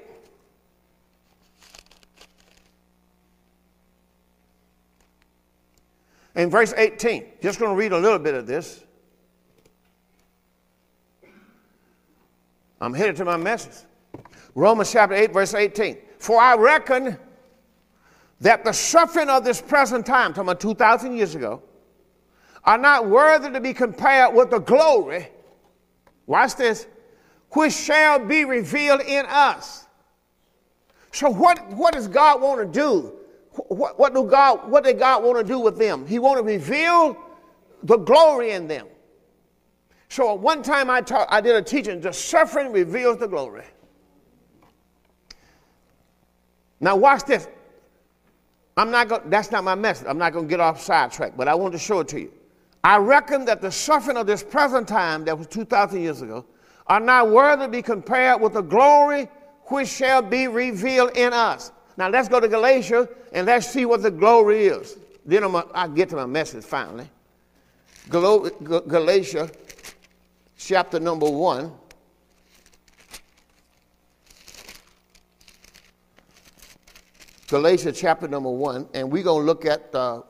In 6.36 6.50
verse 6.50 6.74
18, 6.76 7.24
just 7.40 7.58
going 7.58 7.70
to 7.72 7.76
read 7.76 7.92
a 7.92 7.98
little 7.98 8.18
bit 8.18 8.34
of 8.34 8.46
this. 8.46 8.84
I'm 12.78 12.92
headed 12.92 13.16
to 13.16 13.24
my 13.24 13.38
message. 13.38 13.86
Romans 14.56 14.90
chapter 14.90 15.14
8, 15.14 15.34
verse 15.34 15.52
18. 15.52 15.98
For 16.18 16.40
I 16.40 16.56
reckon 16.56 17.18
that 18.40 18.64
the 18.64 18.72
suffering 18.72 19.28
of 19.28 19.44
this 19.44 19.60
present 19.60 20.06
time, 20.06 20.32
talking 20.32 20.48
about 20.48 20.60
2,000 20.60 21.14
years 21.14 21.34
ago, 21.34 21.62
are 22.64 22.78
not 22.78 23.06
worthy 23.06 23.50
to 23.50 23.60
be 23.60 23.74
compared 23.74 24.34
with 24.34 24.50
the 24.50 24.58
glory, 24.58 25.28
watch 26.26 26.56
this, 26.56 26.86
which 27.50 27.74
shall 27.74 28.18
be 28.18 28.46
revealed 28.46 29.02
in 29.02 29.26
us. 29.26 29.86
So 31.12 31.28
what, 31.28 31.64
what 31.68 31.92
does 31.92 32.08
God 32.08 32.40
want 32.40 32.60
to 32.60 32.66
do? 32.66 33.12
What, 33.68 33.98
what, 33.98 34.14
do 34.14 34.24
God, 34.24 34.70
what 34.70 34.84
did 34.84 34.98
God 34.98 35.22
want 35.22 35.36
to 35.36 35.44
do 35.44 35.58
with 35.58 35.76
them? 35.76 36.06
He 36.06 36.18
want 36.18 36.38
to 36.38 36.42
reveal 36.42 37.14
the 37.82 37.98
glory 37.98 38.52
in 38.52 38.68
them. 38.68 38.86
So 40.08 40.32
one 40.32 40.62
time 40.62 40.88
I, 40.88 41.02
taught, 41.02 41.28
I 41.30 41.42
did 41.42 41.56
a 41.56 41.62
teaching, 41.62 42.00
the 42.00 42.12
suffering 42.12 42.72
reveals 42.72 43.18
the 43.18 43.28
glory. 43.28 43.64
Now 46.80 46.96
watch 46.96 47.24
this. 47.24 47.48
I'm 48.76 48.90
not 48.90 49.08
going, 49.08 49.30
that's 49.30 49.50
not 49.50 49.64
my 49.64 49.74
message. 49.74 50.06
I'm 50.06 50.18
not 50.18 50.32
going 50.32 50.46
to 50.46 50.50
get 50.50 50.60
off 50.60 50.82
sidetrack, 50.82 51.36
but 51.36 51.48
I 51.48 51.54
want 51.54 51.72
to 51.72 51.78
show 51.78 52.00
it 52.00 52.08
to 52.08 52.20
you. 52.20 52.32
I 52.84 52.98
reckon 52.98 53.44
that 53.46 53.62
the 53.62 53.72
suffering 53.72 54.16
of 54.16 54.26
this 54.26 54.42
present 54.42 54.86
time, 54.86 55.24
that 55.24 55.36
was 55.36 55.46
2,000 55.46 56.00
years 56.00 56.22
ago, 56.22 56.44
are 56.86 57.00
not 57.00 57.30
worthy 57.30 57.64
to 57.64 57.68
be 57.68 57.82
compared 57.82 58.40
with 58.40 58.52
the 58.52 58.62
glory 58.62 59.28
which 59.64 59.88
shall 59.88 60.22
be 60.22 60.46
revealed 60.46 61.16
in 61.16 61.32
us. 61.32 61.72
Now 61.96 62.08
let's 62.08 62.28
go 62.28 62.38
to 62.38 62.48
Galatia 62.48 63.08
and 63.32 63.46
let's 63.46 63.66
see 63.66 63.86
what 63.86 64.02
the 64.02 64.10
glory 64.10 64.66
is. 64.66 64.98
Then 65.24 65.42
i 65.42 65.86
will 65.86 65.94
get 65.94 66.10
to 66.10 66.16
my 66.16 66.26
message 66.26 66.64
finally. 66.64 67.10
Galatia 68.08 69.50
chapter 70.56 71.00
number 71.00 71.28
1. 71.28 71.72
Galatians 77.48 78.00
chapter 78.00 78.26
number 78.26 78.50
1, 78.50 78.88
and 78.94 79.10
we're 79.10 79.22
going 79.22 79.42
to 79.42 79.46
look 79.46 79.64
at 79.64 79.94
uh, 79.94 80.22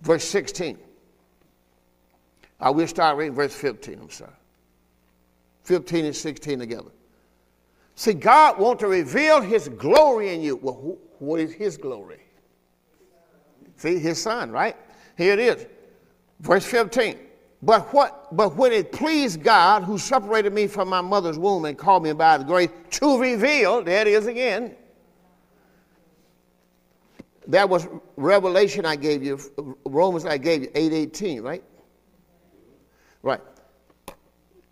verse 0.00 0.24
16. 0.24 0.78
I 2.60 2.70
will 2.70 2.88
start 2.88 3.16
reading 3.16 3.34
verse 3.34 3.54
15, 3.54 4.00
I'm 4.00 4.10
sorry. 4.10 4.32
15 5.62 6.06
and 6.06 6.16
16 6.16 6.58
together. 6.58 6.90
See, 7.94 8.14
God 8.14 8.58
wants 8.58 8.80
to 8.80 8.88
reveal 8.88 9.40
his 9.40 9.68
glory 9.68 10.34
in 10.34 10.40
you. 10.40 10.56
Well, 10.56 10.98
what 11.18 11.40
is 11.40 11.52
his 11.52 11.76
glory? 11.76 12.22
See, 13.76 13.98
his 13.98 14.20
son, 14.20 14.50
right? 14.50 14.76
Here 15.16 15.34
it 15.34 15.38
is. 15.38 15.66
Verse 16.40 16.64
15. 16.64 17.18
But 17.60 17.92
what 17.92 18.34
but 18.36 18.54
when 18.54 18.72
it 18.72 18.92
pleased 18.92 19.42
God 19.42 19.82
who 19.82 19.98
separated 19.98 20.52
me 20.52 20.68
from 20.68 20.88
my 20.88 21.00
mother's 21.00 21.38
womb 21.38 21.64
and 21.64 21.76
called 21.76 22.04
me 22.04 22.12
by 22.12 22.38
the 22.38 22.44
grace 22.44 22.70
to 22.92 23.20
reveal, 23.20 23.82
there 23.82 24.02
it 24.02 24.06
is 24.06 24.26
again, 24.28 24.76
that 27.48 27.68
was 27.68 27.88
Revelation 28.16 28.84
I 28.84 28.96
gave 28.96 29.22
you, 29.22 29.40
Romans 29.86 30.26
I 30.26 30.36
gave 30.36 30.62
you, 30.62 30.70
818, 30.74 31.42
right? 31.42 31.64
Right. 33.22 33.40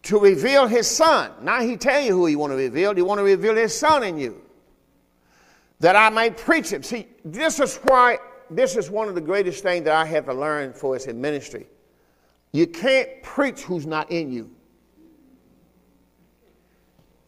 To 0.04 0.20
reveal 0.20 0.66
his 0.66 0.86
son. 0.86 1.32
Now 1.40 1.62
he 1.62 1.76
tell 1.78 2.00
you 2.00 2.12
who 2.12 2.26
he 2.26 2.36
want 2.36 2.52
to 2.52 2.56
reveal. 2.56 2.94
He 2.94 3.02
want 3.02 3.18
to 3.18 3.24
reveal 3.24 3.56
his 3.56 3.76
son 3.76 4.04
in 4.04 4.18
you. 4.18 4.42
That 5.80 5.96
I 5.96 6.10
might 6.10 6.36
preach 6.36 6.70
him. 6.70 6.82
See, 6.82 7.08
this 7.24 7.60
is 7.60 7.76
why, 7.84 8.18
this 8.50 8.76
is 8.76 8.90
one 8.90 9.08
of 9.08 9.14
the 9.14 9.20
greatest 9.20 9.62
things 9.62 9.84
that 9.86 9.94
I 9.94 10.04
have 10.04 10.26
to 10.26 10.34
learn 10.34 10.72
for 10.74 10.94
us 10.96 11.06
in 11.06 11.20
ministry. 11.20 11.66
You 12.52 12.66
can't 12.66 13.22
preach 13.22 13.62
who's 13.62 13.86
not 13.86 14.10
in 14.10 14.30
you. 14.30 14.50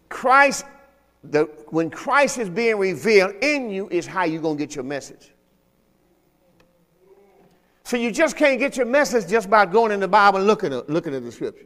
Christ, 0.08 0.64
the, 1.24 1.44
when 1.68 1.90
Christ 1.90 2.38
is 2.38 2.48
being 2.48 2.76
revealed 2.76 3.34
in 3.42 3.70
you, 3.70 3.88
is 3.88 4.06
how 4.06 4.24
you're 4.24 4.42
going 4.42 4.56
to 4.56 4.64
get 4.64 4.74
your 4.74 4.84
message. 4.84 5.32
So 7.88 7.96
you 7.96 8.10
just 8.10 8.36
can't 8.36 8.58
get 8.58 8.76
your 8.76 8.84
message 8.84 9.28
just 9.28 9.48
by 9.48 9.64
going 9.64 9.92
in 9.92 10.00
the 10.00 10.08
Bible 10.08 10.40
and 10.40 10.46
looking 10.46 10.74
at, 10.74 10.90
looking 10.90 11.14
at 11.14 11.24
the 11.24 11.32
scripture. 11.32 11.64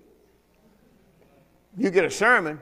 You 1.77 1.91
get 1.91 2.05
a 2.05 2.11
sermon, 2.13 2.61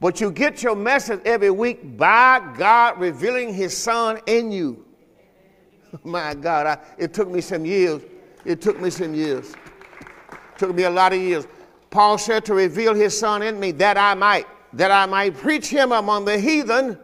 but 0.00 0.18
you 0.18 0.30
get 0.30 0.62
your 0.62 0.76
message 0.76 1.20
every 1.26 1.50
week 1.50 1.98
by 1.98 2.54
God 2.56 2.98
revealing 2.98 3.52
His 3.52 3.76
Son 3.76 4.18
in 4.24 4.50
you. 4.50 4.86
My 6.04 6.32
God, 6.32 6.66
I, 6.66 6.78
it 6.96 7.12
took 7.12 7.28
me 7.28 7.42
some 7.42 7.66
years. 7.66 8.00
It 8.46 8.62
took 8.62 8.80
me 8.80 8.88
some 8.88 9.12
years. 9.12 9.50
It 9.50 10.58
took 10.58 10.74
me 10.74 10.84
a 10.84 10.90
lot 10.90 11.12
of 11.12 11.20
years. 11.20 11.46
Paul 11.90 12.16
said 12.16 12.46
to 12.46 12.54
reveal 12.54 12.94
His 12.94 13.18
Son 13.18 13.42
in 13.42 13.60
me 13.60 13.72
that 13.72 13.98
I 13.98 14.14
might, 14.14 14.46
that 14.72 14.90
I 14.90 15.04
might 15.04 15.36
preach 15.36 15.68
Him 15.68 15.92
among 15.92 16.24
the 16.24 16.38
heathen, 16.38 16.98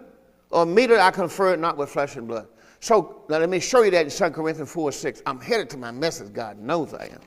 or 0.48 0.64
meet 0.64 0.90
it 0.90 1.00
I 1.00 1.10
confer 1.10 1.52
it 1.52 1.60
not 1.60 1.76
with 1.76 1.90
flesh 1.90 2.16
and 2.16 2.26
blood. 2.26 2.48
So 2.80 3.24
let 3.28 3.48
me 3.48 3.60
show 3.60 3.82
you 3.82 3.90
that 3.90 4.06
in 4.06 4.10
2 4.10 4.30
Corinthians 4.34 4.72
4 4.72 4.90
6. 4.90 5.22
I'm 5.26 5.40
headed 5.40 5.70
to 5.70 5.76
my 5.76 5.90
message. 5.90 6.32
God 6.32 6.58
knows 6.58 6.94
I 6.94 7.06
am. 7.06 7.20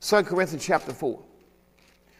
2 0.00 0.22
Corinthians 0.22 0.64
chapter 0.64 0.92
4. 0.92 1.20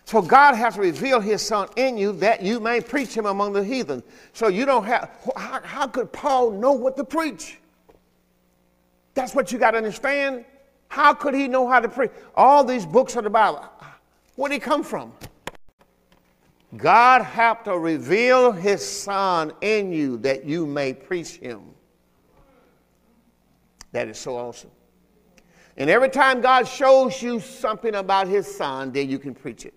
So 0.07 0.21
God 0.21 0.55
has 0.55 0.77
revealed 0.77 1.25
his 1.25 1.41
son 1.41 1.69
in 1.77 1.97
you 1.97 2.13
that 2.15 2.43
you 2.43 2.61
may 2.61 2.81
preach 2.81 3.15
him 3.15 3.27
among 3.27 3.53
the 3.53 3.65
heathen. 3.65 4.03
So 4.33 4.49
you 4.49 4.67
don't 4.67 4.85
have, 4.85 5.11
how, 5.37 5.61
how 5.63 5.87
could 5.87 6.13
Paul 6.13 6.51
know 6.51 6.73
what 6.73 6.97
to 6.97 7.05
preach? 7.05 7.59
That's 9.15 9.35
what 9.35 9.53
you 9.53 9.59
got 9.59 9.73
to 9.73 9.79
understand. 9.79 10.45
How 10.89 11.15
could 11.15 11.35
he 11.35 11.49
know 11.49 11.69
how 11.69 11.81
to 11.81 11.89
preach? 11.89 12.11
All 12.35 12.65
these 12.65 12.85
books 12.85 13.17
of 13.17 13.25
the 13.25 13.31
Bible, 13.31 13.65
where 14.37 14.49
did 14.49 14.57
he 14.57 14.61
come 14.61 14.83
from? 14.83 15.13
God 16.77 17.23
had 17.23 17.65
to 17.65 17.79
reveal 17.79 18.53
his 18.53 18.85
son 18.85 19.53
in 19.61 19.93
you 19.93 20.19
that 20.19 20.45
you 20.45 20.67
may 20.67 20.93
preach 20.93 21.37
him. 21.37 21.74
That 23.95 24.09
is 24.09 24.19
so 24.19 24.37
awesome. 24.37 24.73
And 25.77 25.89
every 25.89 26.09
time 26.09 26.41
God 26.41 26.67
shows 26.67 27.23
you 27.23 27.39
something 27.39 27.95
about 27.95 28.27
his 28.27 28.53
son, 28.53 28.91
then 28.91 29.09
you 29.09 29.21
can 29.21 29.37
preach 29.37 29.65
it. 29.65 29.75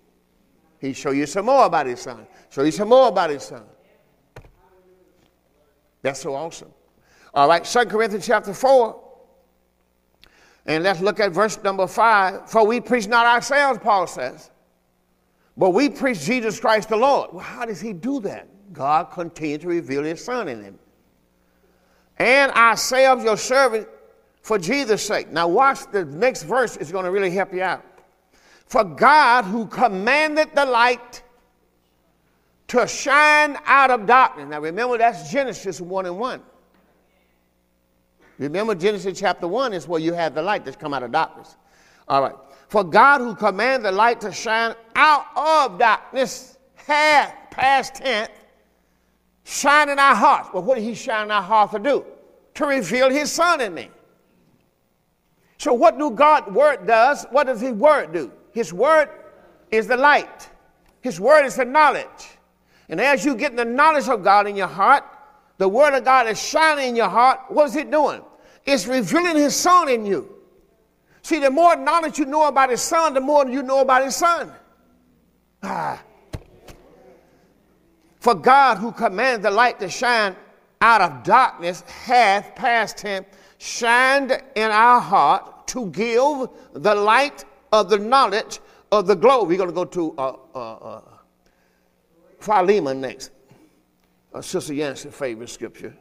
He 0.79 0.91
show 0.93 1.11
you 1.11 1.27
some 1.27 1.45
more 1.45 1.65
about 1.65 1.85
his 1.85 2.01
son. 2.01 2.25
Show 2.49 2.63
you 2.63 2.71
some 2.71 2.89
more 2.89 3.09
about 3.09 3.29
his 3.29 3.43
son. 3.43 3.61
That's 6.01 6.19
so 6.19 6.33
awesome. 6.33 6.73
All 7.31 7.47
right, 7.47 7.63
2 7.63 7.85
Corinthians 7.85 8.25
chapter 8.25 8.55
4. 8.55 8.99
And 10.65 10.83
let's 10.83 10.99
look 10.99 11.19
at 11.19 11.31
verse 11.31 11.61
number 11.63 11.85
5. 11.85 12.49
For 12.49 12.65
we 12.65 12.81
preach 12.81 13.07
not 13.07 13.27
ourselves, 13.27 13.79
Paul 13.83 14.07
says, 14.07 14.49
but 15.55 15.71
we 15.71 15.89
preach 15.89 16.21
Jesus 16.21 16.59
Christ 16.59 16.89
the 16.89 16.97
Lord. 16.97 17.33
Well, 17.33 17.43
how 17.43 17.65
does 17.65 17.79
he 17.79 17.93
do 17.93 18.19
that? 18.21 18.47
God 18.73 19.11
continued 19.11 19.61
to 19.61 19.67
reveal 19.67 20.03
his 20.03 20.25
son 20.25 20.47
in 20.47 20.63
him. 20.63 20.79
And 22.17 22.51
of 22.51 23.23
your 23.23 23.37
servant 23.37 23.87
for 24.47 24.57
Jesus' 24.57 25.05
sake. 25.05 25.29
Now, 25.29 25.49
watch 25.49 25.91
the 25.91 26.05
next 26.05 26.43
verse 26.43 26.77
is 26.77 26.89
going 26.89 27.03
to 27.03 27.11
really 27.11 27.29
help 27.29 27.53
you 27.53 27.61
out. 27.61 27.83
For 28.67 28.85
God, 28.85 29.43
who 29.43 29.65
commanded 29.65 30.55
the 30.55 30.63
light 30.63 31.21
to 32.69 32.87
shine 32.87 33.57
out 33.65 33.91
of 33.91 34.05
darkness. 34.05 34.47
Now, 34.49 34.61
remember, 34.61 34.97
that's 34.99 35.29
Genesis 35.29 35.81
1 35.81 36.05
and 36.05 36.17
1. 36.17 36.41
Remember, 38.37 38.73
Genesis 38.73 39.19
chapter 39.19 39.49
1 39.49 39.73
is 39.73 39.85
where 39.85 39.99
you 39.99 40.13
have 40.13 40.33
the 40.33 40.41
light 40.41 40.63
that's 40.63 40.77
come 40.77 40.93
out 40.93 41.03
of 41.03 41.11
darkness. 41.11 41.57
All 42.07 42.21
right. 42.21 42.35
For 42.69 42.85
God, 42.85 43.19
who 43.19 43.35
commanded 43.35 43.83
the 43.83 43.91
light 43.91 44.21
to 44.21 44.31
shine 44.31 44.75
out 44.95 45.25
of 45.35 45.77
darkness, 45.77 46.57
had, 46.75 47.33
past 47.51 47.95
tense, 47.95 48.31
shine 49.43 49.89
in 49.89 49.99
our 49.99 50.15
hearts. 50.15 50.51
Well, 50.53 50.63
what 50.63 50.75
did 50.75 50.85
He 50.85 50.95
shine 50.95 51.25
in 51.25 51.31
our 51.31 51.41
hearts 51.41 51.73
to 51.73 51.79
do? 51.79 52.05
To 52.53 52.65
reveal 52.65 53.09
His 53.09 53.29
Son 53.29 53.59
in 53.59 53.73
me. 53.73 53.89
So, 55.57 55.73
what 55.73 55.97
do 55.97 56.11
God's 56.11 56.51
Word 56.51 56.85
does? 56.85 57.25
What 57.31 57.47
does 57.47 57.61
His 57.61 57.71
Word 57.71 58.13
do? 58.13 58.31
His 58.51 58.71
Word 58.71 59.09
is 59.71 59.87
the 59.87 59.97
light. 59.97 60.49
His 61.01 61.19
Word 61.19 61.45
is 61.45 61.55
the 61.55 61.65
knowledge. 61.65 62.37
And 62.89 63.01
as 63.01 63.25
you 63.25 63.35
get 63.35 63.55
the 63.55 63.65
knowledge 63.65 64.07
of 64.07 64.23
God 64.23 64.47
in 64.47 64.55
your 64.55 64.67
heart, 64.67 65.03
the 65.57 65.67
Word 65.67 65.95
of 65.95 66.05
God 66.05 66.27
is 66.27 66.41
shining 66.41 66.89
in 66.89 66.95
your 66.95 67.09
heart. 67.09 67.39
What 67.49 67.69
is 67.69 67.75
it 67.75 67.89
doing? 67.89 68.21
It's 68.65 68.85
revealing 68.85 69.35
His 69.37 69.55
Son 69.55 69.89
in 69.89 70.05
you. 70.05 70.35
See, 71.23 71.39
the 71.39 71.51
more 71.51 71.75
knowledge 71.75 72.19
you 72.19 72.25
know 72.25 72.47
about 72.47 72.69
His 72.69 72.81
Son, 72.81 73.13
the 73.13 73.21
more 73.21 73.47
you 73.47 73.63
know 73.63 73.79
about 73.79 74.03
His 74.03 74.15
Son. 74.15 74.51
Ah. 75.63 76.01
For 78.19 78.35
God, 78.35 78.77
who 78.77 78.91
commands 78.91 79.43
the 79.43 79.51
light 79.51 79.79
to 79.79 79.89
shine 79.89 80.35
out 80.81 81.01
of 81.01 81.23
darkness, 81.23 81.81
hath, 81.81 82.55
past 82.55 82.97
tense, 82.97 83.25
shined 83.57 84.31
in 84.55 84.71
our 84.71 84.99
heart 84.99 85.67
to 85.67 85.87
give 85.87 86.49
the 86.73 86.95
light 86.95 87.45
of 87.71 87.89
the 87.89 87.97
knowledge 87.97 88.59
of 88.91 89.07
the 89.07 89.15
glory. 89.15 89.47
We're 89.47 89.57
going 89.57 89.69
to 89.69 89.75
go 89.75 89.85
to 89.85 90.15
uh, 90.17 90.35
uh, 90.55 90.73
uh, 90.75 91.01
Philemon 92.39 93.01
next. 93.01 93.31
Uh, 94.33 94.41
Sister 94.41 94.73
Yancey's 94.73 95.13
favorite 95.13 95.49
scripture. 95.49 95.93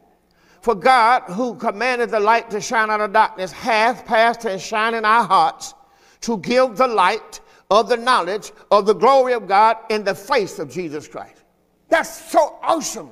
For 0.60 0.74
God, 0.74 1.22
who 1.28 1.54
commanded 1.54 2.10
the 2.10 2.20
light 2.20 2.50
to 2.50 2.60
shine 2.60 2.90
out 2.90 3.00
of 3.00 3.12
darkness, 3.12 3.52
hath 3.52 4.04
passed 4.04 4.44
and 4.44 4.60
shine 4.60 4.94
in 4.94 5.04
our 5.04 5.24
hearts 5.24 5.74
to 6.22 6.38
give 6.38 6.76
the 6.76 6.88
light 6.88 7.40
of 7.70 7.88
the 7.88 7.96
knowledge 7.96 8.52
of 8.70 8.86
the 8.86 8.92
glory 8.92 9.32
of 9.32 9.46
God 9.46 9.76
in 9.90 10.04
the 10.04 10.14
face 10.14 10.58
of 10.58 10.70
Jesus 10.70 11.08
Christ. 11.08 11.44
That's 11.88 12.30
so 12.30 12.58
awesome. 12.62 13.10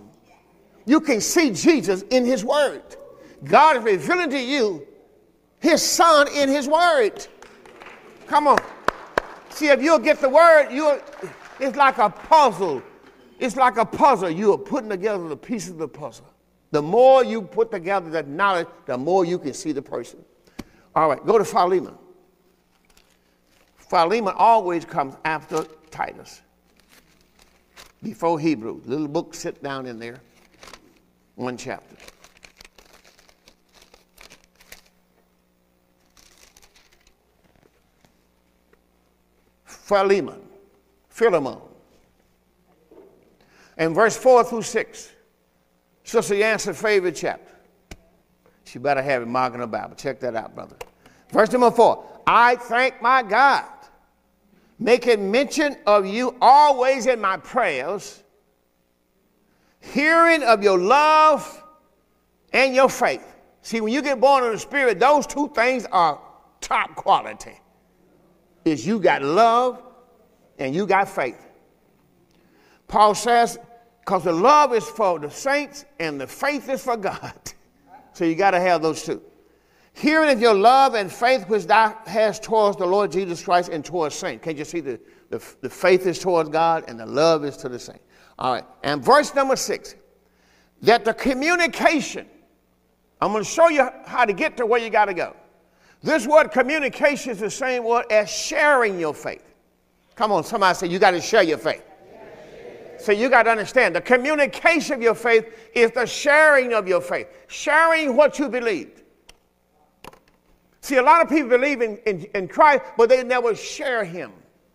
You 0.87 1.01
can 1.01 1.21
see 1.21 1.51
Jesus 1.51 2.03
in 2.11 2.25
His 2.25 2.45
Word. 2.45 2.83
God 3.45 3.77
is 3.77 3.85
revealing 3.85 4.31
to 4.31 4.41
you 4.41 4.87
His 5.61 5.83
Son 5.83 6.29
in 6.35 6.49
His 6.49 6.67
Word. 6.67 7.27
Come 8.27 8.49
on. 8.49 8.59
See, 9.51 9.69
if 9.69 9.83
you'll 9.83 9.99
get 9.99 10.21
the 10.21 10.29
Word, 10.29 10.71
you 10.71 11.01
it's 11.61 11.77
like 11.77 11.99
a 11.99 12.11
puzzle. 12.11 12.83
It's 13.39 13.57
like 13.57 13.77
a 13.77 13.85
puzzle. 13.85 14.31
You 14.31 14.53
are 14.55 14.59
putting 14.59 14.89
together 14.89 15.29
the 15.29 15.37
pieces 15.37 15.71
of 15.71 15.79
the 15.79 15.89
puzzle. 15.89 16.27
The 16.71 16.83
more 16.83 17.25
you 17.25 17.43
put 17.43 17.71
together 17.71 18.11
that 18.11 18.27
knowledge, 18.27 18.67
the 18.87 18.99
more 18.99 19.25
you 19.25 19.39
can 19.39 19.55
see 19.55 19.73
the 19.73 19.83
person. 19.83 20.25
All 20.95 21.09
right, 21.09 21.25
go 21.25 21.39
to 21.39 21.45
Philemon. 21.45 21.95
Philemon 23.77 24.35
always 24.37 24.85
comes 24.85 25.15
after 25.25 25.67
Titus, 25.91 26.43
before 28.03 28.41
Hebrew. 28.41 28.81
Little 28.85 29.07
book 29.07 29.35
sit 29.35 29.63
down 29.63 29.87
in 29.87 29.99
there, 29.99 30.21
one 31.37 31.57
chapter. 31.57 31.97
Philemon, 39.85 40.41
Philemon. 41.11 41.59
And 43.76 43.95
verse 43.95 44.16
4 44.16 44.45
through 44.45 44.62
6. 44.62 45.11
Sister 46.05 46.35
Yancey's 46.35 46.80
favorite 46.80 47.14
chapter. 47.14 47.53
She 48.64 48.78
better 48.78 49.03
have 49.03 49.20
it 49.20 49.28
marked 49.28 49.57
in 49.57 49.61
the 49.61 49.66
Bible. 49.66 49.95
Check 49.95 50.20
that 50.20 50.35
out, 50.35 50.55
brother. 50.55 50.76
Verse 51.30 51.53
number 51.53 51.70
4. 51.70 52.22
I 52.26 52.57
thank 52.57 53.03
my 53.03 53.22
God, 53.22 53.66
making 54.78 55.30
mention 55.30 55.76
of 55.87 56.07
you 56.07 56.35
always 56.41 57.05
in 57.05 57.20
my 57.20 57.37
prayers, 57.37 58.22
hearing 59.80 60.43
of 60.45 60.62
your 60.62 60.78
love 60.78 61.62
and 62.55 62.74
your 62.74 62.89
faith. 62.89 63.37
See, 63.61 63.82
when 63.82 63.93
you 63.93 64.01
get 64.01 64.18
born 64.18 64.45
of 64.45 64.53
the 64.53 64.59
Spirit, 64.59 64.99
those 64.99 65.26
two 65.26 65.49
things 65.55 65.85
are 65.93 66.18
top 66.62 66.95
quality. 66.95 67.59
Is 68.65 68.87
you 68.87 68.99
got 68.99 69.23
love 69.23 69.83
and 70.59 70.75
you 70.75 70.87
got 70.87 71.09
faith. 71.09 71.47
Paul 72.89 73.15
says, 73.15 73.59
because 74.01 74.25
the 74.25 74.33
love 74.33 74.75
is 74.75 74.85
for 74.85 75.19
the 75.19 75.31
saints 75.31 75.85
and 75.99 76.21
the 76.21 76.27
faith 76.27 76.69
is 76.69 76.83
for 76.83 76.97
God. 76.97 77.35
So 78.12 78.25
you 78.25 78.35
got 78.35 78.53
to 78.53 78.61
have 78.61 78.83
those 78.83 79.03
two. 79.03 79.23
Hearing 79.95 80.31
of 80.31 80.41
your 80.41 80.55
love 80.55 80.95
and 80.95 81.11
faith 81.11 81.49
which 81.49 81.67
thou 81.67 81.97
hast 82.07 82.43
towards 82.43 82.77
the 82.77 82.87
Lord 82.87 83.12
Jesus 83.12 83.43
Christ 83.43 83.71
and 83.71 83.85
towards 83.85 84.15
saints. 84.15 84.45
Can't 84.45 84.59
you 84.59 84.65
see 84.65 84.81
the, 84.81 85.01
the, 85.31 85.43
the 85.61 85.71
faith 85.71 86.07
is 86.07 86.19
towards 86.19 86.49
God 86.49 86.85
and 86.89 86.99
the 86.99 87.07
love 87.07 87.45
is 87.45 87.57
to 87.59 87.69
the 87.69 87.79
saints? 87.79 88.05
All 88.39 88.53
right. 88.53 88.65
And 88.83 89.05
verse 89.05 89.35
number 89.35 89.57
six, 89.57 89.95
that 90.83 91.05
the 91.05 91.15
communication, 91.15 92.27
I'm 93.21 93.33
going 93.33 93.45
to 93.45 93.51
show 93.51 93.69
you 93.69 93.89
how 94.05 94.25
to 94.25 94.33
get 94.33 94.57
to 94.59 94.67
where 94.67 94.81
you 94.81 94.91
got 94.91 95.07
to 95.07 95.15
go. 95.15 95.35
This 96.05 96.27
word 96.27 96.49
communication 96.53 97.33
is 97.33 97.41
the 97.41 97.51
same 97.51 97.83
word 97.83 98.05
as 98.11 98.29
sharing 98.29 99.01
your 99.01 99.15
faith. 99.15 99.43
Come 100.17 100.33
on, 100.33 100.45
somebody 100.45 100.77
say 100.77 100.87
you 100.89 100.99
got 100.99 101.13
to 101.13 101.21
share 101.21 101.43
your 101.43 101.57
faith. 101.57 101.83
So 102.99 103.11
you 103.11 103.31
got 103.31 103.45
to 103.45 103.51
understand 103.51 103.97
the 103.97 104.03
communication 104.03 104.97
of 104.97 105.03
your 105.03 105.15
faith 105.15 105.47
is 105.75 105.93
the 105.93 106.05
sharing 106.05 106.75
of 106.75 106.87
your 106.87 107.01
faith, 107.01 107.29
sharing 107.47 108.17
what 108.17 108.39
you 108.39 108.51
believed. 108.51 109.01
See, 110.83 110.97
a 110.97 111.03
lot 111.03 111.23
of 111.23 111.31
people 111.31 111.49
believe 111.49 111.81
in, 111.81 111.97
in, 112.05 112.27
in 112.35 112.49
Christ, 112.49 112.83
but 112.99 113.09
they 113.09 113.25
never 113.25 113.55
share 113.55 114.05
him 114.05 114.31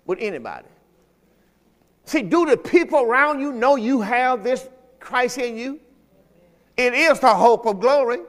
with 0.07 0.17
anybody. 0.19 0.67
See, 2.05 2.23
do 2.23 2.47
the 2.47 2.57
people 2.57 3.03
around 3.03 3.39
you 3.39 3.51
know 3.51 3.75
you 3.75 4.01
have 4.01 4.43
this 4.43 4.67
Christ 4.99 5.37
in 5.37 5.57
you? 5.57 5.79
It 6.75 6.95
is 6.95 7.19
the 7.19 7.35
hope 7.35 7.67
of 7.67 7.79
glory. 7.79 8.21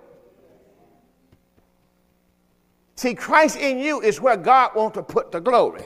See, 3.00 3.14
Christ 3.14 3.56
in 3.56 3.78
you 3.78 4.02
is 4.02 4.20
where 4.20 4.36
God 4.36 4.76
wants 4.76 4.94
to 4.98 5.02
put 5.02 5.32
the 5.32 5.40
glory. 5.40 5.84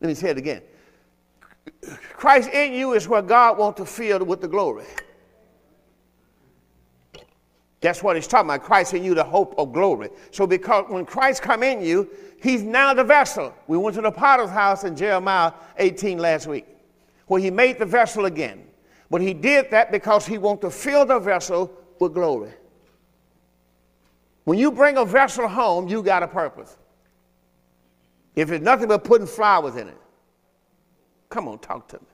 Let 0.00 0.08
me 0.08 0.14
say 0.14 0.30
it 0.30 0.36
again. 0.36 0.62
Christ 2.14 2.50
in 2.50 2.72
you 2.72 2.94
is 2.94 3.06
where 3.06 3.22
God 3.22 3.56
wants 3.56 3.78
to 3.78 3.86
fill 3.86 4.24
with 4.24 4.40
the 4.40 4.48
glory. 4.48 4.86
That's 7.80 8.02
what 8.02 8.16
he's 8.16 8.26
talking 8.26 8.50
about. 8.50 8.64
Christ 8.64 8.94
in 8.94 9.04
you, 9.04 9.14
the 9.14 9.22
hope 9.22 9.54
of 9.56 9.72
glory. 9.72 10.10
So 10.32 10.44
because 10.44 10.86
when 10.88 11.06
Christ 11.06 11.40
come 11.40 11.62
in 11.62 11.80
you, 11.82 12.10
he's 12.42 12.64
now 12.64 12.92
the 12.92 13.04
vessel. 13.04 13.54
We 13.68 13.78
went 13.78 13.94
to 13.94 14.02
the 14.02 14.10
potter's 14.10 14.50
house 14.50 14.82
in 14.82 14.96
Jeremiah 14.96 15.52
18 15.78 16.18
last 16.18 16.48
week, 16.48 16.66
where 17.28 17.40
he 17.40 17.52
made 17.52 17.78
the 17.78 17.86
vessel 17.86 18.24
again. 18.24 18.66
But 19.08 19.20
he 19.20 19.32
did 19.32 19.70
that 19.70 19.92
because 19.92 20.26
he 20.26 20.36
wants 20.36 20.62
to 20.62 20.70
fill 20.70 21.06
the 21.06 21.20
vessel 21.20 21.72
with 22.00 22.12
glory. 22.12 22.50
When 24.44 24.58
you 24.58 24.70
bring 24.70 24.96
a 24.96 25.04
vessel 25.04 25.48
home, 25.48 25.88
you 25.88 26.02
got 26.02 26.22
a 26.22 26.28
purpose. 26.28 26.76
If 28.36 28.50
it's 28.50 28.64
nothing 28.64 28.88
but 28.88 29.04
putting 29.04 29.26
flowers 29.26 29.76
in 29.76 29.88
it, 29.88 29.98
Come 31.34 31.48
on, 31.48 31.58
talk 31.58 31.88
to 31.88 31.96
me. 31.96 32.06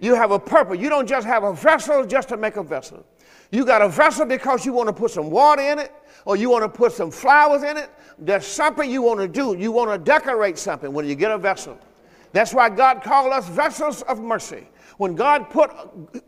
You 0.00 0.14
have 0.14 0.30
a 0.30 0.38
purpose. 0.38 0.78
You 0.80 0.88
don't 0.88 1.06
just 1.06 1.26
have 1.26 1.44
a 1.44 1.52
vessel 1.52 2.06
just 2.06 2.30
to 2.30 2.38
make 2.38 2.56
a 2.56 2.62
vessel. 2.62 3.04
You 3.50 3.66
got 3.66 3.82
a 3.82 3.88
vessel 3.90 4.24
because 4.24 4.64
you 4.64 4.72
want 4.72 4.88
to 4.88 4.94
put 4.94 5.10
some 5.10 5.30
water 5.30 5.60
in 5.60 5.78
it 5.78 5.92
or 6.24 6.34
you 6.34 6.48
want 6.48 6.62
to 6.64 6.68
put 6.70 6.92
some 6.92 7.10
flowers 7.10 7.62
in 7.62 7.76
it. 7.76 7.90
There's 8.18 8.46
something 8.46 8.90
you 8.90 9.02
want 9.02 9.20
to 9.20 9.28
do. 9.28 9.54
You 9.58 9.72
want 9.72 9.90
to 9.90 9.98
decorate 9.98 10.56
something 10.56 10.90
when 10.90 11.06
you 11.06 11.14
get 11.14 11.32
a 11.32 11.36
vessel. 11.36 11.78
That's 12.32 12.54
why 12.54 12.70
God 12.70 13.02
called 13.02 13.30
us 13.30 13.46
vessels 13.46 14.00
of 14.02 14.20
mercy. 14.20 14.68
When 14.96 15.14
God 15.14 15.50
put 15.50 15.70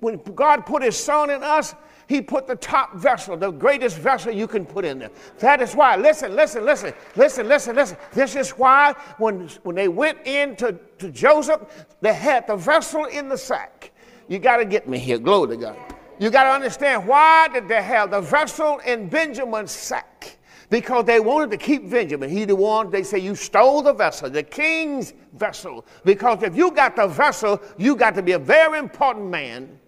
when 0.01 0.19
God 0.35 0.67
put 0.67 0.83
his 0.83 0.99
son 0.99 1.31
in 1.31 1.43
us, 1.43 1.75
he 2.09 2.21
put 2.21 2.47
the 2.47 2.57
top 2.57 2.95
vessel, 2.95 3.37
the 3.37 3.51
greatest 3.51 3.99
vessel 3.99 4.33
you 4.33 4.47
can 4.47 4.65
put 4.65 4.85
in 4.85 4.99
there. 4.99 5.11
That 5.39 5.61
is 5.61 5.75
why, 5.75 5.97
listen, 5.97 6.37
listen, 6.37 6.65
listen, 6.65 6.95
listen, 7.17 7.49
listen, 7.49 7.75
listen. 7.75 7.97
This 8.13 8.37
is 8.37 8.51
why 8.51 8.95
when, 9.19 9.49
when 9.65 9.75
they 9.75 9.89
went 9.89 10.25
into 10.27 10.79
to 10.99 11.11
Joseph, 11.11 11.87
they 12.01 12.15
had 12.15 12.47
the 12.47 12.57
vessel 12.57 13.07
in 13.07 13.29
the 13.29 13.37
sack. 13.37 13.91
You 14.29 14.39
got 14.39 14.59
to 14.59 14.65
get 14.65 14.89
me 14.89 14.99
here. 14.99 15.19
Glory 15.19 15.57
to 15.57 15.57
God. 15.57 15.77
You 16.19 16.31
got 16.31 16.45
to 16.45 16.51
understand 16.51 17.07
why 17.07 17.49
did 17.49 17.69
they 17.69 17.83
have 17.83 18.11
the 18.11 18.21
vessel 18.21 18.79
in 18.79 19.09
Benjamin's 19.09 19.73
sack? 19.73 20.39
Because 20.71 21.05
they 21.05 21.21
wanted 21.21 21.51
to 21.53 21.57
keep 21.59 21.89
Benjamin. 21.89 22.29
He 22.31 22.45
the 22.45 22.57
one, 22.57 22.91
they 22.91 23.03
say, 23.05 23.19
you 23.19 23.35
stole 23.35 23.83
the 23.83 23.93
vessel, 23.93 24.31
the 24.31 24.43
king's 24.43 25.13
vessel. 25.35 25.87
Because 26.05 26.43
if 26.43 26.57
you 26.57 26.73
got 26.73 26.97
the 26.97 27.07
vessel, 27.07 27.61
you 27.77 27.95
got 27.95 28.15
to 28.17 28.23
be 28.23 28.33
a 28.33 28.39
very 28.39 28.79
important 28.79 29.27
man 29.27 29.79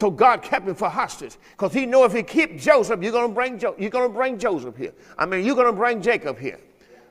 So 0.00 0.10
God 0.10 0.42
kept 0.42 0.68
him 0.68 0.74
for 0.74 0.88
hostage 0.88 1.36
because 1.50 1.72
he 1.72 1.84
knew 1.84 2.04
if 2.04 2.12
he 2.12 2.22
kept 2.22 2.56
Joseph, 2.56 3.02
you're 3.02 3.12
going 3.12 3.28
to 3.28 3.34
bring 3.34 3.58
jo- 3.58 3.74
you're 3.78 3.90
going 3.90 4.08
to 4.08 4.14
bring 4.14 4.38
Joseph 4.38 4.76
here. 4.76 4.92
I 5.16 5.26
mean, 5.26 5.44
you're 5.44 5.56
going 5.56 5.66
to 5.66 5.72
bring 5.72 6.00
Jacob 6.00 6.38
here 6.38 6.60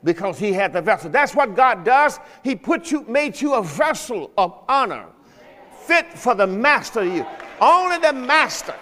because 0.04 0.40
he 0.40 0.54
had 0.54 0.72
the 0.72 0.82
vessel. 0.82 1.10
That's 1.10 1.36
what 1.36 1.56
God 1.56 1.84
does. 1.84 2.20
He 2.44 2.56
put 2.56 2.92
you, 2.92 3.04
made 3.04 3.40
you 3.42 3.56
a 3.56 3.64
vessel 3.64 4.32
of 4.38 4.64
honor, 4.70 5.06
fit 5.82 6.14
for 6.14 6.34
the 6.34 6.48
master. 6.48 7.04
You 7.04 7.26
only 7.60 7.98
the 7.98 8.14
master. 8.14 8.76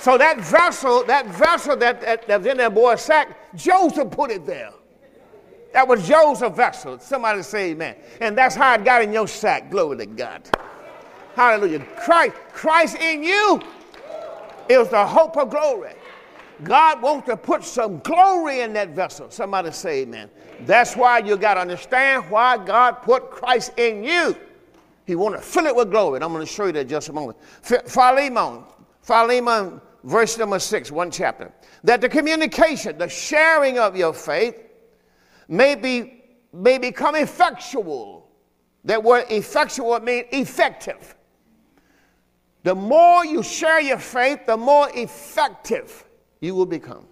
So 0.00 0.16
that 0.16 0.40
vessel, 0.40 1.04
that 1.04 1.26
vessel 1.26 1.76
that, 1.76 2.00
that, 2.00 2.26
that 2.26 2.38
was 2.38 2.46
in 2.46 2.56
that 2.56 2.74
boy's 2.74 3.02
sack, 3.02 3.54
Joseph 3.54 4.10
put 4.10 4.30
it 4.30 4.46
there. 4.46 4.72
That 5.72 5.86
was 5.86 6.08
Joseph's 6.08 6.56
vessel. 6.56 6.98
Somebody 6.98 7.42
say 7.42 7.70
amen. 7.72 7.96
And 8.20 8.36
that's 8.36 8.56
how 8.56 8.74
it 8.74 8.84
got 8.84 9.02
in 9.02 9.12
your 9.12 9.28
sack. 9.28 9.70
Glory 9.70 9.98
to 9.98 10.06
God. 10.06 10.48
Hallelujah. 11.34 11.80
Christ, 11.96 12.34
Christ 12.52 12.96
in 12.96 13.22
you 13.22 13.60
is 14.68 14.88
the 14.88 15.06
hope 15.06 15.36
of 15.36 15.50
glory. 15.50 15.94
God 16.62 17.00
wants 17.00 17.26
to 17.26 17.36
put 17.36 17.64
some 17.64 18.00
glory 18.00 18.60
in 18.60 18.72
that 18.74 18.90
vessel. 18.90 19.30
Somebody 19.30 19.70
say 19.70 20.02
amen. 20.02 20.30
That's 20.66 20.94
why 20.94 21.18
you 21.18 21.36
got 21.36 21.54
to 21.54 21.60
understand 21.60 22.28
why 22.30 22.58
God 22.58 23.02
put 23.02 23.30
Christ 23.30 23.72
in 23.78 24.04
you. 24.04 24.36
He 25.06 25.14
want 25.14 25.34
to 25.34 25.40
fill 25.40 25.66
it 25.66 25.74
with 25.74 25.90
glory. 25.90 26.16
And 26.16 26.24
I'm 26.24 26.32
going 26.32 26.46
to 26.46 26.52
show 26.52 26.66
you 26.66 26.72
that 26.72 26.88
just 26.88 27.08
a 27.08 27.12
moment. 27.12 27.38
Philemon, 27.62 28.64
Philemon, 29.02 29.80
verse 30.04 30.36
number 30.38 30.58
six, 30.58 30.92
one 30.92 31.10
chapter. 31.10 31.50
That 31.82 32.00
the 32.00 32.08
communication, 32.08 32.98
the 32.98 33.08
sharing 33.08 33.78
of 33.78 33.96
your 33.96 34.12
faith 34.12 34.62
may, 35.48 35.74
be, 35.74 36.22
may 36.52 36.78
become 36.78 37.14
effectual. 37.14 38.28
That 38.84 39.02
word 39.02 39.24
effectual 39.30 39.98
means 40.00 40.26
effective. 40.30 41.16
The 42.62 42.74
more 42.74 43.24
you 43.24 43.42
share 43.42 43.80
your 43.80 43.98
faith, 43.98 44.40
the 44.46 44.56
more 44.56 44.88
effective 44.94 46.04
you 46.40 46.54
will 46.54 46.66
become. 46.66 47.06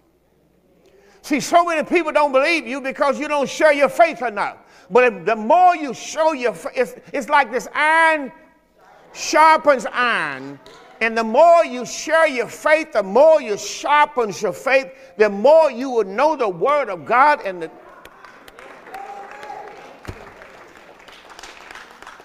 See, 1.23 1.41
so 1.41 1.65
many 1.65 1.83
people 1.87 2.13
don't 2.13 2.33
believe 2.33 2.67
you 2.67 2.81
because 2.81 3.19
you 3.19 3.29
don't 3.29 3.49
share 3.49 3.73
your 3.73 3.89
faith 3.89 4.23
enough. 4.23 4.59
But 4.91 5.27
the 5.27 5.37
more 5.37 5.77
you 5.77 5.93
show 5.93 6.33
your 6.33 6.55
faith, 6.55 6.73
it's, 6.75 6.95
it's 7.13 7.29
like 7.29 7.51
this 7.51 7.69
iron 7.75 8.33
sharpens 9.13 9.87
iron. 9.93 10.59
And 11.01 11.17
the 11.17 11.25
more 11.25 11.65
you 11.65 11.87
share 11.87 12.27
your 12.27 12.49
faith, 12.49 12.93
the 12.93 13.03
more 13.03 13.41
you 13.41 13.57
sharpens 13.57 14.43
your 14.43 14.53
faith, 14.53 14.91
the 15.17 15.29
more 15.29 15.71
you 15.71 15.91
will 15.91 16.05
know 16.05 16.35
the 16.35 16.49
word 16.49 16.89
of 16.89 17.05
God 17.05 17.41
and 17.45 17.63
the 17.63 17.71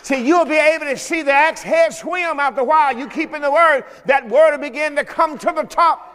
See, 0.03 0.27
you'll 0.27 0.43
be 0.43 0.57
able 0.57 0.85
to 0.87 0.97
see 0.97 1.21
the 1.21 1.31
axe 1.31 1.61
head 1.61 1.93
swim 1.93 2.37
after 2.37 2.59
a 2.59 2.63
while. 2.65 2.95
You 2.95 3.07
keep 3.07 3.33
in 3.33 3.41
the 3.41 3.49
word, 3.49 3.85
that 4.05 4.27
word 4.27 4.51
will 4.51 4.57
begin 4.57 4.97
to 4.97 5.05
come 5.05 5.37
to 5.37 5.53
the 5.55 5.63
top 5.63 6.09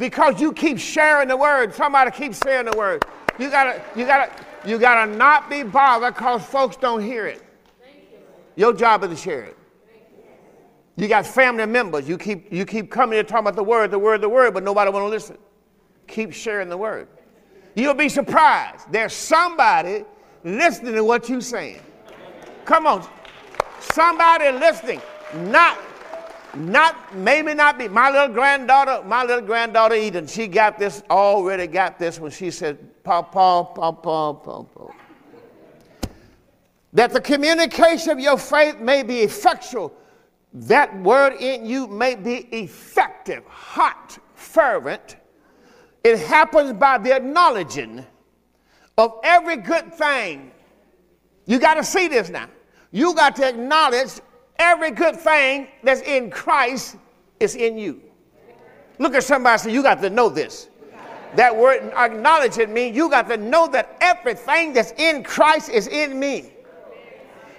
because 0.00 0.40
you 0.40 0.52
keep 0.52 0.80
sharing 0.80 1.28
the 1.28 1.36
word. 1.36 1.72
Somebody 1.72 2.10
keeps 2.10 2.38
saying 2.38 2.64
the 2.64 2.76
word. 2.76 3.04
You 3.38 3.50
gotta, 3.50 3.80
you 3.94 4.04
gotta, 4.04 4.32
you 4.66 4.80
gotta 4.80 5.14
not 5.14 5.48
be 5.48 5.62
bothered 5.62 6.14
because 6.14 6.44
folks 6.44 6.76
don't 6.76 7.00
hear 7.00 7.28
it. 7.28 7.40
Your 8.56 8.72
job 8.72 9.04
is 9.04 9.10
to 9.10 9.16
share 9.16 9.44
it. 9.44 9.56
You 10.96 11.06
got 11.06 11.24
family 11.24 11.66
members. 11.66 12.08
You 12.08 12.18
keep, 12.18 12.52
you 12.52 12.64
keep 12.64 12.90
coming 12.90 13.14
here 13.14 13.22
talking 13.22 13.46
about 13.46 13.54
the 13.54 13.62
word, 13.62 13.92
the 13.92 13.98
word, 13.98 14.22
the 14.22 14.28
word, 14.28 14.54
but 14.54 14.64
nobody 14.64 14.90
want 14.90 15.04
to 15.04 15.08
listen. 15.08 15.38
Keep 16.08 16.32
sharing 16.32 16.68
the 16.68 16.76
word. 16.76 17.06
You'll 17.76 17.94
be 17.94 18.08
surprised. 18.08 18.90
There's 18.90 19.12
somebody 19.12 20.04
listening 20.42 20.94
to 20.94 21.04
what 21.04 21.28
you're 21.28 21.40
saying. 21.40 21.80
Come 22.64 22.86
on. 22.86 23.06
Somebody 23.80 24.50
listening. 24.52 25.00
Not 25.34 25.78
not 26.54 27.14
maybe 27.16 27.54
not 27.54 27.78
be 27.78 27.88
my 27.88 28.10
little 28.10 28.28
granddaughter 28.28 29.02
my 29.06 29.24
little 29.24 29.44
granddaughter 29.44 29.94
eden 29.94 30.26
she 30.26 30.46
got 30.46 30.78
this 30.78 31.02
already 31.08 31.66
got 31.66 31.98
this 31.98 32.20
when 32.20 32.30
she 32.30 32.50
said 32.50 32.78
papa 33.02 33.66
papa 33.74 34.34
papa 34.34 34.92
that 36.92 37.10
the 37.10 37.20
communication 37.20 38.10
of 38.10 38.20
your 38.20 38.36
faith 38.36 38.78
may 38.80 39.02
be 39.02 39.20
effectual 39.20 39.94
that 40.52 40.94
word 41.00 41.32
in 41.40 41.64
you 41.64 41.86
may 41.86 42.14
be 42.14 42.40
effective 42.52 43.42
hot 43.46 44.18
fervent 44.34 45.16
it 46.04 46.18
happens 46.18 46.74
by 46.74 46.98
the 46.98 47.14
acknowledging 47.14 48.04
of 48.98 49.18
every 49.24 49.56
good 49.56 49.92
thing 49.94 50.52
you 51.46 51.58
got 51.58 51.74
to 51.74 51.84
see 51.84 52.08
this 52.08 52.28
now 52.28 52.48
you 52.92 53.14
got 53.14 53.34
to 53.36 53.48
acknowledge 53.48 54.20
every 54.58 54.90
good 54.90 55.16
thing 55.16 55.66
that's 55.82 56.02
in 56.02 56.30
Christ 56.30 56.96
is 57.40 57.56
in 57.56 57.78
you. 57.78 58.00
Look 58.98 59.14
at 59.14 59.24
somebody 59.24 59.58
say, 59.58 59.72
You 59.72 59.82
got 59.82 60.00
to 60.02 60.10
know 60.10 60.28
this. 60.28 60.68
That 61.34 61.56
word 61.56 61.90
acknowledge 61.96 62.58
it 62.58 62.68
means 62.68 62.94
you 62.94 63.08
got 63.08 63.26
to 63.28 63.38
know 63.38 63.66
that 63.68 63.96
everything 64.02 64.74
that's 64.74 64.92
in 64.92 65.24
Christ 65.24 65.70
is 65.70 65.88
in 65.88 66.20
me. 66.20 66.52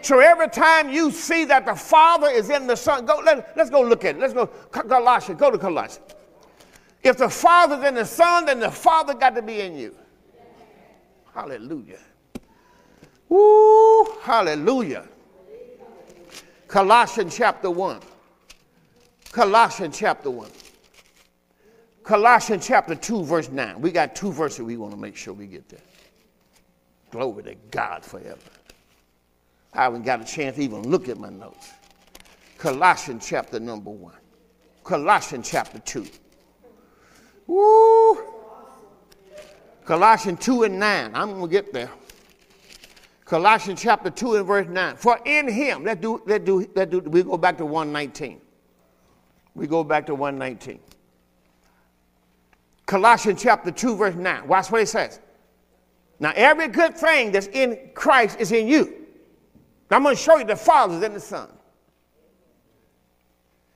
So 0.02 0.20
every 0.20 0.50
time 0.50 0.90
you 0.90 1.10
see 1.10 1.46
that 1.46 1.66
the 1.66 1.74
Father 1.74 2.28
is 2.30 2.52
in 2.52 2.68
the 2.68 2.76
Son, 2.76 3.06
go, 3.06 3.20
let, 3.26 3.58
us 3.58 3.70
go 3.72 3.82
look 3.82 4.06
at 4.06 4.16
it. 4.16 4.20
Let's 4.20 4.34
go, 4.34 4.46
Colossians, 4.46 5.40
go 5.40 5.50
to 5.50 5.58
Colossians. 5.58 6.14
If 7.02 7.18
the 7.18 7.30
Father's 7.30 7.84
in 7.88 7.96
the 7.96 8.06
Son, 8.06 8.46
then 8.46 8.60
the 8.60 8.70
Father 8.70 9.16
got 9.16 9.34
to 9.36 9.42
be 9.42 9.62
in 9.62 9.76
you. 9.76 9.96
Hallelujah. 11.34 12.00
Hallelujah. 14.24 15.06
Colossians 16.68 17.36
chapter 17.36 17.70
1. 17.70 18.00
Colossians 19.32 19.98
chapter 19.98 20.32
1. 20.32 20.50
Colossians 22.04 22.66
chapter 22.66 22.96
2, 22.96 23.24
verse 23.24 23.50
9. 23.50 23.82
We 23.82 23.92
got 23.92 24.16
two 24.16 24.32
verses 24.32 24.62
we 24.62 24.78
want 24.78 24.94
to 24.94 25.00
make 25.00 25.16
sure 25.16 25.34
we 25.34 25.48
get 25.48 25.68
there. 25.70 25.80
Glory 27.12 27.44
to 27.44 27.56
God 27.70 28.04
forever. 28.04 28.38
I 29.74 29.84
haven't 29.84 30.04
got 30.04 30.22
a 30.22 30.26
chance 30.26 30.56
to 30.56 30.64
even 30.64 30.90
look 30.90 31.10
at 31.10 31.18
my 31.18 31.30
notes. 31.30 31.72
Colossians 32.58 33.28
chapter 33.28 33.60
number 33.60 33.90
1. 33.90 34.14
Colossians 34.84 35.50
chapter 35.50 35.80
2. 35.80 36.06
Woo! 37.48 38.18
Colossians 39.86 40.40
2 40.40 40.64
and 40.64 40.80
9. 40.80 41.12
I'm 41.14 41.30
going 41.32 41.42
to 41.42 41.48
get 41.48 41.74
there. 41.74 41.90
Colossians 43.34 43.82
chapter 43.82 44.12
2 44.12 44.36
and 44.36 44.46
verse 44.46 44.68
9. 44.68 44.96
For 44.96 45.20
in 45.26 45.48
him, 45.48 45.84
let 45.84 46.02
do, 46.02 46.22
let 46.28 46.46
do, 46.46 46.70
let 46.76 46.92
do, 46.92 47.00
we 47.00 47.24
go 47.24 47.36
back 47.36 47.58
to 47.58 47.66
119. 47.66 48.40
We 49.56 49.66
go 49.66 49.84
back 49.84 50.06
to 50.06 50.14
119. 50.14 50.80
Colossians 52.86 53.42
chapter 53.42 53.72
2, 53.72 53.96
verse 53.96 54.14
9. 54.14 54.48
Watch 54.48 54.70
what 54.70 54.82
it 54.82 54.88
says. 54.88 55.20
Now, 56.20 56.32
every 56.36 56.68
good 56.68 56.96
thing 56.96 57.32
that's 57.32 57.48
in 57.48 57.90
Christ 57.96 58.40
is 58.40 58.52
in 58.52 58.68
you. 58.68 59.08
Now, 59.90 59.98
I'm 59.98 60.04
going 60.04 60.16
to 60.16 60.22
show 60.22 60.38
you 60.38 60.46
the 60.46 60.56
Father 60.56 61.04
and 61.04 61.16
the 61.16 61.20
Son. 61.20 61.50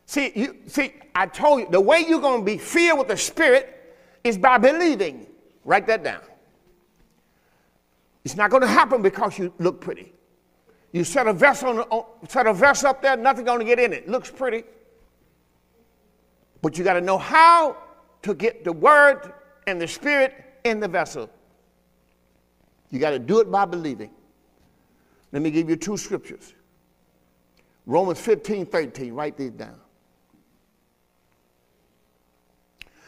See, 0.05 0.33
you, 0.35 0.57
see, 0.67 0.93
I 1.15 1.25
told 1.25 1.61
you, 1.61 1.67
the 1.71 1.81
way 1.81 2.05
you're 2.07 2.21
going 2.21 2.41
to 2.41 2.45
be 2.45 2.59
filled 2.59 2.99
with 2.99 3.07
the 3.07 3.17
Spirit 3.17 3.95
is 4.23 4.37
by 4.37 4.59
believing. 4.59 5.25
Write 5.65 5.87
that 5.87 6.03
down. 6.03 6.21
It's 8.27 8.35
not 8.35 8.51
going 8.51 8.59
to 8.59 8.67
happen 8.67 9.01
because 9.01 9.39
you 9.39 9.53
look 9.57 9.79
pretty. 9.79 10.11
You 10.91 11.05
set 11.05 11.27
a 11.27 11.31
vessel, 11.31 11.85
on, 11.89 12.03
set 12.27 12.45
a 12.45 12.53
vessel 12.53 12.89
up 12.89 13.01
there, 13.01 13.15
nothing 13.15 13.45
going 13.45 13.59
to 13.59 13.65
get 13.65 13.79
in 13.79 13.93
it. 13.93 14.09
Looks 14.09 14.29
pretty. 14.29 14.65
But 16.61 16.77
you 16.77 16.83
got 16.83 16.95
to 16.95 17.01
know 17.01 17.17
how 17.17 17.77
to 18.23 18.33
get 18.33 18.65
the 18.65 18.73
word 18.73 19.31
and 19.65 19.79
the 19.79 19.87
spirit 19.87 20.33
in 20.65 20.81
the 20.81 20.89
vessel. 20.89 21.29
You 22.89 22.99
got 22.99 23.11
to 23.11 23.19
do 23.19 23.39
it 23.39 23.49
by 23.49 23.63
believing. 23.63 24.11
Let 25.31 25.41
me 25.41 25.49
give 25.49 25.69
you 25.69 25.77
two 25.77 25.95
scriptures. 25.95 26.53
Romans 27.85 28.19
15, 28.19 28.65
13. 28.65 29.13
Write 29.13 29.37
these 29.37 29.51
down. 29.51 29.79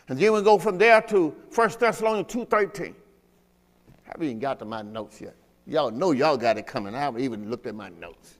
And 0.07 0.17
then 0.17 0.31
we 0.31 0.41
go 0.43 0.57
from 0.57 0.77
there 0.77 1.01
to 1.01 1.35
1 1.53 1.71
Thessalonians 1.77 2.31
2, 2.31 2.45
13. 2.45 2.95
I 4.09 4.13
haven't 4.13 4.25
even 4.25 4.39
got 4.39 4.57
to 4.59 4.65
my 4.65 4.81
notes 4.81 5.21
yet. 5.21 5.35
Y'all 5.67 5.91
know 5.91 6.11
y'all 6.11 6.35
got 6.35 6.57
it 6.57 6.65
coming. 6.65 6.95
I 6.95 6.99
haven't 6.99 7.21
even 7.21 7.47
looked 7.47 7.67
at 7.67 7.75
my 7.75 7.89
notes. 7.89 8.39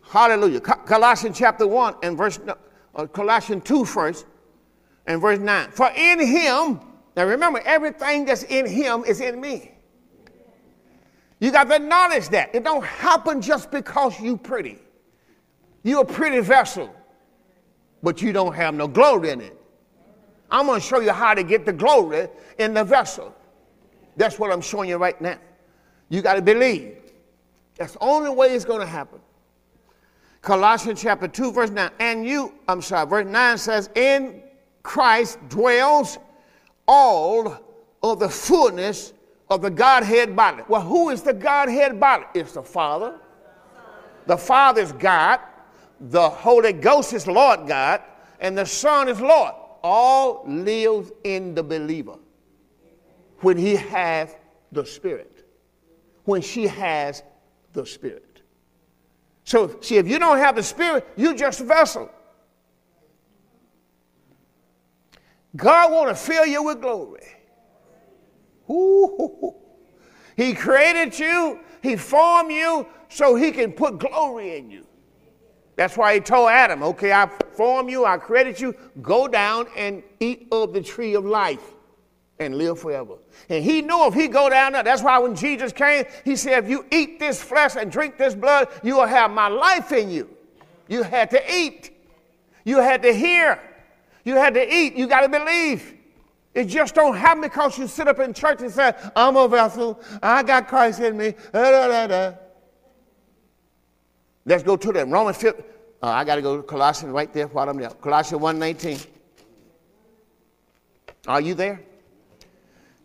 Hallelujah. 0.00 0.60
Colossians 0.60 1.36
chapter 1.36 1.66
1 1.66 1.96
and 2.02 2.16
verse, 2.16 2.40
uh, 2.94 3.06
Colossians 3.06 3.64
2 3.64 3.84
first 3.84 4.24
and 5.06 5.20
verse 5.20 5.38
9. 5.38 5.70
For 5.72 5.90
in 5.94 6.20
him, 6.26 6.80
now 7.16 7.26
remember, 7.26 7.60
everything 7.66 8.24
that's 8.24 8.44
in 8.44 8.66
him 8.66 9.04
is 9.04 9.20
in 9.20 9.38
me. 9.40 9.72
You 11.38 11.50
got 11.50 11.64
to 11.64 11.76
acknowledge 11.76 12.30
that. 12.30 12.54
It 12.54 12.64
don't 12.64 12.84
happen 12.84 13.42
just 13.42 13.70
because 13.70 14.18
you 14.18 14.38
pretty. 14.38 14.78
You're 15.82 16.00
a 16.00 16.06
pretty 16.06 16.40
vessel, 16.40 16.94
but 18.02 18.22
you 18.22 18.32
don't 18.32 18.54
have 18.54 18.74
no 18.74 18.88
glory 18.88 19.30
in 19.30 19.42
it. 19.42 19.60
I'm 20.50 20.64
going 20.64 20.80
to 20.80 20.86
show 20.86 21.00
you 21.00 21.12
how 21.12 21.34
to 21.34 21.42
get 21.42 21.66
the 21.66 21.74
glory 21.74 22.28
in 22.58 22.72
the 22.72 22.84
vessel. 22.84 23.34
That's 24.16 24.38
what 24.38 24.50
I'm 24.50 24.60
showing 24.60 24.88
you 24.88 24.96
right 24.96 25.20
now. 25.20 25.38
You 26.08 26.22
got 26.22 26.34
to 26.34 26.42
believe. 26.42 26.96
That's 27.76 27.92
the 27.92 28.02
only 28.02 28.30
way 28.30 28.54
it's 28.54 28.64
going 28.64 28.80
to 28.80 28.86
happen. 28.86 29.20
Colossians 30.40 31.02
chapter 31.02 31.28
2, 31.28 31.52
verse 31.52 31.70
9. 31.70 31.90
And 31.98 32.26
you, 32.26 32.54
I'm 32.68 32.80
sorry, 32.80 33.06
verse 33.06 33.26
9 33.26 33.58
says, 33.58 33.90
In 33.94 34.42
Christ 34.82 35.38
dwells 35.48 36.18
all 36.86 37.58
of 38.02 38.20
the 38.20 38.28
fullness 38.28 39.12
of 39.50 39.60
the 39.60 39.70
Godhead 39.70 40.34
bodily. 40.34 40.64
Well, 40.68 40.80
who 40.80 41.10
is 41.10 41.22
the 41.22 41.34
Godhead 41.34 41.98
bodily? 42.00 42.28
It's 42.34 42.52
the 42.52 42.62
Father. 42.62 43.14
The 44.26 44.36
Father 44.36 44.80
is 44.80 44.92
God. 44.92 45.40
The 46.00 46.28
Holy 46.28 46.72
Ghost 46.72 47.12
is 47.12 47.26
Lord 47.26 47.66
God. 47.66 48.02
And 48.40 48.56
the 48.56 48.66
Son 48.66 49.08
is 49.08 49.20
Lord. 49.20 49.52
All 49.82 50.44
lives 50.46 51.12
in 51.24 51.54
the 51.54 51.62
believer 51.62 52.16
when 53.40 53.56
he 53.56 53.76
has 53.76 54.34
the 54.72 54.84
Spirit. 54.84 55.44
When 56.24 56.42
she 56.42 56.66
has 56.66 57.22
the 57.72 57.86
Spirit. 57.86 58.42
So, 59.44 59.78
see, 59.80 59.96
if 59.96 60.08
you 60.08 60.18
don't 60.18 60.38
have 60.38 60.56
the 60.56 60.62
Spirit, 60.62 61.06
you're 61.16 61.34
just 61.34 61.60
a 61.60 61.64
vessel. 61.64 62.10
God 65.54 65.92
want 65.92 66.08
to 66.08 66.14
fill 66.14 66.44
you 66.44 66.62
with 66.62 66.80
glory. 66.80 67.26
Ooh. 68.68 69.54
He 70.36 70.52
created 70.52 71.18
you, 71.18 71.60
He 71.82 71.96
formed 71.96 72.52
you 72.52 72.86
so 73.08 73.36
He 73.36 73.52
can 73.52 73.72
put 73.72 73.98
glory 73.98 74.58
in 74.58 74.70
you. 74.70 74.86
That's 75.76 75.96
why 75.96 76.14
He 76.14 76.20
told 76.20 76.50
Adam, 76.50 76.82
okay, 76.82 77.12
I 77.12 77.30
formed 77.52 77.90
you, 77.90 78.04
I 78.04 78.18
created 78.18 78.60
you, 78.60 78.74
go 79.00 79.28
down 79.28 79.66
and 79.76 80.02
eat 80.20 80.48
of 80.52 80.72
the 80.72 80.82
tree 80.82 81.14
of 81.14 81.24
life 81.24 81.74
and 82.38 82.58
live 82.58 82.80
forever. 82.80 83.14
And 83.48 83.64
he 83.64 83.82
knew 83.82 84.06
if 84.06 84.14
he 84.14 84.28
go 84.28 84.48
down 84.48 84.72
there, 84.72 84.82
that's 84.82 85.02
why 85.02 85.18
when 85.18 85.34
Jesus 85.34 85.72
came, 85.72 86.04
he 86.24 86.36
said, 86.36 86.64
if 86.64 86.70
you 86.70 86.84
eat 86.90 87.18
this 87.18 87.42
flesh 87.42 87.76
and 87.76 87.90
drink 87.90 88.18
this 88.18 88.34
blood, 88.34 88.68
you 88.82 88.96
will 88.96 89.06
have 89.06 89.30
my 89.30 89.48
life 89.48 89.92
in 89.92 90.10
you. 90.10 90.28
You 90.88 91.02
had 91.02 91.30
to 91.30 91.52
eat. 91.52 91.90
You 92.64 92.78
had 92.78 93.02
to 93.02 93.12
hear. 93.12 93.60
You 94.24 94.36
had 94.36 94.54
to 94.54 94.74
eat. 94.74 94.94
You 94.96 95.06
got 95.06 95.20
to 95.20 95.28
believe. 95.28 95.94
It 96.54 96.64
just 96.64 96.94
don't 96.94 97.14
happen 97.16 97.42
because 97.42 97.78
you 97.78 97.86
sit 97.86 98.08
up 98.08 98.18
in 98.18 98.32
church 98.32 98.62
and 98.62 98.72
say, 98.72 98.94
I'm 99.14 99.36
a 99.36 99.46
vessel. 99.46 100.00
I 100.22 100.42
got 100.42 100.68
Christ 100.68 101.00
in 101.00 101.16
me. 101.16 101.34
Da, 101.52 101.88
da, 101.88 102.06
da, 102.06 102.32
Let's 104.46 104.62
go 104.62 104.76
to 104.76 104.92
that. 104.92 105.06
Romans 105.08 105.36
5. 105.36 105.54
Uh, 106.02 106.06
I 106.08 106.24
got 106.24 106.36
to 106.36 106.42
go 106.42 106.56
to 106.56 106.62
Colossians 106.62 107.12
right 107.12 107.32
there 107.32 107.46
while 107.48 107.68
I'm 107.68 107.76
there. 107.76 107.90
Colossians 107.90 108.42
1.19. 108.42 109.06
Are 111.28 111.40
you 111.40 111.54
there? 111.54 111.80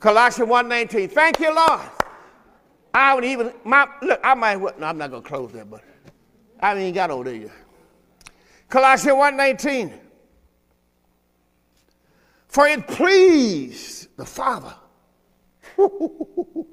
Colossians 0.02 0.49
1.19. 0.49 1.12
Thank 1.12 1.39
you, 1.39 1.56
Lord. 1.56 1.80
I 2.93 3.14
would 3.14 3.24
even, 3.24 3.54
my, 3.64 3.88
look, 4.02 4.20
I 4.24 4.34
might, 4.34 4.58
well, 4.58 4.74
no, 4.78 4.88
I'm 4.88 4.97
not 4.97 5.12
going 5.12 5.22
to 5.22 5.30
close 5.30 5.54
that, 5.54 5.70
but 5.70 5.84
I 6.60 6.70
haven't 6.70 6.84
even 6.84 6.95
got 6.95 7.12
over 7.12 7.24
there 7.26 7.36
yet. 7.36 7.52
Colossians 8.68 9.16
1.19. 9.16 9.93
For 12.47 12.68
it 12.68 12.88
pleased 12.88 14.10
the 14.18 14.26
Father. 14.26 14.74
Ooh, 15.80 16.66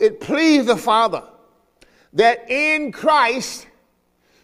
it 0.00 0.20
pleased 0.20 0.68
the 0.68 0.76
Father 0.76 1.22
that 2.14 2.50
in 2.50 2.90
Christ 2.90 3.66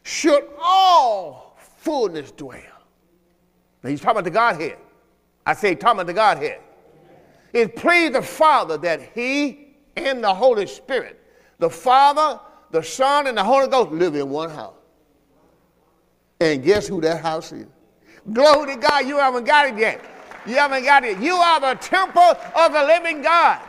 should 0.03 0.45
all 0.61 1.59
fullness 1.78 2.30
dwell. 2.33 2.61
Now 3.83 3.91
he's 3.91 4.01
talking 4.01 4.18
about 4.18 4.24
the 4.24 4.30
Godhead. 4.30 4.76
I 5.47 5.55
say 5.55 5.74
talking 5.74 5.97
about 5.97 6.07
the 6.07 6.12
Godhead. 6.12 6.61
It 7.53 7.76
pleased 7.76 8.14
the 8.14 8.22
Father 8.22 8.78
that 8.78 9.00
He 9.14 9.76
and 9.96 10.24
the 10.24 10.32
Holy 10.32 10.66
Spirit, 10.66 11.20
the 11.59 11.68
Father, 11.68 12.40
the 12.70 12.82
Son, 12.82 13.26
and 13.26 13.36
the 13.36 13.44
Holy 13.44 13.68
Ghost 13.68 13.92
live 13.92 14.14
in 14.14 14.30
one 14.30 14.50
house. 14.50 14.74
And 16.40 16.64
guess 16.64 16.88
who 16.88 17.00
that 17.03 17.20
house 17.20 17.53
is? 17.53 17.66
Glory 18.32 18.74
to 18.74 18.80
God, 18.80 19.07
you 19.07 19.18
haven't 19.18 19.44
got 19.44 19.68
it 19.68 19.78
yet. 19.78 20.05
You 20.46 20.55
haven't 20.55 20.84
got 20.84 21.05
it. 21.05 21.18
You 21.18 21.34
are 21.34 21.61
the 21.61 21.74
temple 21.80 22.36
of 22.57 22.72
the 22.72 22.82
living 22.84 23.22
God. 23.22 23.61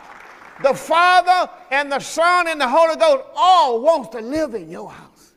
The 0.62 0.74
Father 0.74 1.50
and 1.70 1.90
the 1.90 2.00
Son 2.00 2.48
and 2.48 2.60
the 2.60 2.68
Holy 2.68 2.96
Ghost 2.96 3.24
all 3.34 3.80
wants 3.80 4.08
to 4.10 4.20
live 4.20 4.54
in 4.54 4.70
your 4.70 4.90
house. 4.90 5.34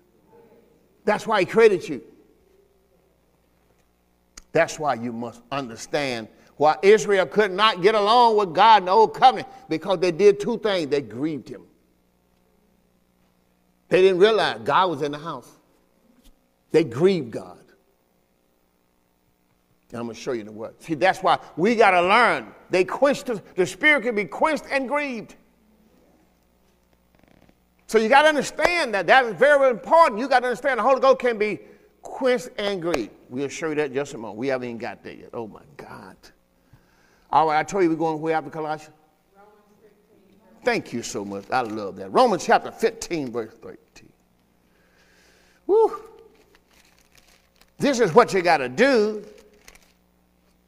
That's 1.06 1.28
why 1.28 1.42
He 1.42 1.46
created 1.46 1.88
you. 1.88 2.02
That's 4.52 4.80
why 4.80 4.96
you 4.96 5.12
must 5.12 5.42
understand 5.52 6.28
why 6.58 6.76
Israel 6.82 7.26
could 7.26 7.52
not 7.52 7.82
get 7.82 7.96
along 7.96 8.38
with 8.38 8.54
God 8.54 8.82
in 8.82 8.86
the 8.86 8.92
old 8.92 9.14
covenant 9.14 9.48
because 9.70 10.00
they 10.00 10.12
did 10.12 10.40
two 10.40 10.58
things. 10.60 10.90
They 10.90 11.02
grieved 11.02 11.48
him. 11.48 11.64
They 13.90 14.02
didn't 14.02 14.20
realize 14.20 14.60
God 14.64 14.90
was 14.90 15.02
in 15.02 15.12
the 15.12 15.18
house. 15.18 15.50
They 16.72 16.84
grieved 16.84 17.32
God. 17.32 17.58
And 19.92 20.00
I'm 20.00 20.06
going 20.06 20.16
to 20.16 20.22
show 20.22 20.34
you 20.34 20.44
the 20.44 20.52
word. 20.52 20.74
See, 20.82 20.96
that's 20.96 21.24
why 21.24 21.40
we 21.56 21.76
got 21.76 21.92
to 21.92 22.02
learn. 22.02 22.54
They 22.70 22.84
quenched, 22.84 23.28
the, 23.28 23.42
the 23.56 23.66
spirit 23.66 24.04
can 24.04 24.16
be 24.16 24.26
quenched 24.26 24.66
and 24.70 24.88
grieved. 24.88 25.36
So 27.86 27.98
you 27.98 28.10
got 28.10 28.24
to 28.24 28.28
understand 28.28 28.94
that. 28.96 29.08
That 29.08 29.26
is 29.26 29.36
very 29.36 29.70
important. 29.70 30.20
You 30.20 30.28
got 30.28 30.42
to 30.42 30.48
understand 30.48 30.80
the 30.80 30.84
Holy 30.84 31.00
Ghost 31.00 31.20
can 31.20 31.38
be 31.38 31.60
quenched 32.02 32.50
and 32.58 32.82
grieved. 32.82 33.12
We'll 33.30 33.48
show 33.48 33.70
you 33.70 33.76
that 33.76 33.94
just 33.94 34.14
a 34.14 34.18
moment. 34.18 34.38
We 34.38 34.48
haven't 34.48 34.68
even 34.68 34.78
got 34.78 35.04
there 35.04 35.14
yet. 35.14 35.30
Oh 35.34 35.48
my 35.48 35.62
God. 35.78 36.18
All 37.32 37.48
right, 37.48 37.60
I 37.60 37.64
told 37.64 37.84
you 37.84 37.90
we're 37.90 37.96
going 37.96 38.22
way 38.22 38.34
after 38.34 38.50
Colossians. 38.50 38.96
Thank 40.64 40.92
you 40.92 41.02
so 41.02 41.24
much. 41.24 41.46
I 41.52 41.62
love 41.62 41.96
that. 41.98 42.12
Romans 42.12 42.46
chapter 42.46 42.72
15, 42.72 43.32
verse 43.32 43.54
13. 43.62 44.10
Woo. 45.66 46.02
This 47.78 48.00
is 48.00 48.14
what 48.14 48.34
you 48.34 48.42
got 48.42 48.58
to 48.58 48.70
do. 48.70 49.26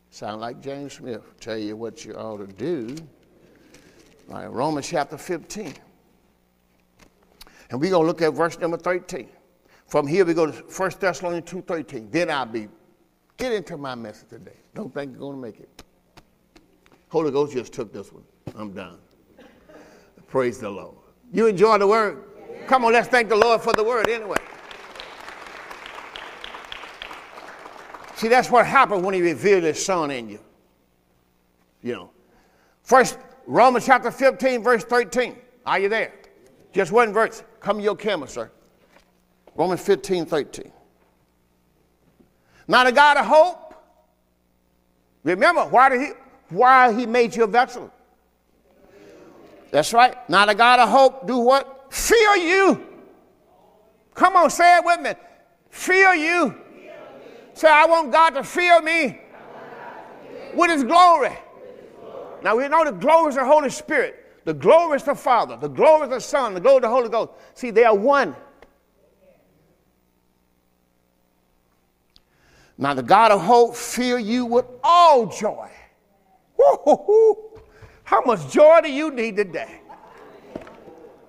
Sound 0.10 0.42
like 0.42 0.62
James 0.62 0.94
Smith. 0.94 1.22
Tell 1.40 1.58
you 1.58 1.76
what 1.76 2.06
you 2.06 2.14
ought 2.14 2.38
to 2.38 2.48
do. 2.48 2.96
All 4.30 4.36
right, 4.36 4.52
Romans 4.52 4.88
chapter 4.88 5.18
15. 5.18 5.74
And 7.72 7.80
we're 7.80 7.92
going 7.92 8.04
to 8.04 8.08
look 8.08 8.22
at 8.22 8.34
verse 8.34 8.60
number 8.60 8.78
13. 8.78 9.28
From 9.88 10.06
here 10.06 10.24
we 10.24 10.34
go 10.34 10.46
to 10.46 10.52
1 10.52 10.92
Thessalonians 11.00 11.50
2.13. 11.50 12.12
Then 12.12 12.30
I'll 12.30 12.46
be, 12.46 12.68
get 13.38 13.52
into 13.52 13.76
my 13.78 13.96
message 13.96 14.30
today. 14.30 14.58
Don't 14.76 14.94
think 14.94 15.12
you're 15.12 15.20
going 15.20 15.36
to 15.36 15.42
make 15.42 15.60
it. 15.60 15.84
Holy 17.10 17.32
Ghost 17.32 17.54
just 17.54 17.74
took 17.74 17.92
this 17.92 18.14
one. 18.14 18.24
I'm 18.56 18.72
done. 18.72 18.98
Praise 20.28 20.60
the 20.60 20.70
Lord. 20.70 20.96
You 21.32 21.48
enjoy 21.48 21.78
the 21.80 21.88
word? 21.88 22.24
Come 22.68 22.86
on, 22.86 22.94
let's 22.94 23.08
thank 23.08 23.30
the 23.30 23.36
Lord 23.36 23.62
for 23.62 23.74
the 23.74 23.84
word 23.84 24.08
anyway. 24.08 24.38
See, 28.16 28.28
that's 28.28 28.52
what 28.52 28.66
happened 28.66 29.04
when 29.04 29.14
he 29.14 29.22
revealed 29.22 29.64
his 29.64 29.84
son 29.84 30.12
in 30.12 30.30
you. 30.30 30.40
You 31.82 31.94
know. 31.94 32.12
First, 32.84 33.18
Romans 33.48 33.86
chapter 33.86 34.12
15, 34.12 34.62
verse 34.62 34.84
13. 34.84 35.36
Are 35.66 35.80
you 35.80 35.90
there? 35.90 36.14
Just 36.74 36.92
one 36.92 37.14
verse. 37.14 37.44
Come 37.60 37.78
to 37.78 37.84
your 37.84 37.96
camera, 37.96 38.28
sir. 38.28 38.52
Romans 39.56 39.82
15, 39.82 40.26
13. 40.26 40.72
Now 42.68 42.84
the 42.84 42.92
God 42.92 43.18
of 43.18 43.26
hope. 43.26 43.74
Remember, 45.24 45.62
why 45.62 45.90
did 45.90 46.02
he 46.02 46.12
why 46.50 46.94
he 46.94 47.06
made 47.06 47.36
you 47.36 47.44
a 47.44 47.48
vessel. 47.48 47.92
That's 49.72 49.94
right. 49.94 50.18
Now 50.30 50.46
the 50.46 50.56
God 50.56 50.80
of 50.80 50.90
hope 50.90 51.28
do 51.28 51.38
what? 51.38 51.94
Fill 51.94 52.38
you. 52.38 52.86
Come 54.14 54.36
on, 54.36 54.50
say 54.50 54.78
it 54.78 54.86
with 54.86 55.02
me. 55.02 55.12
Fill 55.70 56.16
you. 56.16 56.56
Say, 57.54 57.70
I 57.70 57.86
want 57.86 58.12
God 58.12 58.32
to 58.32 58.44
fill 58.44 58.82
me 58.82 59.20
with 60.56 60.72
his 60.72 60.84
glory. 60.84 61.38
Now 62.42 62.56
we 62.56 62.68
know 62.68 62.86
the 62.86 62.92
glory 62.92 63.30
is 63.30 63.36
the 63.36 63.46
Holy 63.46 63.70
Spirit. 63.70 64.16
The 64.46 64.54
glory 64.54 64.98
is 64.98 65.04
the 65.04 65.14
Father. 65.14 65.58
The 65.58 65.68
glory 65.68 66.04
is 66.04 66.10
the 66.10 66.20
Son. 66.20 66.54
The 66.54 66.62
glory 66.62 66.78
is 66.78 66.82
the 66.84 66.90
Holy 66.90 67.10
Ghost. 67.10 67.32
See, 67.54 67.70
they 67.70 67.84
are 67.84 67.96
one. 67.96 68.36
Now 72.78 72.94
the 72.94 73.04
God 73.04 73.32
of 73.32 73.42
hope 73.42 73.76
fill 73.76 74.20
you 74.20 74.46
with 74.46 74.66
all 74.84 75.28
joy 75.28 75.70
how 78.04 78.22
much 78.22 78.52
joy 78.52 78.82
do 78.82 78.92
you 78.92 79.12
need 79.12 79.36
today? 79.36 79.82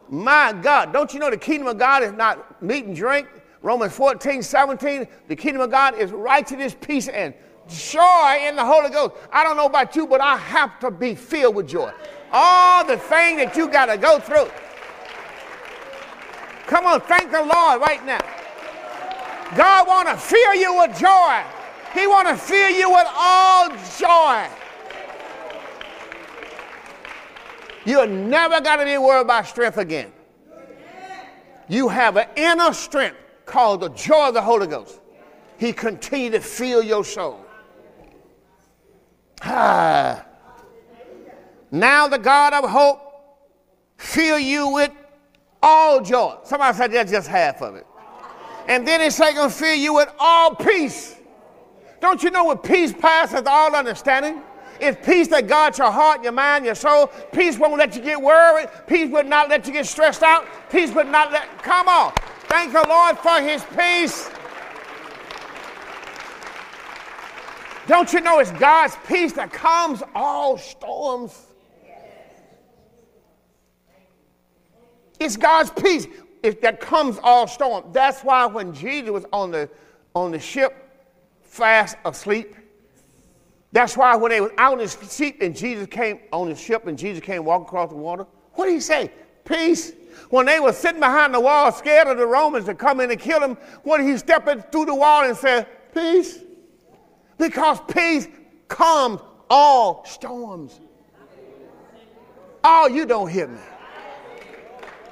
My 0.09 0.53
God, 0.53 0.93
don't 0.93 1.13
you 1.15 1.21
know 1.21 1.31
the 1.31 1.37
kingdom 1.37 1.69
of 1.69 1.79
God 1.79 2.03
is 2.03 2.13
not 2.13 2.61
meat 2.63 2.85
and 2.85 2.97
drink? 2.97 3.29
Romans 3.63 3.93
14, 3.93 4.43
17, 4.43 5.07
the 5.29 5.37
kingdom 5.37 5.63
of 5.63 5.71
God 5.71 5.95
is 5.97 6.11
righteousness, 6.11 6.75
peace, 6.81 7.09
and 7.09 7.35
joy 7.69 8.39
in 8.43 8.57
the 8.57 8.65
Holy 8.65 8.91
Ghost. 8.91 9.15
I 9.31 9.45
don't 9.45 9.57
know 9.57 9.67
about 9.67 9.95
you, 9.95 10.07
but 10.07 10.21
I 10.21 10.37
have 10.37 10.79
to 10.81 10.91
be 10.91 11.15
filled 11.15 11.55
with 11.55 11.69
joy. 11.69 11.93
All 12.33 12.85
the 12.85 12.97
thing 12.97 13.37
that 13.37 13.57
you 13.57 13.69
got 13.69 13.87
to 13.87 13.99
go 13.99 14.19
through. 14.19 14.49
Come 16.67 16.87
on, 16.87 17.01
thank 17.03 17.31
the 17.31 17.43
Lord 17.43 17.81
right 17.81 18.05
now. 18.05 18.21
God 19.57 19.87
want 19.87 20.09
to 20.09 20.17
fill 20.17 20.55
you 20.55 20.77
with 20.79 20.99
joy. 20.99 21.43
He 21.93 22.07
want 22.07 22.29
to 22.29 22.37
fill 22.37 22.71
you 22.71 22.91
with 22.91 23.07
all 23.15 23.69
joy. 23.99 24.49
You're 27.85 28.07
never 28.07 28.61
got 28.61 28.77
to 28.77 28.85
be 28.85 28.99
worried 28.99 29.23
about 29.23 29.47
strength 29.47 29.79
again. 29.79 30.13
You 31.69 31.89
have 31.89 32.17
an 32.17 32.27
inner 32.37 32.73
strength 32.73 33.17
called 33.47 33.81
the 33.81 33.89
joy 33.91 34.29
of 34.29 34.35
the 34.35 34.43
Holy 34.43 34.67
Ghost. 34.67 35.01
He 35.59 35.73
continued 35.73 36.33
to 36.33 36.41
fill 36.41 36.83
your 36.83 37.05
soul. 37.05 37.45
Ah. 39.43 40.27
Now 41.71 42.09
the 42.09 42.19
God 42.19 42.53
of 42.53 42.69
hope 42.69 43.01
fill 43.97 44.39
you 44.39 44.69
with 44.69 44.91
all 45.63 46.01
joy. 46.01 46.39
Somebody 46.45 46.77
said 46.77 46.93
that's 46.93 47.11
just 47.11 47.29
half 47.29 47.63
of 47.63 47.77
it. 47.77 47.87
And 48.69 48.87
then 48.87 49.01
he 49.01 49.11
said, 49.11 49.33
gonna 49.33 49.51
fill 49.51 49.75
you 49.75 49.95
with 49.95 50.13
all 50.19 50.55
peace. 50.55 51.17
Don't 52.01 52.23
you 52.23 52.31
know 52.31 52.45
what 52.45 52.63
peace 52.63 52.93
passes 52.93 53.43
all 53.47 53.75
understanding? 53.75 54.43
It's 54.81 55.07
peace 55.07 55.29
that 55.29 55.47
guards 55.47 55.79
your 55.79 55.91
heart, 55.91 56.23
your 56.23 56.33
mind, 56.33 56.65
your 56.65 56.75
soul. 56.75 57.09
Peace 57.33 57.59
won't 57.59 57.77
let 57.77 57.95
you 57.95 58.03
get 58.03 58.21
worried. 58.21 58.69
Peace 58.87 59.11
will 59.11 59.25
not 59.25 59.49
let 59.49 59.67
you 59.67 59.73
get 59.73 59.87
stressed 59.87 60.23
out. 60.23 60.47
Peace 60.71 60.93
will 60.95 61.05
not 61.05 61.33
let, 61.33 61.63
come 61.63 61.87
on. 61.87 62.13
Thank 62.49 62.73
the 62.73 62.85
Lord 62.89 63.19
for 63.19 63.41
his 63.41 63.63
peace. 63.77 64.31
Don't 67.87 68.13
you 68.13 68.21
know 68.21 68.39
it's 68.39 68.53
God's 68.53 68.97
peace 69.07 69.33
that 69.33 69.53
calms 69.53 70.03
all 70.15 70.57
storms? 70.57 71.47
It's 75.19 75.37
God's 75.37 75.71
peace 75.71 76.07
that 76.43 76.81
comes 76.81 77.19
all 77.23 77.47
storm. 77.47 77.85
That's 77.93 78.23
why 78.23 78.47
when 78.47 78.73
Jesus 78.73 79.11
was 79.11 79.27
on 79.33 79.51
the, 79.51 79.69
on 80.15 80.31
the 80.33 80.39
ship, 80.39 80.73
fast 81.43 81.97
asleep, 82.05 82.55
that's 83.73 83.97
why 83.97 84.17
when 84.17 84.31
they 84.31 84.41
was 84.41 84.51
out 84.59 84.75
in 84.75 84.79
his 84.81 84.97
sheep 85.11 85.41
and 85.41 85.57
Jesus 85.57 85.87
came 85.87 86.21
on 86.33 86.49
his 86.49 86.61
ship 86.61 86.87
and 86.87 86.99
Jesus 86.99 87.23
came 87.23 87.45
walking 87.45 87.67
across 87.67 87.91
the 87.91 87.97
water, 87.97 88.27
what 88.55 88.67
did 88.67 88.75
he 88.75 88.81
say? 88.81 89.13
Peace. 89.45 89.93
When 90.29 90.47
they 90.47 90.61
were 90.61 90.73
sitting 90.73 91.01
behind 91.01 91.35
the 91.35 91.41
wall, 91.41 91.71
scared 91.73 92.09
of 92.09 92.19
the 92.19 92.27
Romans 92.27 92.67
to 92.67 92.75
come 92.75 93.01
in 93.01 93.11
and 93.11 93.21
kill 93.21 93.41
him, 93.41 93.57
what 93.85 93.99
did 93.99 94.07
he 94.07 94.17
step 94.17 94.49
in 94.49 94.63
through 94.63 94.87
the 94.87 94.95
wall 94.95 95.25
and 95.25 95.37
say, 95.37 95.67
Peace? 95.95 96.39
Because 97.39 97.81
peace 97.89 98.29
calms 98.69 99.21
all 99.49 100.05
storms. 100.05 100.81
Oh, 102.63 102.89
you 102.89 103.07
don't 103.07 103.29
hear 103.29 103.49
me. 103.49 103.59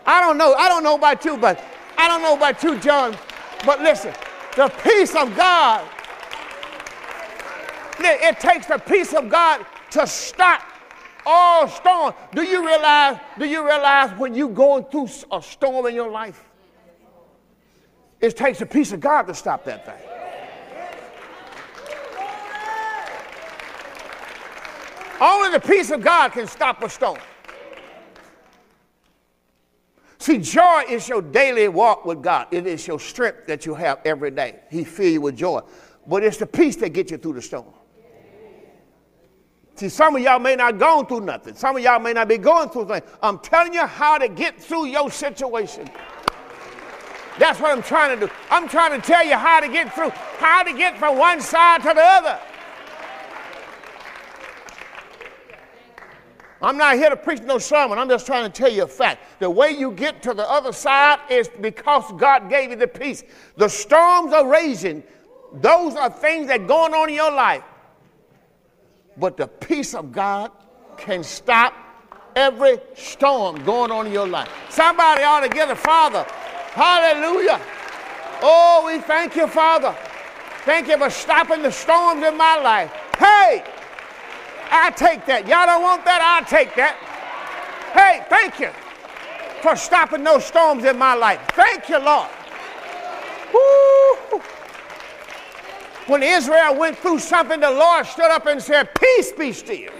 I 0.05 0.21
don't 0.21 0.39
know. 0.39 0.55
I 0.55 0.69
don't 0.69 0.83
know 0.83 0.95
about 0.95 1.25
you, 1.25 1.37
but 1.37 1.63
I 1.97 2.09
don't 2.09 2.23
know 2.23 2.37
about 2.37 2.63
you, 2.63 2.79
John. 2.79 3.17
But 3.65 3.81
listen, 3.81 4.13
the 4.57 4.69
peace 4.83 5.15
of 5.15 5.35
God, 5.37 5.89
it 8.07 8.41
takes 8.41 8.67
the 8.67 8.79
peace 8.79 9.15
of 9.15 9.29
God 9.29 9.65
to 9.91 10.07
stop 10.07 10.63
all 11.27 11.69
storms. 11.69 12.15
Do 12.35 12.43
you 12.43 12.67
realize, 12.67 13.19
do 13.39 13.47
you 13.47 13.65
realize 13.67 14.11
when 14.19 14.35
you're 14.35 14.49
going 14.49 14.85
through 14.85 15.09
a 15.31 15.43
storm 15.43 15.87
in 15.87 15.95
your 15.95 16.11
life? 16.11 16.45
It 18.21 18.37
takes 18.37 18.59
the 18.59 18.67
peace 18.67 18.93
of 18.93 19.01
God 19.01 19.23
to 19.23 19.35
stop 19.35 19.65
that 19.65 19.85
thing. 19.87 20.09
Only 25.21 25.51
the 25.51 25.61
peace 25.61 25.91
of 25.91 26.03
God 26.03 26.33
can 26.33 26.47
stop 26.47 26.83
a 26.83 26.89
storm. 26.89 27.19
See, 30.19 30.39
joy 30.39 30.83
is 30.89 31.09
your 31.09 31.23
daily 31.23 31.69
walk 31.69 32.05
with 32.05 32.23
God. 32.23 32.49
It 32.51 32.67
is 32.67 32.87
your 32.87 33.01
strength 33.01 33.47
that 33.47 33.65
you 33.67 33.75
have 33.75 34.01
every 34.05 34.31
day. 34.31 34.61
He 34.71 34.85
fills 34.85 35.13
you 35.13 35.21
with 35.21 35.37
joy. 35.37 35.61
But 36.07 36.25
it's 36.25 36.37
the 36.39 36.47
peace 36.47 36.77
that 36.77 36.91
gets 36.91 37.11
you 37.11 37.19
through 37.19 37.35
the 37.35 37.43
storm. 37.43 37.67
See, 39.79 39.89
some 39.89 40.17
of 40.17 40.23
y'all 40.23 40.41
may 40.41 40.57
not 40.57 40.77
gone 40.77 41.07
through 41.07 41.21
nothing. 41.21 41.55
Some 41.55 41.77
of 41.77 41.83
y'all 41.85 42.01
may 42.01 42.13
not 42.13 42.27
be 42.27 42.37
going 42.37 42.69
through 42.69 42.87
things. 42.87 43.05
I'm 43.23 43.39
telling 43.39 43.73
you 43.73 43.87
how 43.87 44.19
to 44.19 44.27
get 44.27 44.61
through 44.61 44.87
your 44.87 45.09
situation. 45.09 45.89
That's 47.39 47.61
what 47.61 47.71
I'm 47.71 47.85
trying 47.85 48.19
to 48.19 48.27
do. 48.27 48.33
I'm 48.51 48.69
trying 48.69 49.01
to 49.01 49.07
tell 49.07 49.25
you 49.25 49.37
how 49.37 49.61
to 49.61 49.69
get 49.69 49.95
through, 49.95 50.11
how 50.39 50.65
to 50.65 50.73
get 50.73 50.99
from 50.99 51.17
one 51.17 51.41
side 51.41 51.83
to 51.83 51.93
the 51.95 52.03
other. 52.03 52.41
I'm 56.61 56.77
not 56.77 56.97
here 56.97 57.11
to 57.11 57.17
preach 57.17 57.43
no 57.43 57.59
sermon. 57.59 58.01
I'm 58.01 58.09
just 58.09 58.27
trying 58.27 58.51
to 58.51 58.53
tell 58.53 58.73
you 58.73 58.83
a 58.83 58.89
fact. 58.89 59.39
The 59.39 59.49
way 59.49 59.71
you 59.71 59.93
get 59.93 60.25
to 60.25 60.35
the 60.35 60.51
other 60.51 60.73
side 60.73 61.21
is 61.31 61.49
because 61.61 62.03
God 62.19 62.51
gave 62.51 62.71
you 62.71 62.77
the 62.77 62.89
peace. 62.89 63.23
The 63.57 63.69
storms 63.69 64.33
are 64.33 64.45
raging. 64.45 65.05
Those 65.53 65.95
are 65.95 66.11
things 66.11 66.49
that 66.49 66.63
are 66.63 66.67
going 66.67 66.95
on 66.95 67.11
in 67.11 67.15
your 67.15 67.31
life. 67.31 67.63
But 69.19 69.37
the 69.37 69.47
peace 69.47 69.95
of 69.95 70.13
God 70.13 70.51
can 70.97 71.23
stop 71.23 71.75
every 72.37 72.79
storm 72.95 73.65
going 73.65 73.91
on 73.91 74.07
in 74.07 74.13
your 74.13 74.29
life. 74.29 74.49
Somebody 74.69 75.23
ought 75.23 75.41
to 75.41 75.49
give 75.49 75.69
the 75.69 75.77
Father. 75.77 76.25
Hallelujah. 76.73 77.61
Oh, 78.43 78.85
we 78.87 79.01
thank 79.01 79.35
you, 79.35 79.49
Father. 79.49 79.97
Thank 80.65 80.89
you 80.89 80.99
for 80.99 81.11
stopping 81.11 81.63
the 81.63 81.73
storms 81.73 82.23
in 82.23 82.37
my 82.37 82.57
life. 82.59 82.93
Hey, 83.19 83.65
I 84.71 84.93
take 84.95 85.27
that. 85.27 85.49
Y'all 85.49 85.67
don't 85.67 85.83
want 85.83 86.05
that? 86.05 86.21
I'll 86.23 86.45
take 86.45 86.75
that. 86.77 86.95
Hey, 87.93 88.25
thank 88.29 88.61
you 88.61 88.71
for 89.63 89.75
stopping 89.75 90.23
those 90.23 90.45
storms 90.45 90.85
in 90.85 90.97
my 90.99 91.15
life. 91.15 91.41
Thank 91.55 91.89
you, 91.89 91.99
Lord. 91.99 92.29
Woo. 93.53 94.43
When 96.09 96.23
Israel 96.23 96.75
went 96.75 96.97
through 96.97 97.19
something, 97.19 97.61
the 97.61 97.71
Lord 97.71 98.07
stood 98.07 98.31
up 98.31 98.47
and 98.47 98.63
said, 98.63 98.89
Peace 98.95 99.31
be 99.31 99.53
still. 99.53 99.93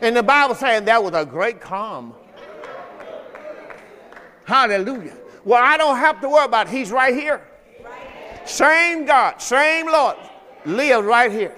And 0.00 0.16
the 0.16 0.22
Bible 0.22 0.56
saying 0.56 0.84
that 0.86 1.02
was 1.02 1.14
a 1.14 1.24
great 1.24 1.60
calm. 1.60 2.12
Hallelujah. 4.44 5.16
Well, 5.44 5.62
I 5.62 5.76
don't 5.76 5.96
have 5.96 6.20
to 6.22 6.28
worry 6.28 6.44
about 6.46 6.66
it. 6.66 6.72
He's 6.72 6.90
right 6.90 7.14
here. 7.14 7.46
Same 8.44 9.06
God, 9.06 9.40
same 9.40 9.86
Lord, 9.86 10.16
live 10.66 11.04
right 11.04 11.30
here. 11.30 11.56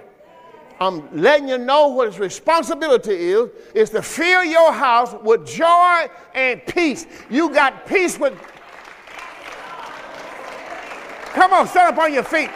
I'm 0.78 1.08
letting 1.18 1.48
you 1.48 1.56
know 1.56 1.88
what 1.88 2.08
his 2.08 2.18
responsibility 2.18 3.14
is, 3.14 3.48
is 3.74 3.90
to 3.90 4.02
fill 4.02 4.44
your 4.44 4.72
house 4.72 5.14
with 5.22 5.46
joy 5.46 6.06
and 6.34 6.60
peace. 6.66 7.06
You 7.30 7.48
got 7.48 7.86
peace 7.86 8.18
with. 8.18 8.38
Come 11.32 11.54
on, 11.54 11.66
stand 11.66 11.94
up 11.94 11.98
on 11.98 12.12
your 12.12 12.22
feet. 12.22 12.50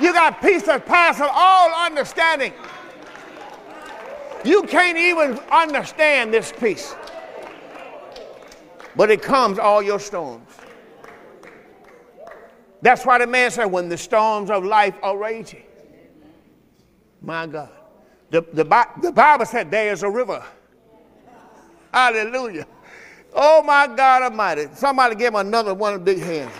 You 0.00 0.12
got 0.12 0.40
peace 0.40 0.62
that 0.62 0.86
passes 0.86 1.26
all 1.30 1.84
understanding. 1.84 2.52
You 4.44 4.62
can't 4.62 4.96
even 4.96 5.38
understand 5.52 6.32
this 6.32 6.52
peace. 6.58 6.94
But 8.96 9.10
it 9.10 9.22
comes 9.22 9.58
all 9.58 9.82
your 9.82 10.00
storms. 10.00 10.48
That's 12.82 13.04
why 13.04 13.18
the 13.18 13.26
man 13.26 13.50
said, 13.50 13.66
when 13.66 13.88
the 13.88 13.98
storms 13.98 14.50
of 14.50 14.64
life 14.64 14.94
are 15.02 15.16
raging, 15.16 15.64
my 17.20 17.46
God. 17.46 17.70
The, 18.30 18.40
the, 18.52 18.64
the 19.02 19.12
Bible 19.12 19.44
said 19.44 19.70
there 19.70 19.92
is 19.92 20.02
a 20.02 20.10
river. 20.10 20.42
Hallelujah. 21.92 22.66
Oh 23.34 23.62
my 23.62 23.86
God 23.86 24.22
Almighty. 24.22 24.68
Somebody 24.74 25.16
give 25.16 25.34
him 25.34 25.40
another 25.40 25.74
one 25.74 25.94
of 25.94 26.04
big 26.04 26.20
hands. 26.20 26.52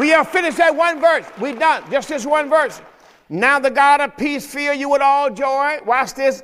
We 0.00 0.08
have 0.08 0.30
finished 0.30 0.56
that 0.56 0.74
one 0.74 0.98
verse. 0.98 1.26
We 1.38 1.52
done. 1.52 1.84
Just 1.90 2.08
this 2.08 2.24
one 2.24 2.48
verse. 2.48 2.80
Now 3.28 3.58
the 3.58 3.70
God 3.70 4.00
of 4.00 4.16
peace 4.16 4.46
fill 4.46 4.72
you 4.72 4.88
with 4.88 5.02
all 5.02 5.28
joy. 5.28 5.76
Watch 5.84 6.14
this. 6.14 6.42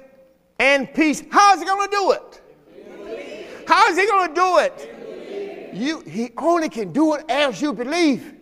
And 0.59 0.93
peace. 0.93 1.25
How 1.31 1.55
is 1.55 1.61
he 1.61 1.65
going 1.65 1.89
to 1.89 1.97
do 1.97 2.13
it? 2.13 3.67
How 3.67 3.89
is 3.89 3.97
he 3.97 4.07
going 4.07 4.29
to 4.29 4.35
do 4.35 4.59
it? 4.59 5.73
You, 5.75 6.01
he 6.01 6.33
only 6.37 6.69
can 6.69 6.93
do 6.93 7.15
it 7.15 7.25
as 7.31 7.63
you 7.63 7.73
believe. 7.73 8.35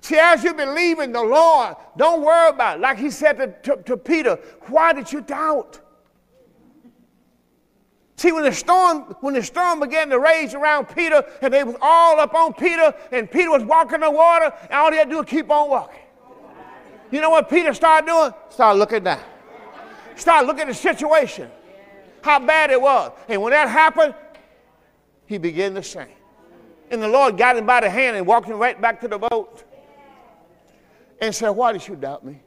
See, 0.00 0.16
as 0.16 0.42
you 0.42 0.54
believe 0.54 0.98
in 0.98 1.12
the 1.12 1.22
Lord, 1.22 1.76
don't 1.98 2.22
worry 2.22 2.48
about 2.48 2.78
it. 2.78 2.80
Like 2.80 2.96
he 2.96 3.10
said 3.10 3.36
to, 3.64 3.76
to, 3.76 3.82
to 3.82 3.98
Peter, 3.98 4.36
why 4.68 4.94
did 4.94 5.12
you 5.12 5.20
doubt? 5.20 5.78
See, 8.20 8.32
when 8.32 8.44
the 8.44 8.52
storm, 8.52 9.16
when 9.22 9.32
the 9.32 9.42
storm 9.42 9.80
began 9.80 10.10
to 10.10 10.18
rage 10.18 10.52
around 10.52 10.94
Peter, 10.94 11.24
and 11.40 11.54
they 11.54 11.64
was 11.64 11.76
all 11.80 12.20
up 12.20 12.34
on 12.34 12.52
Peter, 12.52 12.92
and 13.12 13.30
Peter 13.30 13.50
was 13.50 13.64
walking 13.64 14.00
the 14.00 14.10
water, 14.10 14.52
and 14.64 14.72
all 14.72 14.92
he 14.92 14.98
had 14.98 15.04
to 15.04 15.10
do 15.10 15.16
was 15.20 15.26
keep 15.26 15.50
on 15.50 15.70
walking. 15.70 16.02
You 17.10 17.22
know 17.22 17.30
what 17.30 17.48
Peter 17.48 17.72
started 17.72 18.06
doing? 18.06 18.30
Start 18.50 18.76
looking 18.76 19.04
down. 19.04 19.22
Start 20.16 20.44
looking 20.44 20.60
at 20.60 20.68
the 20.68 20.74
situation, 20.74 21.50
how 22.20 22.38
bad 22.40 22.70
it 22.70 22.78
was. 22.78 23.10
And 23.26 23.40
when 23.40 23.52
that 23.52 23.70
happened, 23.70 24.14
he 25.24 25.38
began 25.38 25.72
to 25.76 25.82
sink. 25.82 26.10
And 26.90 27.02
the 27.02 27.08
Lord 27.08 27.38
got 27.38 27.56
him 27.56 27.64
by 27.64 27.80
the 27.80 27.88
hand 27.88 28.18
and 28.18 28.26
walked 28.26 28.48
him 28.48 28.58
right 28.58 28.78
back 28.78 29.00
to 29.00 29.08
the 29.08 29.16
boat 29.16 29.64
and 31.22 31.34
said, 31.34 31.48
Why 31.48 31.72
did 31.72 31.88
you 31.88 31.96
doubt 31.96 32.22
me? 32.22 32.42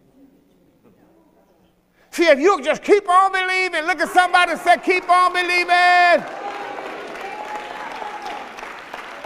See, 2.13 2.27
if 2.27 2.39
you 2.39 2.61
just 2.61 2.83
keep 2.83 3.09
on 3.09 3.31
believing, 3.31 3.87
look 3.87 3.99
at 3.99 4.09
somebody 4.09 4.51
and 4.51 4.61
say, 4.61 4.77
Keep 4.77 5.09
on 5.09 5.33
believing. 5.33 6.23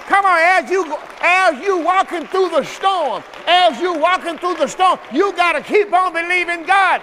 Come 0.08 0.24
on, 0.24 0.40
as 0.40 0.72
you 0.72 0.96
as 1.20 1.60
you 1.62 1.80
walking 1.80 2.26
through 2.28 2.48
the 2.48 2.64
storm, 2.64 3.26
as 3.46 3.78
you 3.82 3.94
walking 3.94 4.38
through 4.38 4.56
the 4.56 4.68
storm, 4.68 5.00
you 5.12 5.34
got 5.34 5.52
to 5.52 5.62
keep 5.62 5.92
on 5.92 6.14
believing 6.14 6.64
God. 6.66 7.02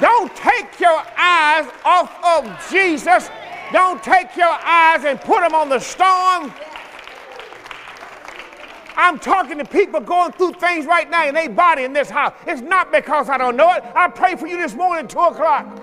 Don't 0.00 0.34
take 0.34 0.80
your 0.80 1.02
eyes 1.18 1.70
off 1.84 2.10
of 2.24 2.70
Jesus. 2.70 3.28
Don't 3.70 4.02
take 4.02 4.34
your 4.34 4.56
eyes 4.64 5.04
and 5.04 5.20
put 5.20 5.42
them 5.42 5.54
on 5.54 5.68
the 5.68 5.78
storm. 5.78 6.50
I'm 9.00 9.18
talking 9.18 9.56
to 9.56 9.64
people 9.64 9.98
going 10.00 10.32
through 10.32 10.52
things 10.52 10.84
right 10.84 11.08
now 11.08 11.26
in 11.26 11.34
their 11.34 11.48
body 11.48 11.84
in 11.84 11.94
this 11.94 12.10
house. 12.10 12.34
It's 12.46 12.60
not 12.60 12.92
because 12.92 13.30
I 13.30 13.38
don't 13.38 13.56
know 13.56 13.72
it. 13.72 13.82
I 13.94 14.08
prayed 14.08 14.38
for 14.38 14.46
you 14.46 14.58
this 14.58 14.74
morning 14.74 15.06
at 15.06 15.10
2 15.10 15.18
o'clock. 15.18 15.80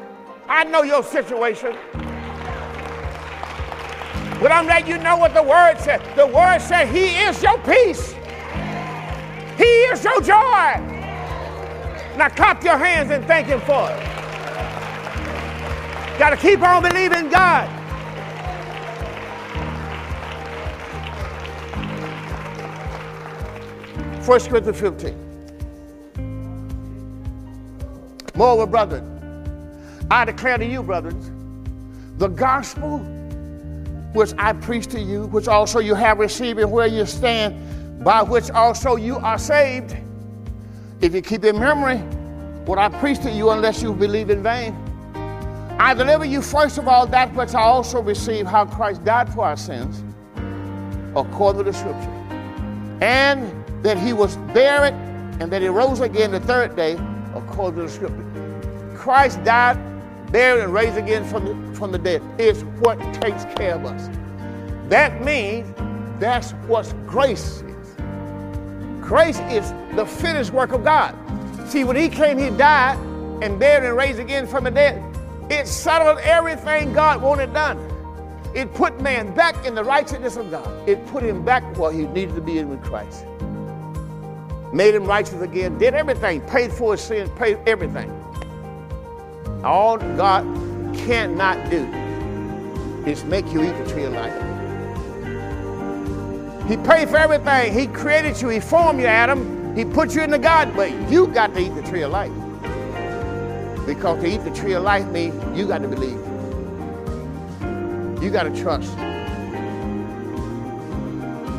I 0.48 0.64
know 0.66 0.84
your 0.84 1.02
situation. 1.02 1.76
But 4.40 4.52
I'm 4.52 4.68
letting 4.68 4.88
you 4.88 5.00
know 5.00 5.18
what 5.18 5.34
the 5.34 5.42
word 5.42 5.80
said. 5.80 6.00
The 6.16 6.28
word 6.28 6.60
said, 6.60 6.90
He 6.90 7.06
is 7.08 7.42
your 7.42 7.58
peace. 7.64 8.14
He 9.58 9.64
is 9.64 10.04
your 10.04 10.22
joy. 10.22 10.78
Now 12.18 12.30
clap 12.30 12.64
your 12.64 12.78
hands 12.78 13.10
and 13.10 13.26
thank 13.26 13.48
Him 13.48 13.62
for 13.62 13.90
it. 13.90 14.00
Got 16.20 16.30
to 16.30 16.38
keep 16.38 16.62
on 16.62 16.84
believing 16.84 17.30
God. 17.32 17.77
First 24.28 24.50
Corinthians 24.50 24.80
15. 24.82 25.16
Moreover, 28.36 28.66
brethren, 28.66 30.06
I 30.12 30.26
declare 30.26 30.58
to 30.58 30.66
you, 30.66 30.84
brothers, 30.84 31.32
the 32.18 32.28
gospel 32.28 33.00
which 34.12 34.34
I 34.38 34.52
preach 34.52 34.88
to 34.88 35.00
you, 35.00 35.28
which 35.28 35.48
also 35.48 35.80
you 35.80 35.96
have 35.96 36.20
received 36.20 36.60
and 36.60 36.70
where 36.70 36.88
you 36.88 37.06
stand, 37.06 38.04
by 38.04 38.22
which 38.22 38.52
also 38.52 38.98
you 38.98 39.16
are 39.16 39.40
saved. 39.40 39.96
If 41.00 41.16
you 41.16 41.22
keep 41.22 41.46
in 41.46 41.58
memory 41.58 42.00
what 42.66 42.78
I 42.80 42.90
preach 43.00 43.20
to 43.20 43.32
you, 43.32 43.52
unless 43.52 43.82
you 43.82 43.94
believe 43.94 44.30
in 44.30 44.44
vain. 44.44 44.76
I 45.80 45.94
deliver 45.94 46.26
you 46.26 46.42
first 46.42 46.78
of 46.78 46.90
all 46.90 47.08
that 47.08 47.34
which 47.34 47.54
I 47.54 47.62
also 47.62 48.02
received, 48.02 48.50
how 48.50 48.66
Christ 48.66 49.06
died 49.06 49.34
for 49.34 49.46
our 49.46 49.56
sins, 49.56 50.04
according 51.16 51.64
to 51.64 51.72
the 51.72 51.78
scripture, 51.78 52.12
and 53.00 53.57
that 53.84 53.98
he 53.98 54.14
was 54.14 54.38
buried, 54.54 54.94
and 55.40 55.52
that 55.52 55.62
he 55.62 55.68
rose 55.68 56.00
again 56.00 56.32
the 56.32 56.40
third 56.40 56.76
day, 56.76 56.98
according 57.36 57.80
to 57.80 57.84
the 57.84 57.90
scripture. 57.90 58.26
Christ 58.96 59.44
died 59.44 59.78
buried 60.32 60.64
and 60.64 60.74
raised 60.74 60.98
again 60.98 61.24
from 61.26 61.46
the, 61.46 61.78
from 61.78 61.92
the 61.92 61.98
dead 61.98 62.22
is 62.38 62.64
what 62.82 63.00
takes 63.14 63.46
care 63.56 63.76
of 63.76 63.86
us. 63.86 64.10
That 64.90 65.24
means 65.24 65.68
that's 66.20 66.52
what 66.68 66.92
grace 67.06 67.62
is. 67.62 67.96
Grace 69.02 69.40
is 69.52 69.72
the 69.96 70.06
finished 70.06 70.52
work 70.52 70.74
of 70.74 70.84
God. 70.84 71.16
See, 71.70 71.84
when 71.84 71.96
he 71.96 72.10
came, 72.10 72.38
he 72.38 72.50
died 72.50 72.98
and 73.42 73.60
buried 73.60 73.88
and 73.88 73.96
raised 73.96 74.20
again 74.20 74.48
from 74.48 74.66
the 74.66 74.72
dead. 74.72 75.04
It 75.50 75.68
settled 75.68 76.20
everything 76.20 76.94
God 76.94 77.22
wanted 77.22 77.54
done. 77.54 77.78
It 78.54 78.74
put 78.74 79.00
man 79.02 79.34
back 79.34 79.66
in 79.66 79.76
the 79.76 79.84
righteousness 79.84 80.36
of 80.36 80.50
God. 80.52 80.90
It 80.90 81.06
put 81.08 81.24
him 81.24 81.46
back 81.46 81.78
where 81.78 81.92
he 81.92 82.06
needed 82.08 82.36
to 82.36 82.42
be 82.42 82.58
in 82.58 82.70
with 82.70 82.84
Christ. 82.84 83.26
Made 84.78 84.94
him 84.94 85.06
righteous 85.06 85.42
again, 85.42 85.80
did 85.80 85.96
everything, 85.96 86.40
paid 86.42 86.72
for 86.72 86.92
his 86.92 87.02
sins, 87.02 87.32
paid 87.36 87.58
everything. 87.66 88.12
All 89.64 89.98
God 89.98 90.44
cannot 90.96 91.72
do 91.72 91.84
is 93.10 93.24
make 93.24 93.52
you 93.52 93.64
eat 93.64 93.76
the 93.84 93.92
tree 93.92 94.04
of 94.04 94.14
life. 94.14 94.36
He 96.70 96.78
paid 96.78 97.10
for 97.10 97.18
everything. 97.18 97.74
He 97.74 97.88
created 97.88 98.40
you. 98.40 98.50
He 98.50 98.60
formed 98.60 99.00
you, 99.00 99.08
Adam. 99.08 99.76
He 99.76 99.84
put 99.84 100.14
you 100.14 100.22
in 100.22 100.30
the 100.30 100.38
God, 100.38 100.72
but 100.76 100.92
you 101.10 101.26
got 101.26 101.56
to 101.56 101.60
eat 101.60 101.74
the 101.74 101.82
tree 101.82 102.04
of 102.04 102.12
life. 102.12 102.32
Because 103.88 104.22
to 104.22 104.28
eat 104.28 104.44
the 104.44 104.52
tree 104.52 104.74
of 104.74 104.84
life 104.84 105.08
means 105.08 105.34
you 105.58 105.68
got 105.68 105.82
to 105.82 105.88
believe. 105.88 106.22
You 108.22 108.30
got 108.30 108.44
to 108.44 108.56
trust. 108.62 108.94